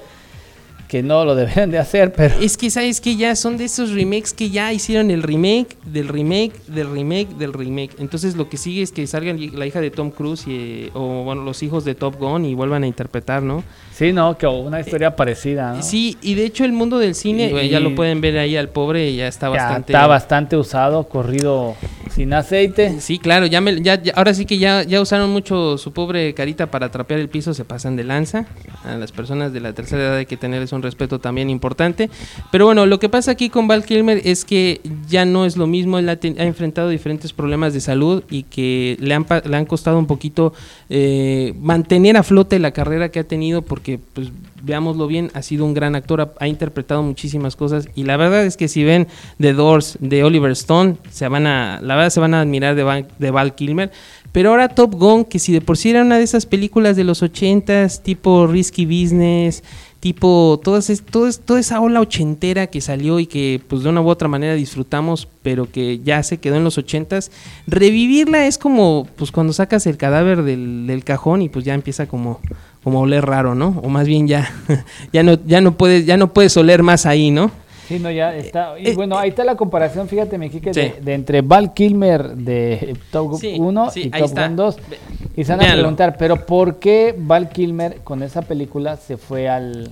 que 0.93 1.03
no 1.03 1.25
lo 1.25 1.35
deberían 1.35 1.71
de 1.71 1.79
hacer, 1.79 2.13
pero 2.13 2.35
Es 2.39 2.59
que 2.59 2.69
sabes 2.69 3.01
que 3.01 3.17
ya 3.17 3.35
son 3.35 3.57
de 3.57 3.65
esos 3.65 3.93
remakes 3.93 4.35
que 4.35 4.51
ya 4.51 4.75
hicieron 4.75 5.11
el 5.11 5.23
remake 5.23 5.79
del 5.87 6.07
remake 6.07 6.53
del 6.67 6.93
remake 6.93 7.29
del 7.39 7.55
remake. 7.55 7.93
Entonces 7.99 8.37
lo 8.37 8.51
que 8.51 8.59
sigue 8.59 8.83
es 8.83 8.93
que 8.93 9.07
salga 9.07 9.33
la 9.33 9.67
hija 9.67 9.81
de 9.81 9.91
Tom 9.91 10.11
Cruise 10.11 10.47
y, 10.47 10.51
eh, 10.51 10.91
o 10.93 11.25
bueno, 11.25 11.45
los 11.45 11.63
hijos 11.63 11.87
de 11.87 11.95
Top 11.95 12.17
Gun 12.19 12.45
y 12.45 12.55
vuelvan 12.55 12.85
a 12.85 12.87
interpretar, 12.87 13.43
¿no? 13.43 13.65
Sí, 14.03 14.13
no, 14.13 14.37
que 14.37 14.47
una 14.47 14.81
historia 14.81 15.15
parecida, 15.15 15.75
¿no? 15.75 15.83
Sí, 15.83 16.17
y 16.23 16.35
de 16.35 16.45
hecho 16.45 16.65
el 16.65 16.73
mundo 16.73 16.99
del 16.99 17.15
cine, 17.15 17.51
Y- 17.53 17.57
eh, 17.59 17.69
ya 17.69 17.81
lo 17.81 17.95
pueden 17.95 18.21
ver 18.21 18.39
ahí 18.39 18.57
al 18.57 18.69
pobre, 18.69 19.15
ya 19.15 19.29
está 19.29 19.47
Ya 19.47 19.51
bastante 19.51 19.93
está 19.93 20.07
bastante 20.07 20.57
usado, 20.57 21.05
corrido 21.09 21.75
sin 22.11 22.33
aceite. 22.35 23.01
Sí, 23.01 23.19
claro, 23.19 23.47
ya, 23.47 23.61
me- 23.61 23.81
ya, 23.81 24.01
ya- 24.03 24.13
ahora 24.17 24.35
sí 24.35 24.45
que 24.45 24.59
ya, 24.59 24.83
ya 24.83 25.01
usaron 25.01 25.31
mucho 25.31 25.79
su 25.79 25.93
pobre 25.93 26.35
carita 26.35 26.67
para 26.71 26.91
trapear 26.91 27.21
el 27.21 27.29
piso, 27.29 27.55
se 27.55 27.65
pasan 27.65 27.97
de 27.97 28.05
lanza. 28.05 28.45
A 28.85 28.97
las 28.97 29.13
personas 29.13 29.53
de 29.53 29.61
la 29.61 29.73
tercera 29.73 30.03
edad 30.03 30.17
hay 30.17 30.27
que 30.27 30.37
tenerles 30.37 30.73
un 30.73 30.83
respeto 30.83 31.19
también 31.21 31.49
importante. 31.49 32.11
Pero 32.51 32.67
bueno, 32.67 32.85
lo 32.87 32.99
que 32.99 33.09
pasa 33.09 33.31
aquí 33.31 33.49
con 33.49 33.67
Val 33.69 33.85
Kilmer 33.85 34.21
es 34.25 34.45
que 34.45 34.81
ya 35.09 35.25
no 35.25 35.47
es 35.47 35.57
lo 35.57 35.67
mismo, 35.67 35.99
él 35.99 36.09
ha, 36.09 36.17
ten- 36.17 36.39
ha 36.39 36.45
enfrentado 36.45 36.89
diferentes 36.91 37.33
problemas 37.33 37.73
de 37.73 37.81
salud 37.81 38.25
y 38.29 38.43
que 38.43 38.97
le 39.01 39.15
han, 39.15 39.25
le 39.45 39.57
han 39.57 39.65
costado 39.67 39.99
un 39.99 40.07
poquito 40.07 40.53
eh, 40.91 41.55
mantener 41.61 42.17
a 42.19 42.23
flote 42.23 42.59
la 42.59 42.73
carrera 42.73 43.11
que 43.11 43.21
ha 43.21 43.25
tenido 43.25 43.63
porque, 43.63 43.92
pues, 43.99 44.31
veámoslo 44.63 45.07
bien, 45.07 45.31
ha 45.35 45.43
sido 45.43 45.65
un 45.65 45.75
gran 45.75 45.95
actor, 45.95 46.35
ha, 46.39 46.49
interpretado 46.49 47.03
muchísimas 47.03 47.57
cosas 47.57 47.89
y 47.95 48.05
la 48.05 48.17
verdad 48.17 48.45
es 48.45 48.57
que 48.57 48.69
si 48.69 48.85
ven 48.85 49.09
The 49.41 49.53
Doors 49.53 49.99
de 50.01 50.25
Oliver 50.25 50.53
Stone, 50.53 50.97
se 51.11 51.29
van 51.29 51.47
a, 51.47 51.81
la 51.83 51.95
verdad 51.95 52.11
se 52.11 52.21
van 52.21 52.35
a 52.35 52.41
admirar 52.41 52.75
de 52.75 53.31
Val, 53.31 53.55
Kilmer. 53.55 53.91
Pero 54.33 54.51
ahora 54.51 54.69
Top 54.71 54.95
Gun, 54.95 55.27
que 55.27 55.39
si 55.39 55.53
de 55.53 55.61
por 55.61 55.77
sí 55.77 55.91
era 55.91 56.03
una 56.03 56.17
de 56.17 56.25
esas 56.25 56.47
películas 56.47 56.97
de 56.97 57.05
los 57.05 57.23
ochentas, 57.23 58.03
tipo 58.03 58.47
Risky 58.47 58.87
Business, 58.87 59.63
tipo 60.01 60.59
todas 60.65 60.89
es, 60.91 61.03
todo 61.03 61.29
es- 61.29 61.39
toda 61.41 61.61
esa 61.61 61.81
ola 61.81 62.01
ochentera 62.01 62.67
que 62.67 62.81
salió 62.81 63.21
y 63.21 63.27
que 63.27 63.61
pues 63.69 63.83
de 63.83 63.91
una 63.91 64.01
u 64.01 64.09
otra 64.09 64.29
manera 64.29 64.55
disfrutamos, 64.55 65.29
pero 65.43 65.71
que 65.71 66.01
ya 66.01 66.23
se 66.23 66.39
quedó 66.39 66.57
en 66.57 66.65
los 66.65 66.79
ochentas, 66.79 67.31
revivirla 67.67 68.47
es 68.47 68.57
como 68.59 69.07
pues 69.17 69.31
cuando 69.31 69.53
sacas 69.53 69.87
el 69.87 69.97
cadáver 69.99 70.43
del, 70.43 70.87
del 70.87 71.05
cajón 71.05 71.43
y 71.43 71.49
pues 71.49 71.65
ya 71.65 71.75
empieza 71.75 72.07
como 72.07 72.41
como 72.85 73.01
oler 73.01 73.25
raro, 73.25 73.55
¿no? 73.55 73.81
O 73.83 73.89
más 73.89 74.07
bien 74.07 74.27
ya 74.29 74.51
ya 75.13 75.23
no 75.23 75.35
ya 75.47 75.61
no 75.61 75.73
puedes 75.77 76.05
ya 76.07 76.17
no 76.17 76.33
puedes 76.33 76.57
oler 76.57 76.83
más 76.83 77.07
ahí, 77.07 77.31
¿no? 77.31 77.51
Sí, 77.89 77.99
no, 77.99 78.11
ya 78.11 78.35
está. 78.35 78.79
Y 78.79 78.89
Eh, 78.91 78.95
bueno, 78.95 79.19
ahí 79.19 79.31
está 79.31 79.45
la 79.45 79.57
comparación, 79.57 80.09
fíjate, 80.09 80.39
me 80.39 80.49
Quique, 80.51 80.71
de, 80.71 80.91
Sí. 80.91 80.93
de 81.03 81.15
entre 81.15 81.43
Val 81.43 81.75
Kilmer 81.75 82.37
de 82.37 82.97
Top 83.11 83.39
Sí, 83.39 83.57
1 83.59 83.91
sí, 83.91 84.03
y 84.05 84.11
Top 84.11 84.23
está. 84.23 84.47
Gun 84.47 84.57
2. 84.57 84.77
Ve- 84.89 84.99
Y 85.37 85.45
se 85.45 85.53
van 85.57 85.67
a 85.67 85.73
preguntar, 85.73 86.17
¿pero 86.17 86.47
por 86.47 86.79
qué 86.79 87.15
Val 87.19 87.49
Kilmer 87.51 87.99
con 88.03 88.23
esa 88.23 88.43
película 88.43 88.97
se 88.97 89.17
fue 89.17 89.49
al, 89.49 89.91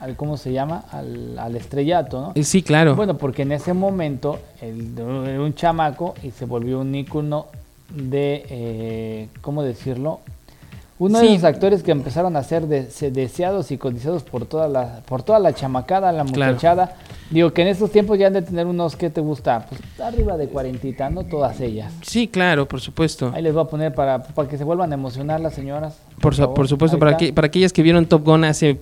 al 0.00 0.16
¿cómo 0.16 0.36
se 0.38 0.52
llama? 0.52 0.84
Al, 0.90 1.38
al 1.38 1.54
estrellato, 1.56 2.20
¿no? 2.20 2.32
Eh, 2.34 2.42
Sí, 2.42 2.62
claro. 2.62 2.96
Bueno, 2.96 3.16
porque 3.18 3.42
en 3.42 3.52
ese 3.52 3.74
momento 3.74 4.40
él 4.62 4.94
era 4.98 5.40
un 5.40 5.54
chamaco 5.54 6.14
y 6.22 6.30
se 6.30 6.46
volvió 6.46 6.80
un 6.80 6.94
ícono 6.94 7.46
de, 7.94 8.44
eh, 8.48 9.28
¿cómo 9.42 9.62
decirlo? 9.62 10.20
Uno 10.98 11.18
de 11.18 11.34
los 11.34 11.44
actores 11.44 11.82
que 11.82 11.90
empezaron 11.92 12.36
a 12.36 12.42
ser 12.42 12.66
de- 12.68 12.90
se- 12.90 13.10
deseados 13.10 13.70
y 13.70 13.76
codiciados 13.76 14.22
por 14.22 14.46
toda 14.46 14.66
la, 14.66 15.00
por 15.06 15.22
toda 15.22 15.38
la 15.38 15.52
chamacada, 15.52 16.10
la 16.10 16.24
Claro. 16.24 16.52
muchachada. 16.52 16.94
Digo 17.30 17.52
que 17.52 17.62
en 17.62 17.68
estos 17.68 17.90
tiempos 17.90 18.18
ya 18.18 18.28
han 18.28 18.32
de 18.32 18.40
tener 18.42 18.66
unos 18.66 18.96
que 18.96 19.10
te 19.10 19.20
gusta, 19.20 19.66
pues 19.68 19.80
arriba 20.00 20.36
de 20.38 20.48
cuarentita, 20.48 21.10
no 21.10 21.24
todas 21.24 21.60
ellas. 21.60 21.92
Sí, 22.02 22.28
claro, 22.28 22.66
por 22.66 22.80
supuesto. 22.80 23.30
Ahí 23.34 23.42
les 23.42 23.52
voy 23.52 23.64
a 23.64 23.66
poner 23.66 23.94
para, 23.94 24.22
para 24.22 24.48
que 24.48 24.56
se 24.56 24.64
vuelvan 24.64 24.90
a 24.92 24.94
emocionar 24.94 25.40
las 25.40 25.52
señoras. 25.52 25.98
Por, 26.20 26.34
su- 26.34 26.42
favor. 26.42 26.54
por 26.54 26.68
supuesto, 26.68 26.98
para, 26.98 27.16
que, 27.18 27.32
para 27.32 27.48
aquellas 27.48 27.72
que 27.74 27.82
vieron 27.82 28.06
Top 28.06 28.24
Gun 28.24 28.44
hace 28.44 28.80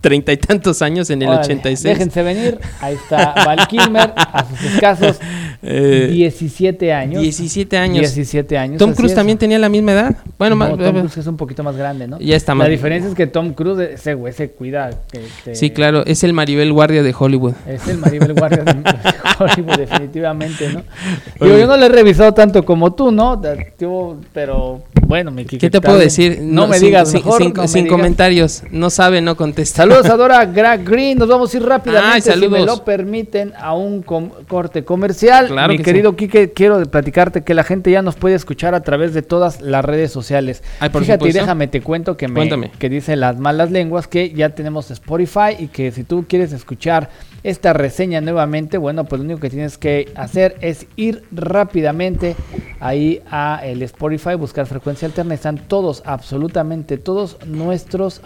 treinta 0.00 0.32
y 0.32 0.36
tantos 0.36 0.82
años, 0.82 1.10
en 1.10 1.22
el 1.22 1.28
Órale, 1.28 1.44
86. 1.44 1.82
Déjense 1.82 2.22
venir. 2.22 2.58
Ahí 2.80 2.94
está 2.94 3.34
Val 3.44 3.66
Kilmer 3.68 4.12
a 4.16 4.46
sus 4.48 4.62
escasos 4.72 5.18
Eh, 5.62 6.08
17 6.10 6.90
años. 6.90 7.20
17 7.20 7.76
años. 7.76 7.98
17 7.98 8.56
años. 8.56 8.78
Tom 8.78 8.94
Cruise 8.94 9.12
es. 9.12 9.14
también 9.14 9.36
tenía 9.36 9.58
la 9.58 9.68
misma 9.68 9.92
edad. 9.92 10.16
Bueno, 10.38 10.54
No, 10.54 10.56
más, 10.56 10.70
Tom 10.78 10.98
Cruise 11.00 11.18
es 11.18 11.26
un 11.26 11.36
poquito 11.36 11.62
más 11.62 11.76
grande, 11.76 12.08
¿no? 12.08 12.18
Ya 12.18 12.34
está 12.34 12.52
La 12.52 12.60
más- 12.60 12.68
diferencia 12.70 13.10
es 13.10 13.14
que 13.14 13.26
Tom 13.26 13.52
Cruise, 13.52 13.78
ese 13.92 14.14
güey 14.14 14.32
se 14.32 14.48
cuida. 14.52 14.88
que- 15.12 15.20
que- 15.44 15.54
Sí, 15.54 15.68
claro, 15.68 16.02
es 16.06 16.24
el 16.24 16.32
Maribel 16.32 16.72
Guardia 16.72 17.02
de 17.02 17.14
Hollywood. 17.16 17.52
Es 17.68 17.86
el 17.88 17.98
Maribel 17.98 18.32
Guardia 18.32 18.64
de 18.64 18.72
Hollywood, 19.38 19.76
definitivamente, 19.76 20.72
¿no? 20.72 20.82
Digo, 21.44 21.58
yo 21.58 21.66
no 21.66 21.76
lo 21.76 21.84
he 21.84 21.88
revisado 21.90 22.32
tanto 22.32 22.64
como 22.64 22.94
tú, 22.94 23.10
¿no? 23.10 23.38
Yo- 23.78 24.16
pero 24.32 24.82
bueno, 25.06 25.30
mi 25.30 25.44
Kike, 25.44 25.58
¿Qué 25.58 25.68
te 25.70 25.82
puedo 25.82 25.98
decir? 25.98 26.38
No, 26.40 26.68
me 26.68 26.78
sin- 26.78 26.86
digas 26.86 27.10
sin, 27.10 27.18
mejor. 27.18 27.42
sin- 27.42 27.52
no 27.52 27.62
me 27.62 27.68
sin 27.68 27.84
digas. 27.84 27.96
comentarios. 27.98 28.62
No 28.70 28.88
sabe, 28.88 29.20
no 29.20 29.36
contesta. 29.36 29.84
Saludos 29.90 30.10
a 30.12 30.16
Dora 30.16 30.44
Greg 30.46 30.84
Green. 30.84 31.18
Nos 31.18 31.28
vamos 31.28 31.52
a 31.52 31.56
ir 31.56 31.64
rápidamente, 31.64 32.30
Ay, 32.30 32.40
si 32.40 32.48
me 32.48 32.64
lo 32.64 32.84
permiten, 32.84 33.52
a 33.58 33.74
un 33.74 34.02
com- 34.02 34.30
corte 34.46 34.84
comercial. 34.84 35.48
Claro 35.48 35.72
Mi 35.72 35.78
que 35.78 35.82
querido 35.82 36.14
Quique, 36.14 36.52
quiero 36.52 36.80
platicarte 36.86 37.42
que 37.42 37.54
la 37.54 37.64
gente 37.64 37.90
ya 37.90 38.00
nos 38.00 38.14
puede 38.14 38.36
escuchar 38.36 38.74
a 38.74 38.82
través 38.82 39.14
de 39.14 39.22
todas 39.22 39.60
las 39.60 39.84
redes 39.84 40.12
sociales. 40.12 40.62
Ay, 40.78 40.90
por 40.90 41.02
Fíjate, 41.02 41.28
y 41.28 41.32
déjame 41.32 41.66
te 41.66 41.80
cuento 41.82 42.16
que 42.16 42.28
me 42.28 42.34
Cuéntame. 42.34 42.70
que 42.78 42.88
dice 42.88 43.16
las 43.16 43.38
malas 43.38 43.70
lenguas 43.72 44.06
que 44.06 44.30
ya 44.32 44.50
tenemos 44.50 44.90
Spotify 44.90 45.56
y 45.58 45.66
que 45.68 45.90
si 45.90 46.04
tú 46.04 46.24
quieres 46.28 46.52
escuchar 46.52 47.10
esta 47.42 47.72
reseña 47.72 48.20
nuevamente, 48.20 48.78
bueno, 48.78 49.04
pues 49.04 49.18
lo 49.20 49.24
único 49.24 49.40
que 49.40 49.50
tienes 49.50 49.76
que 49.76 50.12
hacer 50.14 50.56
es 50.60 50.86
ir 50.96 51.24
rápidamente 51.32 52.36
ahí 52.80 53.22
a 53.30 53.60
el 53.64 53.82
Spotify, 53.82 54.34
buscar 54.34 54.66
frecuencia 54.66 55.06
alterna, 55.06 55.34
están 55.34 55.56
todos, 55.66 56.02
absolutamente 56.06 56.96
todos 56.98 57.38
nuestros 57.46 58.20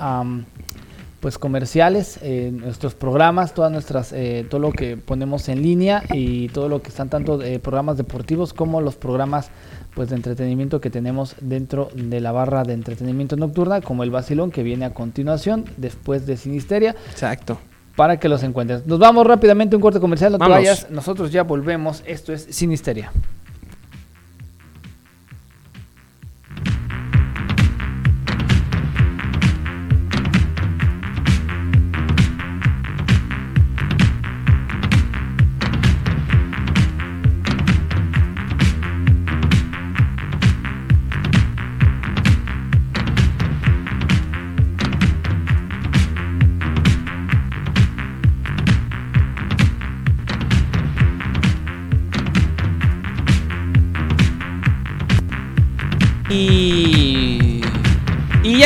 pues 1.24 1.38
comerciales, 1.38 2.18
eh, 2.20 2.50
nuestros 2.52 2.94
programas, 2.94 3.54
todas 3.54 3.72
nuestras, 3.72 4.12
eh, 4.12 4.46
todo 4.50 4.60
lo 4.60 4.72
que 4.72 4.98
ponemos 4.98 5.48
en 5.48 5.62
línea 5.62 6.02
y 6.12 6.48
todo 6.50 6.68
lo 6.68 6.82
que 6.82 6.90
están 6.90 7.08
tanto 7.08 7.40
eh, 7.40 7.58
programas 7.60 7.96
deportivos 7.96 8.52
como 8.52 8.82
los 8.82 8.96
programas 8.96 9.48
pues 9.94 10.10
de 10.10 10.16
entretenimiento 10.16 10.82
que 10.82 10.90
tenemos 10.90 11.34
dentro 11.40 11.88
de 11.94 12.20
la 12.20 12.30
barra 12.30 12.62
de 12.62 12.74
entretenimiento 12.74 13.36
nocturna, 13.36 13.80
como 13.80 14.02
el 14.02 14.10
vacilón 14.10 14.50
que 14.50 14.62
viene 14.62 14.84
a 14.84 14.92
continuación 14.92 15.64
después 15.78 16.26
de 16.26 16.36
Sinisteria, 16.36 16.94
Exacto. 17.10 17.56
para 17.96 18.20
que 18.20 18.28
los 18.28 18.42
encuentres. 18.42 18.86
Nos 18.86 18.98
vamos 18.98 19.26
rápidamente 19.26 19.76
a 19.76 19.78
un 19.78 19.82
corte 19.82 20.00
comercial, 20.00 20.32
no 20.32 20.38
te 20.38 20.46
vayas, 20.46 20.90
nosotros 20.90 21.32
ya 21.32 21.42
volvemos, 21.42 22.02
esto 22.04 22.34
es 22.34 22.48
Sinisteria. 22.50 23.10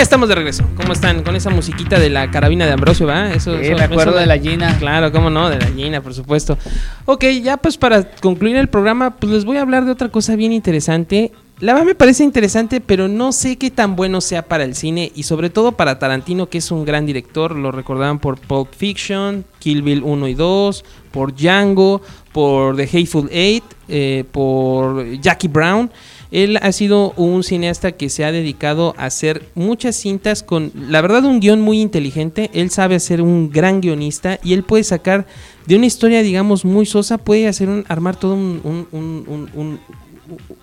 Estamos 0.09 0.29
de 0.31 0.35
regreso. 0.37 0.65
¿Cómo 0.75 0.95
están? 0.95 1.23
Con 1.23 1.37
esa 1.37 1.51
musiquita 1.51 1.99
de 1.99 2.09
la 2.09 2.31
carabina 2.31 2.65
de 2.65 2.73
Ambrosio, 2.73 3.07
¿va? 3.07 3.31
Eso, 3.33 3.57
Sí, 3.59 3.67
eso- 3.67 3.77
me 3.77 3.83
acuerdo 3.85 4.13
eso- 4.13 4.21
de 4.21 4.27
la 4.27 4.39
Gina. 4.39 4.79
Claro, 4.79 5.13
cómo 5.13 5.29
no, 5.29 5.51
de 5.51 5.59
la 5.59 5.67
Gina, 5.67 6.01
por 6.01 6.15
supuesto. 6.15 6.57
Ok, 7.05 7.25
ya 7.43 7.59
pues 7.59 7.77
para 7.77 8.11
concluir 8.21 8.57
el 8.57 8.69
programa, 8.69 9.17
pues 9.17 9.31
les 9.33 9.45
voy 9.45 9.59
a 9.59 9.61
hablar 9.63 9.85
de 9.85 9.91
otra 9.93 10.09
cosa 10.09 10.35
bien 10.35 10.53
interesante. 10.53 11.31
La 11.61 11.73
verdad 11.75 11.87
me 11.89 11.95
parece 11.95 12.25
interesante, 12.25 12.81
pero 12.81 13.07
no 13.09 13.33
sé 13.33 13.57
qué 13.57 13.71
tan 13.71 13.97
bueno 13.97 14.21
sea 14.23 14.43
para 14.43 14.65
el 14.65 14.75
cine 14.77 15.13
y 15.15 15.25
sobre 15.25 15.51
todo 15.51 15.73
para 15.73 15.99
Tarantino, 15.99 16.49
que 16.49 16.59
es 16.59 16.71
un 16.71 16.85
gran 16.87 17.05
director. 17.05 17.55
Lo 17.57 17.71
recordaban 17.71 18.19
por 18.19 18.39
Pulp 18.39 18.73
Fiction, 18.75 19.45
Kill 19.59 19.83
Bill 19.83 20.03
1 20.05 20.29
y 20.29 20.35
2, 20.35 20.85
por 21.11 21.35
Django, 21.35 22.01
por 22.33 22.77
The 22.77 22.85
Hateful 22.85 23.29
Eight, 23.31 23.65
eh, 23.89 24.25
por 24.33 25.05
Jackie 25.21 25.49
Brown. 25.49 25.91
Él 26.31 26.59
ha 26.61 26.73
sido 26.73 27.13
un 27.17 27.43
cineasta 27.43 27.93
que 27.93 28.09
se 28.09 28.25
ha 28.25 28.33
dedicado 28.33 28.95
a 28.99 29.07
hacer 29.07 29.47
muchas 29.55 29.97
cintas 29.97 30.43
con, 30.43 30.73
la 30.75 31.01
verdad, 31.01 31.25
un 31.25 31.41
guion 31.41 31.61
muy 31.61 31.81
inteligente. 31.81 32.51
Él 32.53 32.71
sabe 32.71 33.01
ser 33.01 33.23
un 33.23 33.51
gran 33.51 33.81
guionista 33.81 34.39
y 34.43 34.53
él 34.53 34.63
puede 34.63 34.85
sacar 34.85 35.27
de 35.67 35.77
una 35.77 35.87
historia, 35.87 36.23
digamos, 36.23 36.65
muy 36.65 36.87
sosa, 36.87 37.19
puede 37.19 37.49
hacer 37.49 37.69
un, 37.69 37.85
armar 37.89 38.17
todo 38.17 38.35
un, 38.35 38.87
un 38.93 39.81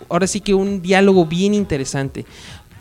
ahora 0.10 0.28
sí 0.28 0.42
que 0.42 0.54
un 0.54 0.84
diálogo 0.84 1.26
bien 1.26 1.56
interesante 1.56 2.26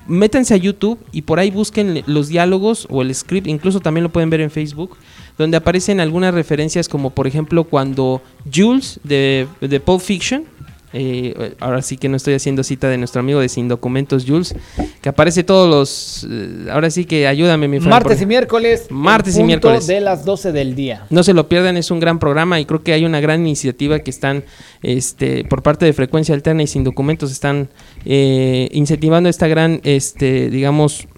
métanse 0.07 0.55
a 0.55 0.57
YouTube 0.57 0.99
y 1.13 1.23
por 1.23 1.39
ahí 1.39 1.51
busquen 1.51 2.03
los 2.07 2.29
diálogos 2.29 2.87
o 2.91 3.03
el 3.03 3.15
script, 3.15 3.47
incluso 3.47 3.81
también 3.81 4.03
lo 4.03 4.11
pueden 4.11 4.31
ver 4.31 4.41
en 4.41 4.51
Facebook, 4.51 4.97
donde 5.39 5.57
aparecen 5.57 6.01
algunas 6.01 6.35
referencias 6.35 6.89
como 6.89 7.11
por 7.11 7.27
ejemplo 7.27 7.65
cuando 7.65 8.23
Jules 8.53 9.01
de, 9.03 9.47
de 9.61 9.81
Pulp 9.81 10.01
Fiction 10.01 10.45
eh, 10.97 11.57
ahora 11.59 11.83
sí 11.83 11.97
que 11.97 12.09
no 12.09 12.17
estoy 12.17 12.35
haciendo 12.35 12.63
cita 12.63 12.89
de 12.89 12.97
nuestro 12.97 13.19
amigo 13.19 13.41
de 13.41 13.49
Sin 13.49 13.67
Documentos, 13.67 14.25
Jules, 14.27 14.55
que 15.03 15.09
aparece 15.09 15.43
todos 15.43 15.69
los... 15.69 16.25
Eh, 16.31 16.71
ahora 16.71 16.89
sí 16.89 17.05
que 17.05 17.27
ayúdame, 17.27 17.67
mi 17.67 17.81
Martes 17.81 18.23
y 18.23 18.27
miércoles. 18.27 18.87
Martes 18.91 19.37
y 19.37 19.43
miércoles. 19.43 19.89
De 19.89 20.01
las 20.01 20.25
12 20.25 20.53
del 20.53 20.77
día. 20.77 21.05
No 21.11 21.25
se 21.25 21.35
lo 21.35 21.49
pierdan, 21.49 21.77
es 21.77 21.91
un 21.91 21.99
gran 21.99 22.21
programa 22.21 22.61
y 22.61 22.65
creo 22.65 22.85
que 22.85 22.93
hay 22.93 23.05
una 23.05 23.19
gran 23.19 23.41
iniciativa 23.41 23.99
que 23.99 24.11
están, 24.11 24.45
este, 24.83 25.45
por 25.45 25.65
parte 25.65 25.85
de 25.85 25.93
Frecuencia 25.93 26.33
Alterna 26.33 26.63
y 26.63 26.69
Sin 26.69 26.85
Documentos, 26.85 27.33
están 27.33 27.71
eh, 28.05 28.69
incentivando 28.71 29.29
esta 29.29 29.49
gran, 29.49 29.81
este, 29.83 30.49
digamos, 30.49 31.09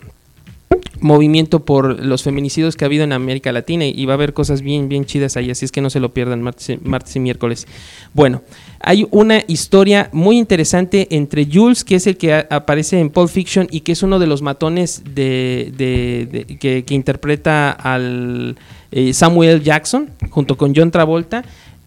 movimiento 1.00 1.64
por 1.64 2.04
los 2.04 2.22
feminicidios 2.22 2.76
que 2.76 2.84
ha 2.84 2.86
habido 2.86 3.04
en 3.04 3.12
América 3.12 3.52
Latina 3.52 3.86
y 3.86 4.06
va 4.06 4.14
a 4.14 4.16
haber 4.16 4.32
cosas 4.32 4.62
bien, 4.62 4.88
bien 4.88 5.04
chidas 5.04 5.36
ahí, 5.36 5.50
así 5.50 5.64
es 5.64 5.72
que 5.72 5.80
no 5.80 5.90
se 5.90 6.00
lo 6.00 6.12
pierdan 6.12 6.42
martes, 6.42 7.16
y 7.16 7.20
miércoles. 7.20 7.66
Bueno, 8.14 8.42
hay 8.86 9.04
una 9.10 9.42
historia 9.48 10.10
muy 10.12 10.38
interesante 10.38 11.08
entre 11.10 11.44
Jules, 11.52 11.82
que 11.82 11.96
es 11.96 12.06
el 12.06 12.16
que 12.16 12.32
aparece 12.32 13.00
en 13.00 13.10
Pulp 13.10 13.28
Fiction 13.28 13.66
y 13.68 13.80
que 13.80 13.90
es 13.90 14.04
uno 14.04 14.20
de 14.20 14.28
los 14.28 14.42
matones 14.42 15.02
de, 15.12 16.46
que, 16.60 16.94
interpreta 16.94 17.72
al 17.72 18.56
eh, 18.92 19.12
Samuel 19.12 19.64
Jackson, 19.64 20.08
junto 20.30 20.56
con 20.56 20.72
John 20.72 20.92
Travolta, 20.92 21.44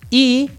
y 0.09 0.49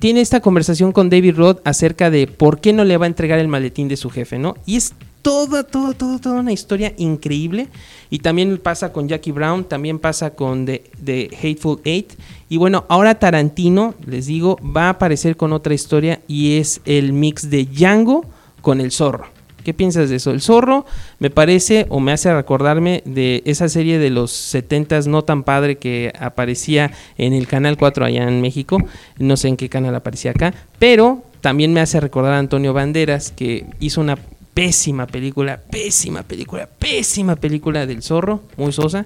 tiene 0.00 0.20
esta 0.20 0.40
conversación 0.40 0.90
con 0.90 1.10
David 1.10 1.36
Roth 1.36 1.60
acerca 1.64 2.10
de 2.10 2.26
por 2.26 2.60
qué 2.60 2.72
no 2.72 2.82
le 2.82 2.96
va 2.96 3.06
a 3.06 3.08
entregar 3.08 3.38
el 3.38 3.46
maletín 3.46 3.86
de 3.86 3.96
su 3.96 4.10
jefe, 4.10 4.40
¿no? 4.40 4.56
Y 4.66 4.74
es 4.74 4.94
toda, 5.24 5.64
toda, 5.64 5.94
toda, 5.94 6.18
toda 6.18 6.40
una 6.40 6.52
historia 6.52 6.92
increíble. 6.98 7.68
Y 8.10 8.18
también 8.18 8.58
pasa 8.58 8.92
con 8.92 9.08
Jackie 9.08 9.32
Brown, 9.32 9.64
también 9.64 9.98
pasa 9.98 10.34
con 10.34 10.66
The, 10.66 10.84
The, 11.02 11.30
Hateful 11.36 11.80
Eight. 11.84 12.12
Y 12.50 12.58
bueno, 12.58 12.84
ahora 12.88 13.18
Tarantino, 13.18 13.94
les 14.06 14.26
digo, 14.26 14.58
va 14.64 14.84
a 14.84 14.90
aparecer 14.90 15.36
con 15.36 15.52
otra 15.52 15.74
historia 15.74 16.20
y 16.28 16.58
es 16.58 16.82
el 16.84 17.14
mix 17.14 17.50
de 17.50 17.64
Django 17.64 18.26
con 18.60 18.80
el 18.80 18.92
zorro. 18.92 19.26
¿Qué 19.64 19.72
piensas 19.72 20.10
de 20.10 20.16
eso? 20.16 20.30
El 20.30 20.42
zorro 20.42 20.84
me 21.18 21.30
parece 21.30 21.86
o 21.88 21.98
me 21.98 22.12
hace 22.12 22.32
recordarme 22.32 23.02
de 23.06 23.42
esa 23.46 23.70
serie 23.70 23.98
de 23.98 24.10
los 24.10 24.30
70 24.30 25.00
no 25.06 25.22
tan 25.22 25.42
padre 25.42 25.78
que 25.78 26.12
aparecía 26.20 26.92
en 27.16 27.32
el 27.32 27.46
Canal 27.46 27.78
4 27.78 28.04
allá 28.04 28.28
en 28.28 28.42
México. 28.42 28.76
No 29.18 29.38
sé 29.38 29.48
en 29.48 29.56
qué 29.56 29.70
canal 29.70 29.94
aparecía 29.94 30.32
acá, 30.32 30.52
pero 30.78 31.22
también 31.40 31.72
me 31.72 31.80
hace 31.80 31.98
recordar 31.98 32.34
a 32.34 32.38
Antonio 32.38 32.74
Banderas 32.74 33.30
que 33.30 33.66
hizo 33.80 34.02
una 34.02 34.18
pésima 34.54 35.06
película, 35.06 35.60
pésima 35.70 36.22
película, 36.22 36.68
pésima 36.78 37.34
película 37.34 37.86
del 37.86 38.02
zorro, 38.02 38.42
muy 38.56 38.72
sosa. 38.72 39.04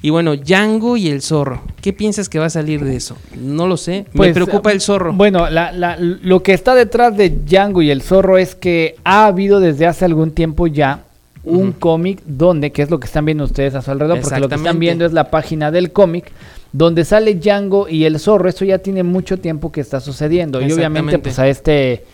Y 0.00 0.10
bueno, 0.10 0.36
Django 0.36 0.96
y 0.96 1.08
el 1.08 1.22
zorro. 1.22 1.62
¿Qué 1.80 1.92
piensas 1.92 2.28
que 2.28 2.38
va 2.38 2.46
a 2.46 2.50
salir 2.50 2.84
de 2.84 2.96
eso? 2.96 3.16
No 3.34 3.66
lo 3.66 3.76
sé. 3.76 4.06
Me 4.12 4.18
pues, 4.18 4.34
preocupa 4.34 4.70
el 4.70 4.80
zorro. 4.80 5.12
Bueno, 5.12 5.46
lo 5.50 6.42
que 6.42 6.52
está 6.52 6.74
detrás 6.76 7.16
de 7.16 7.30
Django 7.30 7.82
y 7.82 7.90
el 7.90 8.00
zorro 8.00 8.38
es 8.38 8.54
que 8.54 8.94
ha 9.02 9.26
habido 9.26 9.58
desde 9.58 9.86
hace 9.86 10.04
algún 10.04 10.30
tiempo 10.30 10.68
ya 10.68 11.02
un 11.42 11.72
cómic 11.72 12.22
donde, 12.24 12.72
que 12.72 12.82
es 12.82 12.90
lo 12.90 12.98
que 12.98 13.06
están 13.06 13.24
viendo 13.24 13.44
ustedes 13.44 13.74
a 13.74 13.82
su 13.82 13.90
alrededor, 13.90 14.20
porque 14.20 14.40
lo 14.40 14.48
que 14.48 14.56
están 14.56 14.78
viendo 14.78 15.04
es 15.04 15.12
la 15.12 15.30
página 15.30 15.70
del 15.70 15.92
cómic 15.92 16.30
donde 16.72 17.04
sale 17.04 17.34
Django 17.34 17.88
y 17.88 18.04
el 18.04 18.18
zorro. 18.20 18.48
Esto 18.48 18.64
ya 18.64 18.78
tiene 18.78 19.02
mucho 19.02 19.38
tiempo 19.38 19.72
que 19.72 19.80
está 19.80 20.00
sucediendo. 20.00 20.60
Y 20.60 20.70
obviamente, 20.72 21.18
pues 21.18 21.38
a 21.38 21.48
este 21.48 22.04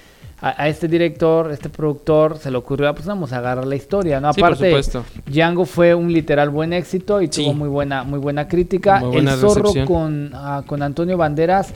a, 0.45 0.69
este 0.69 0.89
director, 0.89 1.53
este 1.53 1.69
productor, 1.69 2.37
se 2.37 2.51
le 2.51 2.57
ocurrió, 2.57 2.89
ah, 2.89 2.95
pues 2.95 3.07
vamos 3.07 3.33
a 3.33 3.39
agarrar 3.39 3.65
la 3.65 3.77
historia, 3.77 4.21
¿no? 4.21 4.29
Aparte, 4.29 4.81
Django 5.25 5.65
fue 5.65 5.95
un 5.95 6.13
literal 6.13 6.51
buen 6.51 6.73
éxito 6.73 7.23
y 7.23 7.29
tuvo 7.29 7.55
muy 7.55 7.69
buena, 7.69 8.03
muy 8.03 8.19
buena 8.19 8.49
crítica. 8.49 9.01
El 9.13 9.29
zorro 9.29 9.73
con, 9.87 10.33
ah, 10.35 10.63
con 10.67 10.83
Antonio 10.83 11.17
Banderas. 11.17 11.73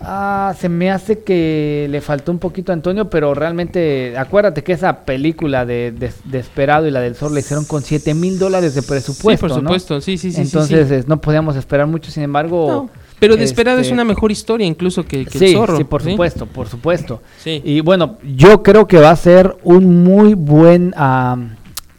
Ah, 0.00 0.54
se 0.58 0.70
me 0.70 0.90
hace 0.90 1.20
que 1.20 1.86
le 1.90 2.00
faltó 2.00 2.32
un 2.32 2.38
poquito 2.38 2.72
a 2.72 2.74
Antonio, 2.74 3.10
pero 3.10 3.34
realmente, 3.34 4.16
acuérdate 4.16 4.64
que 4.64 4.72
esa 4.72 5.04
película 5.04 5.66
de, 5.66 6.10
Desperado 6.24 6.88
y 6.88 6.90
la 6.90 7.00
del 7.00 7.14
Zorro 7.14 7.34
le 7.34 7.40
hicieron 7.40 7.66
con 7.66 7.82
7 7.82 8.14
mil 8.14 8.38
dólares 8.38 8.74
de 8.74 8.82
presupuesto. 8.82 9.46
Sí, 9.46 9.52
por 9.52 9.62
supuesto, 9.62 10.00
sí, 10.00 10.16
sí, 10.16 10.32
sí. 10.32 10.40
Entonces 10.40 11.06
no 11.06 11.20
podíamos 11.20 11.54
esperar 11.54 11.86
mucho, 11.86 12.10
sin 12.10 12.22
embargo. 12.22 12.88
Pero 13.22 13.36
Desperado 13.36 13.78
es 13.78 13.86
este, 13.86 13.94
una 13.94 14.04
mejor 14.04 14.32
historia 14.32 14.66
incluso 14.66 15.04
que, 15.04 15.24
que 15.24 15.38
el 15.38 15.54
Zorro. 15.54 15.76
Sí, 15.76 15.84
por 15.84 16.02
supuesto, 16.02 16.46
por 16.46 16.68
supuesto. 16.68 17.22
Y 17.44 17.80
bueno, 17.80 18.18
yo 18.36 18.64
creo 18.64 18.88
que 18.88 18.98
va 18.98 19.10
a 19.10 19.16
ser 19.16 19.56
un 19.62 20.02
muy 20.02 20.34
buen 20.34 20.92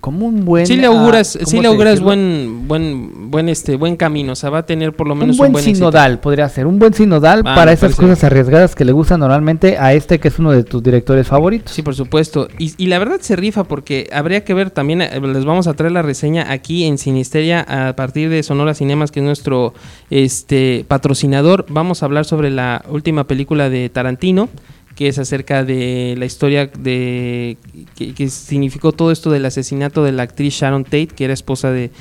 como 0.03 0.25
un 0.25 0.43
buen 0.43 0.67
sí 0.67 0.75
le 0.75 0.87
auguras 0.87 1.39
sí 1.45 1.61
le 1.61 1.67
auguras 1.69 2.01
buen 2.01 2.67
buen 2.67 3.31
buen 3.31 3.47
este 3.47 3.77
buen 3.77 3.95
camino 3.95 4.33
o 4.33 4.35
sea 4.35 4.49
va 4.49 4.57
a 4.57 4.65
tener 4.65 4.91
por 4.91 5.07
lo 5.07 5.15
menos 5.15 5.39
un 5.39 5.53
buen, 5.53 5.63
sinodal 5.63 6.19
podría 6.19 6.49
ser 6.49 6.67
un 6.67 6.77
buen 6.77 6.93
sinodal 6.93 7.41
ah, 7.45 7.55
para 7.55 7.71
esas 7.71 7.95
cosas 7.95 8.21
arriesgadas 8.25 8.75
que 8.75 8.83
le 8.83 8.91
gustan 8.91 9.21
normalmente 9.21 9.77
a 9.77 9.93
este 9.93 10.19
que 10.19 10.27
es 10.27 10.39
uno 10.39 10.51
de 10.51 10.65
tus 10.65 10.83
directores 10.83 11.25
favoritos. 11.25 11.71
Sí 11.71 11.83
por 11.83 11.95
supuesto. 11.95 12.49
Y, 12.59 12.73
y 12.77 12.87
la 12.87 12.99
verdad 12.99 13.21
se 13.21 13.37
rifa 13.37 13.63
porque 13.63 14.09
habría 14.11 14.43
que 14.43 14.53
ver 14.53 14.71
también 14.71 15.01
eh, 15.01 15.21
les 15.21 15.45
vamos 15.45 15.67
a 15.67 15.73
traer 15.73 15.93
la 15.93 16.01
reseña 16.01 16.51
aquí 16.51 16.83
en 16.83 16.97
Sinisteria 16.97 17.61
a 17.61 17.95
partir 17.95 18.29
de 18.29 18.43
Sonora 18.43 18.73
Cinemas 18.73 19.09
que 19.09 19.21
es 19.21 19.25
nuestro 19.25 19.73
este 20.09 20.83
patrocinador. 20.85 21.65
Vamos 21.69 22.03
a 22.03 22.07
hablar 22.07 22.25
sobre 22.25 22.49
la 22.49 22.83
última 22.89 23.25
película 23.25 23.69
de 23.69 23.87
Tarantino 23.87 24.49
que 24.95 25.08
es 25.08 25.17
acerca 25.17 25.63
de 25.63 26.15
la 26.17 26.25
historia 26.25 26.67
de 26.67 27.58
que, 27.95 28.29
significó 28.29 28.91
todo 28.91 29.12
esto 29.12 29.32
del 29.32 29.45
asesinato 29.45 30.03
de 30.03 30.12
la 30.12 30.23
actriz 30.23 30.53
Sharon 30.53 30.84
Tate, 30.84 31.08
que 31.08 31.25
era 31.25 31.34
esposa 31.34 31.71
de, 31.71 31.91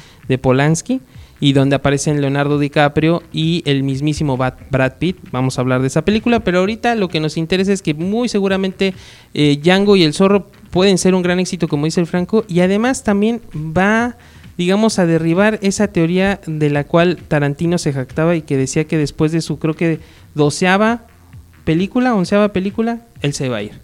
Polanski, 0.40 1.00
y 1.40 1.52
donde 1.52 1.76
aparecen 1.76 2.20
Leonardo 2.20 2.58
DiCaprio 2.58 3.22
y 3.32 3.62
el 3.66 3.82
mismísimo 3.82 4.36
Brad 4.36 4.94
Pitt. 4.98 5.18
Vamos 5.30 5.58
a 5.58 5.60
hablar 5.60 5.80
de 5.80 5.88
esa 5.88 6.04
película, 6.04 6.40
pero 6.40 6.60
ahorita 6.60 6.94
lo 6.94 7.08
que 7.08 7.20
nos 7.20 7.36
interesa 7.36 7.72
es 7.72 7.82
que 7.82 7.94
muy 7.94 8.28
seguramente 8.28 8.94
eh, 9.34 9.58
Django 9.62 9.96
y 9.96 10.04
el 10.04 10.14
zorro 10.14 10.46
pueden 10.70 10.98
ser 10.98 11.14
un 11.14 11.22
gran 11.22 11.40
éxito, 11.40 11.68
como 11.68 11.86
dice 11.86 12.00
el 12.00 12.06
Franco, 12.06 12.44
y 12.48 12.60
además 12.60 13.04
también 13.04 13.40
va 13.54 14.16
digamos, 14.56 14.98
a 14.98 15.06
derribar 15.06 15.58
esa 15.62 15.88
teoría 15.88 16.40
de 16.46 16.70
la 16.70 16.84
cual 16.84 17.16
Tarantino 17.26 17.78
se 17.78 17.92
jactaba 17.92 18.36
y 18.36 18.42
que 18.42 18.56
decía 18.56 18.84
que 18.84 18.98
después 18.98 19.32
de 19.32 19.40
su, 19.40 19.58
creo 19.58 19.74
que, 19.74 19.98
doceava 20.34 21.06
película, 21.64 22.14
onceava 22.14 22.48
película, 22.48 23.00
él 23.20 23.32
se 23.32 23.48
va 23.48 23.58
a 23.58 23.62
ir. 23.62 23.80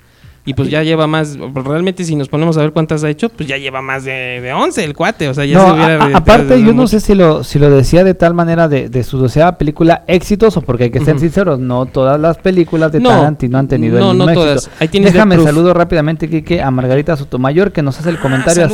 Y 0.49 0.55
pues 0.55 0.71
ya 0.71 0.83
lleva 0.83 1.07
más, 1.07 1.37
realmente 1.39 2.05
si 2.05 2.17
nos 2.17 2.29
ponemos 2.29 2.57
a 2.57 2.63
ver 2.63 2.73
cuántas 2.73 3.05
ha 3.05 3.11
hecho, 3.11 3.29
pues 3.29 3.47
ya 3.47 3.59
lleva 3.59 3.83
más 3.83 4.05
de, 4.05 4.41
de 4.41 4.55
11 4.55 4.83
el 4.83 4.95
cuate, 4.95 5.29
o 5.29 5.35
sea, 5.35 5.45
ya 5.45 5.61
se 5.61 5.73
hubiera... 5.73 6.17
aparte, 6.17 6.63
yo 6.63 6.73
no 6.73 6.87
sé 6.87 7.01
si 7.01 7.15
lo, 7.15 7.45
si 7.45 7.59
lo 7.59 7.69
decía 7.69 8.03
de 8.03 8.15
tal 8.15 8.33
manera 8.33 8.67
de, 8.67 8.89
de 8.89 9.05
su 9.05 9.19
doceava 9.19 9.59
película 9.59 10.05
exitoso, 10.07 10.63
porque 10.63 10.85
hay 10.85 10.91
que 10.91 11.01
ser 11.01 11.19
sinceros, 11.21 11.59
no 11.59 11.85
todas 11.85 12.19
las 12.19 12.39
películas 12.39 12.93
de 12.93 13.01
Tarantino 13.01 13.59
han 13.59 13.69
tenido 13.69 14.01
no, 14.01 14.13
el 14.13 14.19
no 14.19 14.33
todas. 14.33 14.71
Déjame 14.81 15.37
saludo 15.37 15.75
rápidamente, 15.75 16.31
Kike, 16.31 16.63
a 16.63 16.71
Margarita 16.71 17.15
Sotomayor, 17.15 17.71
que 17.71 17.83
nos 17.83 18.01
hace 18.01 18.09
el 18.09 18.17
ah, 18.17 18.23
comentario 18.23 18.67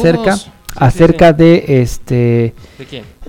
acerca 0.77 1.33
de 1.33 1.81
este 1.81 2.55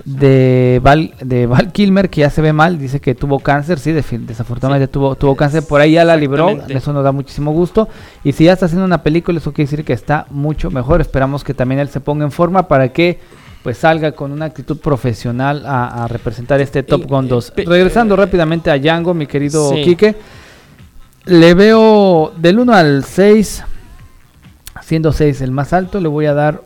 ¿De, 0.04 0.80
Val, 0.82 1.14
de 1.20 1.46
Val 1.46 1.72
Kilmer 1.72 2.10
que 2.10 2.20
ya 2.20 2.30
se 2.30 2.42
ve 2.42 2.52
mal, 2.52 2.78
dice 2.78 3.00
que 3.00 3.14
tuvo 3.14 3.40
cáncer, 3.40 3.78
sí, 3.78 3.92
desafortunadamente 3.92 4.88
tuvo 4.88 5.14
tuvo 5.14 5.36
cáncer, 5.36 5.62
por 5.66 5.80
ahí 5.80 5.92
ya 5.92 6.04
la 6.04 6.16
libró, 6.16 6.50
eso 6.68 6.92
nos 6.92 7.04
da 7.04 7.12
muchísimo 7.12 7.52
gusto 7.52 7.88
y 8.24 8.32
si 8.32 8.44
ya 8.44 8.52
está 8.52 8.66
haciendo 8.66 8.84
una 8.84 9.02
película 9.02 9.38
eso 9.38 9.52
quiere 9.52 9.70
decir 9.70 9.84
que 9.84 9.92
está 9.92 10.26
mucho 10.30 10.70
mejor, 10.70 11.00
esperamos 11.00 11.44
que 11.44 11.54
también 11.54 11.80
él 11.80 11.88
se 11.88 12.00
ponga 12.00 12.24
en 12.24 12.32
forma 12.32 12.68
para 12.68 12.88
que 12.88 13.18
pues 13.66 13.78
salga 13.78 14.12
con 14.12 14.30
una 14.30 14.44
actitud 14.44 14.78
profesional 14.78 15.64
a, 15.66 16.06
representar 16.08 16.60
este 16.60 16.84
Top 16.84 17.04
Gun 17.04 17.26
2. 17.26 17.54
Regresando 17.66 18.14
rápidamente 18.14 18.70
a 18.70 18.78
Django, 18.78 19.12
mi 19.12 19.26
querido 19.26 19.72
Quique, 19.72 20.14
le 21.24 21.54
veo 21.54 22.32
del 22.36 22.60
1 22.60 22.72
al 22.72 23.04
6, 23.04 23.64
siendo 24.82 25.10
6 25.10 25.40
el 25.40 25.50
más 25.50 25.72
alto, 25.72 25.98
le 25.98 26.06
voy 26.06 26.26
a 26.26 26.34
dar 26.34 26.62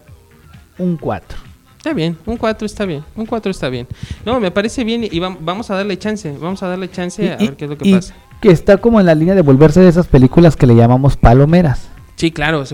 un 0.80 0.96
4. 0.96 1.38
Está 1.76 1.94
bien, 1.94 2.18
un 2.26 2.36
4 2.36 2.66
está 2.66 2.84
bien, 2.84 3.02
un 3.16 3.24
4 3.24 3.50
está 3.50 3.68
bien. 3.70 3.86
No, 4.26 4.38
me 4.38 4.50
parece 4.50 4.84
bien 4.84 5.02
y 5.10 5.18
vamos 5.18 5.70
a 5.70 5.76
darle 5.76 5.98
chance, 5.98 6.30
vamos 6.38 6.62
a 6.62 6.68
darle 6.68 6.90
chance 6.90 7.32
a 7.32 7.36
ver 7.36 7.56
qué 7.56 7.64
es 7.64 7.70
lo 7.70 7.78
que 7.78 7.90
pasa. 7.90 8.14
Que 8.40 8.50
está 8.50 8.76
como 8.76 9.00
en 9.00 9.06
la 9.06 9.14
línea 9.14 9.34
de 9.34 9.42
volverse 9.42 9.80
de 9.80 9.88
esas 9.88 10.06
películas 10.06 10.56
que 10.56 10.66
le 10.66 10.74
llamamos 10.74 11.16
palomeras. 11.16 11.88
Sí, 12.20 12.32
claro, 12.32 12.64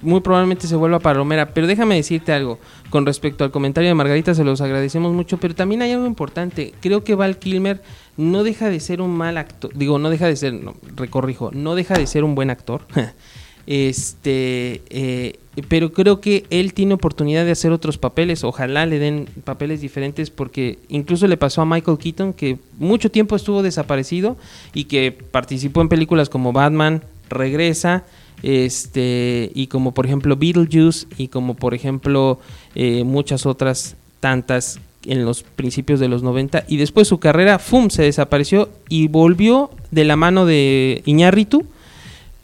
muy 0.00 0.22
probablemente 0.22 0.66
se 0.66 0.74
vuelva 0.74 1.00
palomera, 1.00 1.52
pero 1.52 1.66
déjame 1.66 1.96
decirte 1.96 2.32
algo 2.32 2.58
con 2.88 3.04
respecto 3.04 3.44
al 3.44 3.50
comentario 3.50 3.90
de 3.90 3.94
Margarita, 3.94 4.34
se 4.34 4.42
los 4.42 4.62
agradecemos 4.62 5.12
mucho, 5.12 5.36
pero 5.36 5.54
también 5.54 5.82
hay 5.82 5.92
algo 5.92 6.06
importante, 6.06 6.72
creo 6.80 7.04
que 7.04 7.14
Val 7.14 7.38
Kilmer 7.38 7.82
no 8.16 8.42
deja 8.42 8.70
de 8.70 8.80
ser 8.80 9.02
un 9.02 9.14
mal 9.14 9.36
actor, 9.36 9.70
digo, 9.74 9.98
no 9.98 10.08
deja 10.08 10.26
de 10.28 10.36
ser, 10.36 10.54
no, 10.54 10.76
recorrijo, 10.96 11.50
no 11.52 11.74
deja 11.74 11.92
de 11.92 12.06
ser 12.06 12.24
un 12.24 12.34
buen 12.34 12.48
actor, 12.48 12.86
este, 13.66 14.82
eh, 14.90 15.38
pero 15.68 15.92
creo 15.92 16.20
que 16.20 16.44
él 16.50 16.72
tiene 16.74 16.94
oportunidad 16.94 17.44
de 17.44 17.50
hacer 17.50 17.72
otros 17.72 17.98
papeles, 17.98 18.44
ojalá 18.44 18.86
le 18.86 18.98
den 18.98 19.26
papeles 19.44 19.80
diferentes, 19.80 20.30
porque 20.30 20.78
incluso 20.88 21.26
le 21.26 21.36
pasó 21.36 21.62
a 21.62 21.66
Michael 21.66 21.98
Keaton, 21.98 22.32
que 22.32 22.58
mucho 22.78 23.10
tiempo 23.10 23.36
estuvo 23.36 23.62
desaparecido 23.62 24.36
y 24.74 24.84
que 24.84 25.12
participó 25.12 25.80
en 25.80 25.88
películas 25.88 26.28
como 26.28 26.52
Batman, 26.52 27.02
regresa, 27.28 28.04
este 28.42 29.50
y 29.54 29.68
como 29.68 29.92
por 29.92 30.06
ejemplo 30.06 30.36
Beetlejuice 30.36 31.06
y 31.16 31.28
como 31.28 31.54
por 31.54 31.74
ejemplo 31.74 32.38
eh, 32.74 33.02
muchas 33.02 33.46
otras 33.46 33.96
tantas 34.20 34.78
en 35.04 35.24
los 35.24 35.42
principios 35.42 36.00
de 36.00 36.08
los 36.08 36.22
90 36.22 36.64
y 36.68 36.76
después 36.76 37.08
su 37.08 37.18
carrera 37.18 37.58
¡fum! 37.58 37.88
se 37.88 38.02
desapareció 38.02 38.68
y 38.88 39.08
volvió 39.08 39.70
de 39.90 40.04
la 40.04 40.16
mano 40.16 40.44
de 40.44 41.02
Iñárritu 41.06 41.66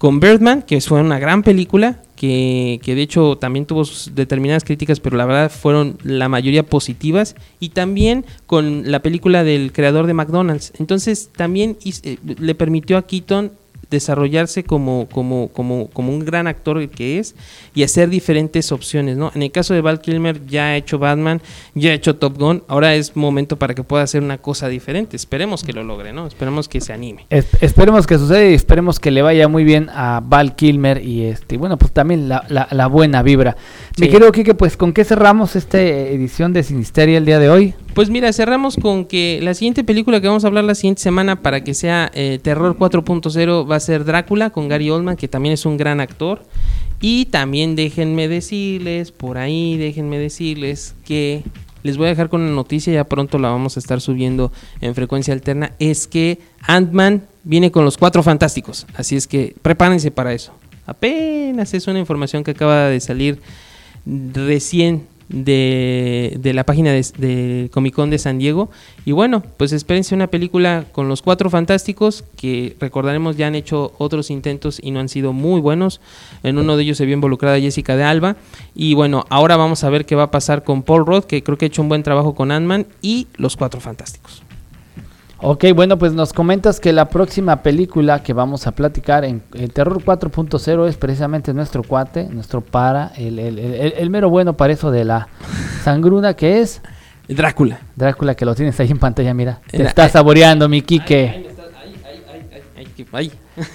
con 0.02 0.18
Birdman, 0.18 0.62
que 0.62 0.80
fue 0.80 1.00
una 1.00 1.20
gran 1.20 1.44
película, 1.44 2.02
que, 2.16 2.80
que, 2.82 2.96
de 2.96 3.02
hecho 3.02 3.38
también 3.38 3.66
tuvo 3.66 3.84
sus 3.84 4.16
determinadas 4.16 4.64
críticas, 4.64 4.98
pero 4.98 5.16
la 5.16 5.26
verdad 5.26 5.48
fueron 5.48 5.96
la 6.02 6.28
mayoría 6.28 6.66
positivas, 6.66 7.36
y 7.60 7.68
también 7.68 8.26
con 8.48 8.90
la 8.90 9.00
película 9.00 9.44
del 9.44 9.70
creador 9.72 10.08
de 10.08 10.14
McDonald's. 10.14 10.72
Entonces 10.80 11.30
también 11.36 11.76
eh, 11.84 12.18
le 12.24 12.54
permitió 12.56 12.96
a 12.96 13.06
Keaton 13.06 13.52
desarrollarse 13.92 14.64
como, 14.64 15.06
como, 15.12 15.48
como, 15.48 15.88
como 15.90 16.12
un 16.12 16.24
gran 16.24 16.48
actor 16.48 16.88
que 16.88 17.18
es 17.18 17.36
y 17.74 17.84
hacer 17.84 18.08
diferentes 18.08 18.72
opciones, 18.72 19.16
¿no? 19.16 19.30
En 19.34 19.42
el 19.42 19.52
caso 19.52 19.74
de 19.74 19.80
Val 19.80 20.00
Kilmer 20.00 20.44
ya 20.46 20.64
ha 20.64 20.76
hecho 20.76 20.98
Batman, 20.98 21.40
ya 21.74 21.90
ha 21.90 21.94
hecho 21.94 22.16
Top 22.16 22.38
Gun, 22.38 22.64
ahora 22.66 22.94
es 22.94 23.14
momento 23.14 23.56
para 23.56 23.74
que 23.74 23.84
pueda 23.84 24.02
hacer 24.02 24.22
una 24.22 24.38
cosa 24.38 24.68
diferente. 24.68 25.16
Esperemos 25.16 25.62
que 25.62 25.72
lo 25.72 25.84
logre, 25.84 26.12
¿no? 26.12 26.26
Esperemos 26.26 26.68
que 26.68 26.80
se 26.80 26.92
anime. 26.92 27.26
esperemos 27.30 28.06
que 28.06 28.18
suceda 28.18 28.44
y 28.48 28.54
esperemos 28.54 28.98
que 28.98 29.10
le 29.10 29.22
vaya 29.22 29.46
muy 29.46 29.64
bien 29.64 29.88
a 29.90 30.20
Val 30.24 30.56
Kilmer 30.56 31.04
y 31.04 31.22
este, 31.22 31.56
bueno, 31.56 31.78
pues 31.78 31.92
también 31.92 32.28
la, 32.28 32.44
la, 32.48 32.86
buena 32.86 33.22
vibra. 33.22 33.56
Me 33.98 34.08
quiero, 34.08 34.32
Kike, 34.32 34.54
pues 34.54 34.76
con 34.76 34.92
qué 34.92 35.04
cerramos 35.04 35.54
esta 35.54 35.80
edición 35.80 36.52
de 36.52 36.62
Sinisteria 36.62 37.18
el 37.18 37.24
día 37.24 37.38
de 37.38 37.50
hoy. 37.50 37.74
Pues 37.94 38.08
mira, 38.08 38.32
cerramos 38.32 38.76
con 38.76 39.04
que 39.04 39.38
la 39.42 39.52
siguiente 39.52 39.84
película 39.84 40.20
que 40.22 40.26
vamos 40.26 40.44
a 40.44 40.46
hablar 40.46 40.64
la 40.64 40.74
siguiente 40.74 41.02
semana 41.02 41.42
para 41.42 41.62
que 41.62 41.74
sea 41.74 42.10
eh, 42.14 42.38
Terror 42.42 42.78
4.0 42.78 43.70
va 43.70 43.76
a 43.76 43.80
ser 43.80 44.04
Drácula 44.04 44.48
con 44.48 44.68
Gary 44.68 44.88
Oldman, 44.88 45.16
que 45.16 45.28
también 45.28 45.52
es 45.52 45.66
un 45.66 45.76
gran 45.76 46.00
actor. 46.00 46.42
Y 47.02 47.26
también 47.26 47.76
déjenme 47.76 48.28
decirles, 48.28 49.12
por 49.12 49.36
ahí 49.36 49.76
déjenme 49.76 50.18
decirles 50.18 50.94
que 51.04 51.42
les 51.82 51.98
voy 51.98 52.06
a 52.06 52.10
dejar 52.10 52.30
con 52.30 52.40
una 52.40 52.52
noticia, 52.52 52.94
ya 52.94 53.04
pronto 53.04 53.38
la 53.38 53.50
vamos 53.50 53.76
a 53.76 53.80
estar 53.80 54.00
subiendo 54.00 54.52
en 54.80 54.94
frecuencia 54.94 55.34
alterna, 55.34 55.72
es 55.78 56.06
que 56.06 56.38
Ant-Man 56.62 57.24
viene 57.44 57.72
con 57.72 57.84
los 57.84 57.98
cuatro 57.98 58.22
fantásticos, 58.22 58.86
así 58.94 59.16
es 59.16 59.26
que 59.26 59.54
prepárense 59.62 60.10
para 60.10 60.32
eso. 60.32 60.52
Apenas 60.86 61.74
es 61.74 61.88
una 61.88 61.98
información 61.98 62.44
que 62.44 62.52
acaba 62.52 62.86
de 62.86 63.00
salir 63.00 63.40
recién 64.06 65.06
de, 65.32 66.52
la 66.54 66.64
página 66.64 66.92
de, 66.92 67.04
de, 67.18 67.70
Comic 67.70 67.94
Con 67.94 68.10
de 68.10 68.18
San 68.18 68.38
Diego. 68.38 68.70
Y 69.04 69.12
bueno, 69.12 69.42
pues 69.56 69.72
espérense 69.72 70.14
una 70.14 70.28
película 70.28 70.84
con 70.92 71.08
los 71.08 71.22
cuatro 71.22 71.50
fantásticos 71.50 72.24
que 72.36 72.76
recordaremos 72.78 73.36
ya 73.36 73.46
han 73.48 73.54
hecho 73.54 73.94
otros 73.98 74.30
intentos 74.30 74.78
y 74.82 74.90
no 74.90 75.00
han 75.00 75.08
sido 75.08 75.32
muy 75.32 75.60
buenos. 75.60 76.00
En 76.42 76.58
uno 76.58 76.76
de 76.76 76.84
ellos 76.84 76.98
se 76.98 77.06
vio 77.06 77.14
involucrada 77.14 77.58
Jessica 77.58 77.96
de 77.96 78.04
Alba. 78.04 78.36
Y 78.74 78.94
bueno, 78.94 79.24
ahora 79.30 79.56
vamos 79.56 79.82
a 79.84 79.90
ver 79.90 80.06
qué 80.06 80.14
va 80.14 80.24
a 80.24 80.30
pasar 80.30 80.62
con 80.62 80.82
Paul 80.82 81.06
Roth, 81.06 81.24
que 81.24 81.42
creo 81.42 81.58
que 81.58 81.64
ha 81.64 81.68
hecho 81.68 81.82
un 81.82 81.88
buen 81.88 82.02
trabajo 82.02 82.34
con 82.34 82.52
Ant-Man 82.52 82.86
y 83.00 83.26
los 83.36 83.56
cuatro 83.56 83.80
fantásticos. 83.80 84.42
Ok, 85.44 85.64
bueno, 85.74 85.98
pues 85.98 86.12
nos 86.12 86.32
comentas 86.32 86.78
que 86.78 86.92
la 86.92 87.08
próxima 87.08 87.62
película 87.64 88.22
que 88.22 88.32
vamos 88.32 88.68
a 88.68 88.72
platicar 88.72 89.24
en, 89.24 89.42
el 89.54 89.72
Terror 89.72 90.00
4.0 90.00 90.88
es 90.88 90.96
precisamente 90.96 91.52
nuestro 91.52 91.82
cuate, 91.82 92.28
nuestro 92.30 92.60
para, 92.60 93.08
el, 93.16 93.40
el, 93.40 93.58
el, 93.58 94.10
mero 94.10 94.30
bueno 94.30 94.56
para 94.56 94.72
eso 94.72 94.92
de 94.92 95.04
la 95.04 95.26
sangruna 95.82 96.34
que 96.34 96.60
es... 96.60 96.80
Drácula. 97.26 97.80
Drácula, 97.96 98.36
que 98.36 98.44
lo 98.44 98.54
tienes 98.54 98.78
ahí 98.78 98.92
en 98.92 99.00
pantalla, 99.00 99.34
mira. 99.34 99.60
Te 99.68 99.82
está 99.82 100.08
saboreando, 100.08 100.68
mi 100.68 100.80
Quique. 100.80 101.50
Ay, 103.10 103.32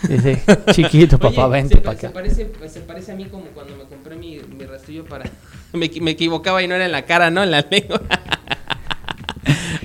Dice, 0.07 0.41
chiquito, 0.71 1.19
papá, 1.19 1.47
vente 1.47 1.77
para 1.77 1.97
acá. 1.97 2.07
Se 2.07 2.13
parece, 2.13 2.51
se 2.69 2.79
parece 2.79 3.11
a 3.11 3.15
mí 3.15 3.25
como 3.25 3.43
cuando 3.47 3.75
me 3.75 3.83
compré 3.83 4.15
mi, 4.15 4.39
mi 4.57 4.65
rastrillo 4.65 5.03
para... 5.03 5.25
me, 5.73 5.91
me 6.01 6.11
equivocaba 6.11 6.63
y 6.63 6.67
no 6.69 6.75
era 6.75 6.85
en 6.85 6.93
la 6.93 7.01
cara, 7.01 7.29
¿no? 7.29 7.43
En 7.43 7.51
la 7.51 7.65
lengua. 7.69 8.01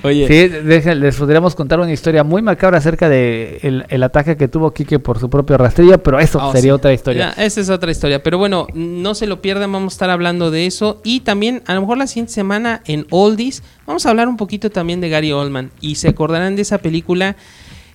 Oye. 0.03 0.27
Sí, 0.27 0.49
les 0.49 1.15
podríamos 1.15 1.55
contar 1.55 1.79
una 1.79 1.91
historia 1.91 2.23
muy 2.23 2.41
macabra 2.41 2.77
acerca 2.77 3.07
de 3.07 3.85
el, 3.89 4.03
ataque 4.03 4.35
que 4.35 4.49
tuvo 4.49 4.71
Quique 4.71 4.99
por 4.99 5.17
su 5.17 5.29
propio 5.29 5.57
rastrillo, 5.57 5.97
pero 6.03 6.19
eso 6.19 6.39
oh, 6.41 6.51
sería 6.51 6.75
otra 6.75 6.91
historia. 6.91 7.33
esa 7.37 7.61
es 7.61 7.69
otra 7.69 7.89
historia. 7.89 8.21
Pero 8.21 8.37
bueno, 8.37 8.67
no 8.73 9.15
se 9.15 9.27
lo 9.27 9.41
pierdan, 9.41 9.71
vamos 9.71 9.93
a 9.93 9.95
estar 9.95 10.09
hablando 10.09 10.51
de 10.51 10.65
eso. 10.65 10.99
Y 11.05 11.21
también, 11.21 11.63
a 11.67 11.73
lo 11.73 11.81
mejor 11.81 11.97
la 11.97 12.07
siguiente 12.07 12.33
semana 12.33 12.81
en 12.85 13.07
Oldies, 13.11 13.63
vamos 13.87 14.05
a 14.05 14.09
hablar 14.09 14.27
un 14.27 14.35
poquito 14.35 14.69
también 14.69 14.99
de 14.99 15.07
Gary 15.07 15.31
Oldman. 15.31 15.71
Y 15.79 15.95
se 15.95 16.09
acordarán 16.09 16.57
de 16.57 16.63
esa 16.63 16.79
película 16.79 17.37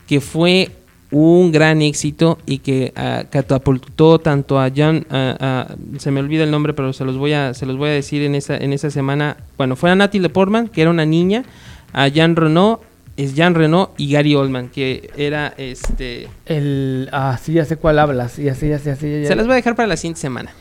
que 0.06 0.22
fue 0.22 0.70
un 1.10 1.52
gran 1.52 1.80
éxito 1.82 2.38
y 2.46 2.58
que 2.58 2.92
uh, 2.96 3.26
catapultó 3.30 4.18
tanto 4.18 4.60
a 4.60 4.70
John, 4.74 5.06
se 5.98 6.10
me 6.10 6.20
olvida 6.20 6.44
el 6.44 6.50
nombre, 6.50 6.74
pero 6.74 6.92
se 6.92 7.04
los 7.04 7.16
voy 7.16 7.32
a, 7.32 7.54
se 7.54 7.66
los 7.66 7.76
voy 7.76 7.90
a 7.90 7.92
decir 7.92 8.22
en 8.22 8.34
esa, 8.34 8.56
en 8.56 8.72
esa 8.72 8.90
semana. 8.90 9.36
Bueno, 9.56 9.76
fue 9.76 9.90
a 9.90 9.94
Natalie 9.94 10.28
Portman, 10.28 10.68
que 10.68 10.82
era 10.82 10.90
una 10.90 11.06
niña, 11.06 11.44
a 11.92 12.08
Jean 12.08 12.36
Renault, 12.36 12.80
es 13.16 13.34
Jean 13.34 13.54
Renault 13.54 13.90
y 13.98 14.12
Gary 14.12 14.34
Oldman, 14.34 14.68
que 14.68 15.10
era 15.16 15.52
este... 15.56 16.28
El... 16.46 17.08
Ah, 17.12 17.38
sí, 17.42 17.52
ya 17.54 17.64
sé 17.64 17.76
cuál 17.76 17.98
hablas. 17.98 18.36
Ya 18.36 18.54
sé, 18.54 18.68
ya 18.68 18.78
sé, 18.78 18.96
Se 18.96 19.34
las 19.34 19.46
voy 19.46 19.54
a 19.54 19.56
dejar 19.56 19.74
para 19.74 19.88
la 19.88 19.96
siguiente 19.96 20.20
semana. 20.20 20.52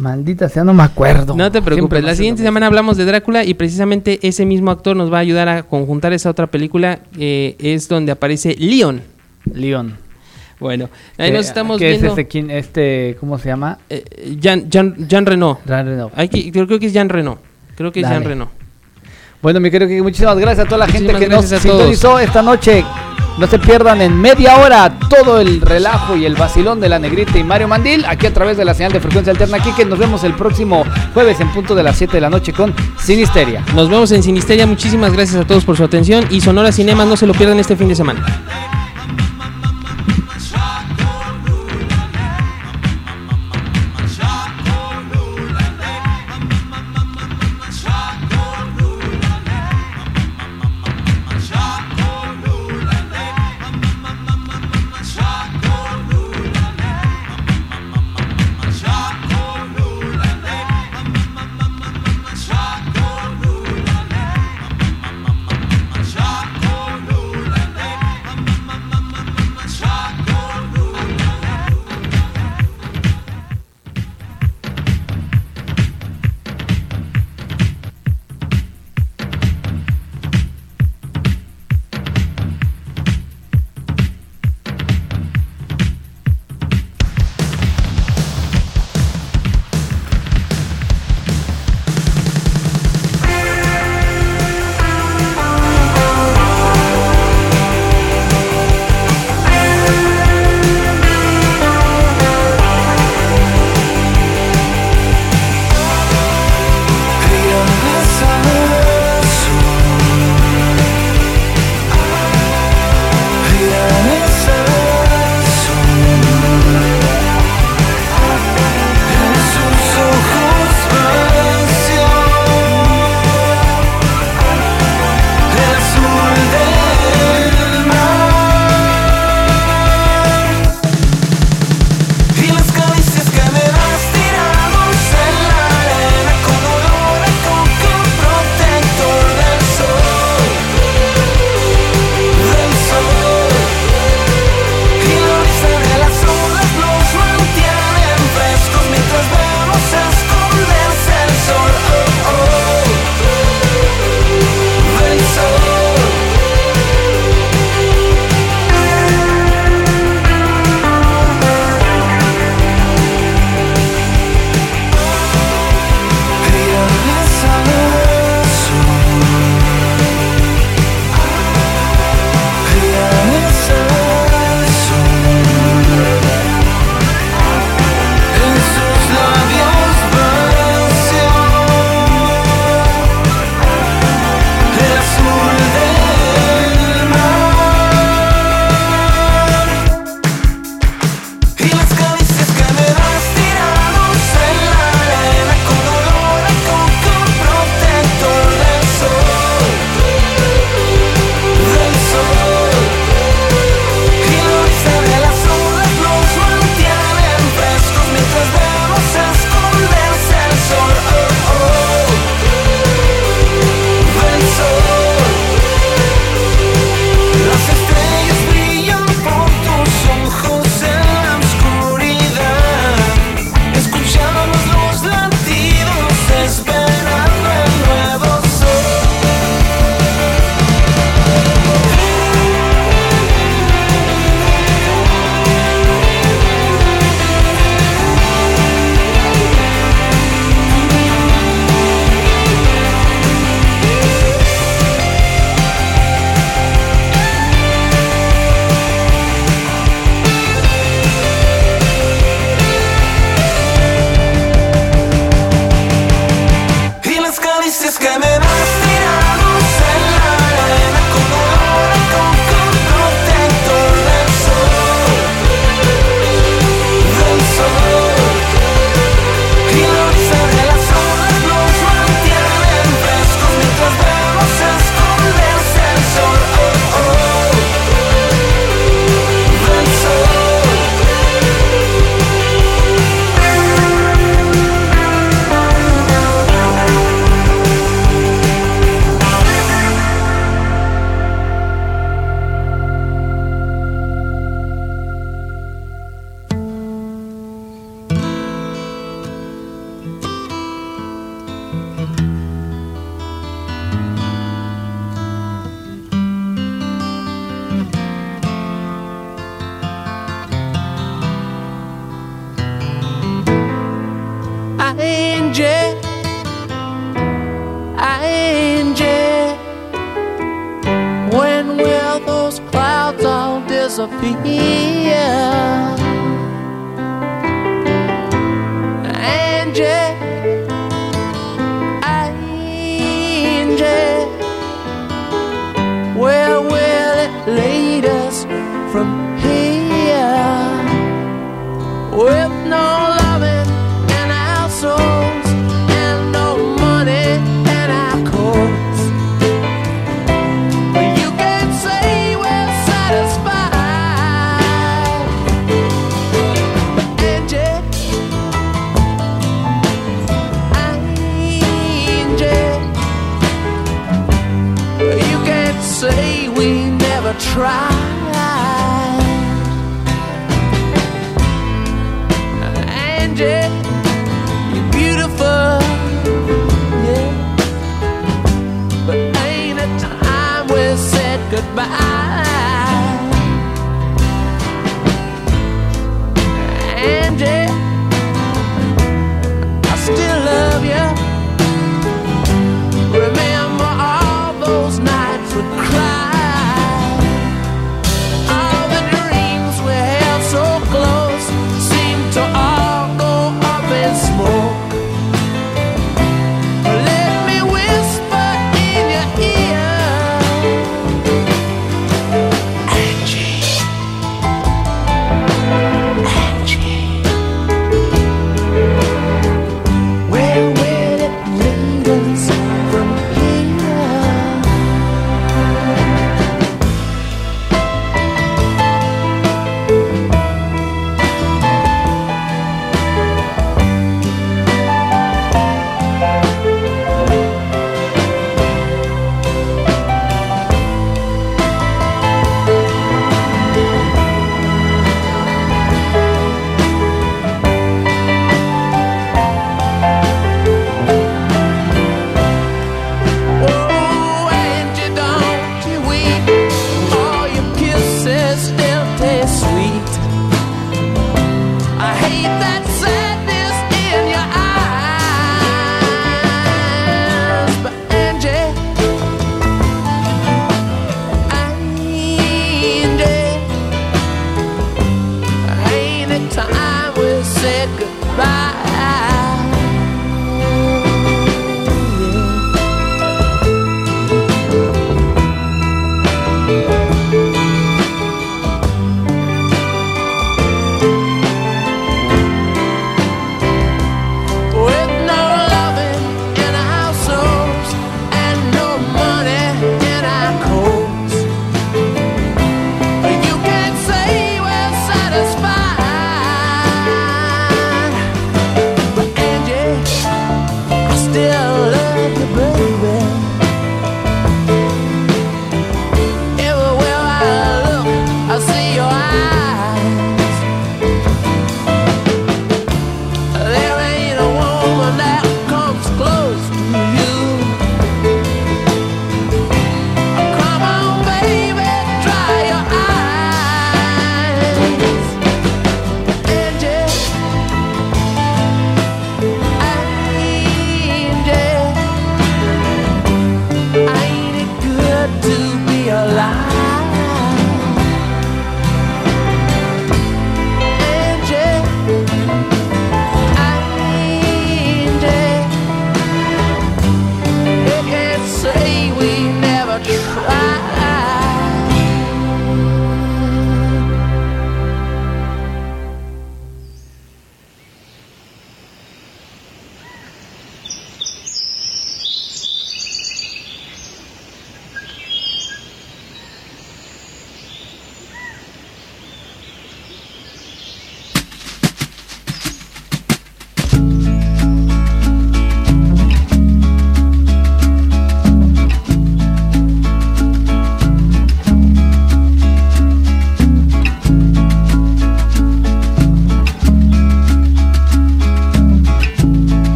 Maldita 0.00 0.48
sea, 0.48 0.64
no 0.64 0.74
me 0.74 0.82
acuerdo. 0.82 1.36
No 1.36 1.50
te 1.50 1.62
preocupes, 1.62 2.02
la 2.02 2.14
siguiente 2.14 2.42
semana 2.42 2.66
hablamos 2.66 2.96
de 2.96 3.04
Drácula 3.04 3.44
y 3.44 3.54
precisamente 3.54 4.18
ese 4.22 4.44
mismo 4.44 4.70
actor 4.70 4.96
nos 4.96 5.12
va 5.12 5.18
a 5.18 5.20
ayudar 5.20 5.48
a 5.48 5.62
conjuntar 5.62 6.12
esa 6.12 6.30
otra 6.30 6.46
película, 6.48 7.00
eh, 7.18 7.56
es 7.58 7.88
donde 7.88 8.12
aparece 8.12 8.56
Leon. 8.58 9.02
Leon. 9.52 9.96
Bueno, 10.58 10.88
ahí 11.18 11.30
nos 11.30 11.46
estamos 11.46 11.78
¿qué 11.78 11.90
viendo. 11.90 12.12
es 12.12 12.18
este, 12.18 12.58
este, 12.58 13.16
cómo 13.20 13.38
se 13.38 13.48
llama? 13.48 13.78
Eh, 13.90 14.36
Jean, 14.40 14.70
Jean, 14.70 15.08
Jean, 15.08 15.26
Renault. 15.26 15.58
Jean 15.66 15.86
Renault. 15.86 16.14
que, 16.30 16.52
creo 16.52 16.78
que 16.78 16.86
es 16.86 16.92
Jean 16.92 17.08
Renault. 17.08 17.40
Creo 17.76 17.92
que 17.92 18.00
es 18.00 18.08
Jean 18.08 18.24
Renault. 18.24 18.50
Bueno, 19.44 19.60
mi 19.60 19.70
querido 19.70 19.90
que 19.90 20.00
muchísimas 20.00 20.38
gracias 20.38 20.64
a 20.64 20.68
toda 20.70 20.86
la 20.86 20.88
gente 20.90 21.12
que 21.16 21.28
nos 21.28 21.44
sintonizó 21.44 22.18
esta 22.18 22.40
noche. 22.40 22.82
No 23.36 23.46
se 23.46 23.58
pierdan 23.58 24.00
en 24.00 24.18
media 24.18 24.56
hora 24.56 24.98
todo 25.10 25.38
el 25.38 25.60
relajo 25.60 26.16
y 26.16 26.24
el 26.24 26.34
vacilón 26.34 26.80
de 26.80 26.88
la 26.88 26.98
Negrita 26.98 27.36
y 27.36 27.44
Mario 27.44 27.68
Mandil 27.68 28.06
aquí 28.06 28.26
a 28.26 28.32
través 28.32 28.56
de 28.56 28.64
la 28.64 28.72
señal 28.72 28.92
de 28.92 29.00
frecuencia 29.00 29.32
alterna 29.32 29.58
aquí 29.58 29.70
que 29.72 29.84
nos 29.84 29.98
vemos 29.98 30.24
el 30.24 30.32
próximo 30.32 30.82
jueves 31.12 31.40
en 31.40 31.52
punto 31.52 31.74
de 31.74 31.82
las 31.82 31.98
7 31.98 32.14
de 32.14 32.20
la 32.22 32.30
noche 32.30 32.54
con 32.54 32.72
Sinisteria. 32.98 33.62
Nos 33.74 33.90
vemos 33.90 34.12
en 34.12 34.22
Sinisteria. 34.22 34.66
Muchísimas 34.66 35.12
gracias 35.12 35.42
a 35.42 35.46
todos 35.46 35.62
por 35.62 35.76
su 35.76 35.84
atención 35.84 36.24
y 36.30 36.40
Sonora 36.40 36.72
Cinemas 36.72 37.06
no 37.06 37.18
se 37.18 37.26
lo 37.26 37.34
pierdan 37.34 37.60
este 37.60 37.76
fin 37.76 37.88
de 37.88 37.96
semana. 37.96 38.24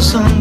Sonrisa, 0.00 0.39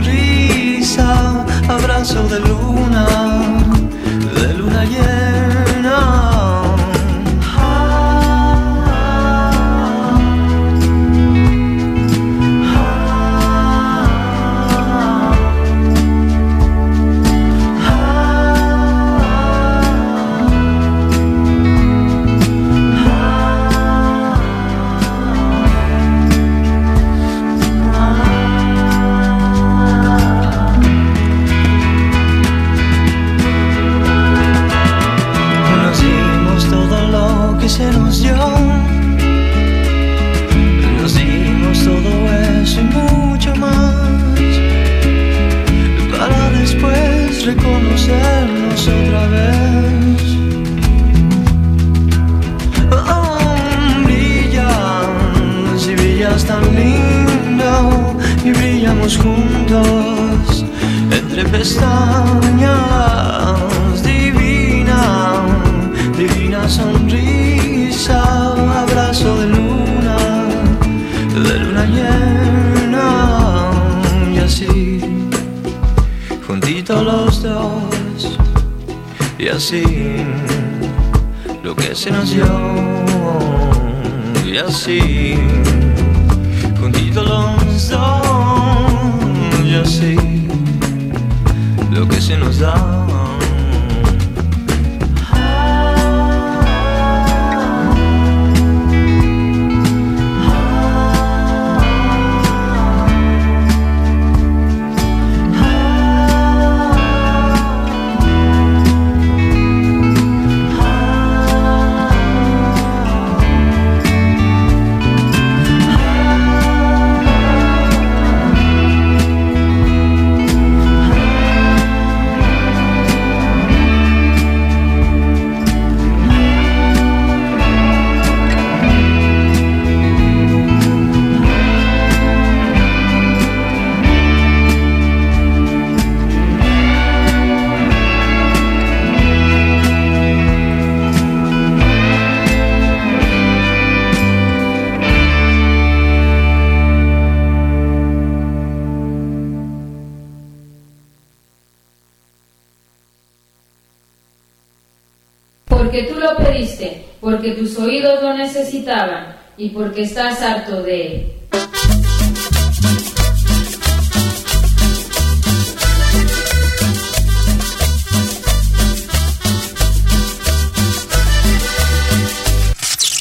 y 159.58 159.70
porque 159.70 160.04
estás 160.04 160.42
harto 160.42 160.82
de... 160.82 161.36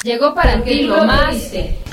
Llegó 0.02 0.34
para 0.34 0.62
ti 0.64 0.84
lo 0.84 1.04
más, 1.04 1.36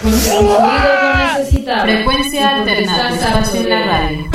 porque 0.02 1.38
necesitaban. 1.38 1.84
Frecuencia 1.84 2.56
alternativa 2.56 3.44
en 3.54 3.70
la 3.70 3.84
radio. 3.84 4.35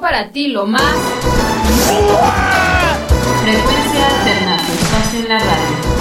Para 0.00 0.30
ti 0.30 0.48
lo 0.48 0.66
más. 0.66 0.82
Frecuencia 3.42 4.06
alternativa, 4.06 5.18
en 5.18 5.28
la 5.28 5.38
radio. 5.38 5.99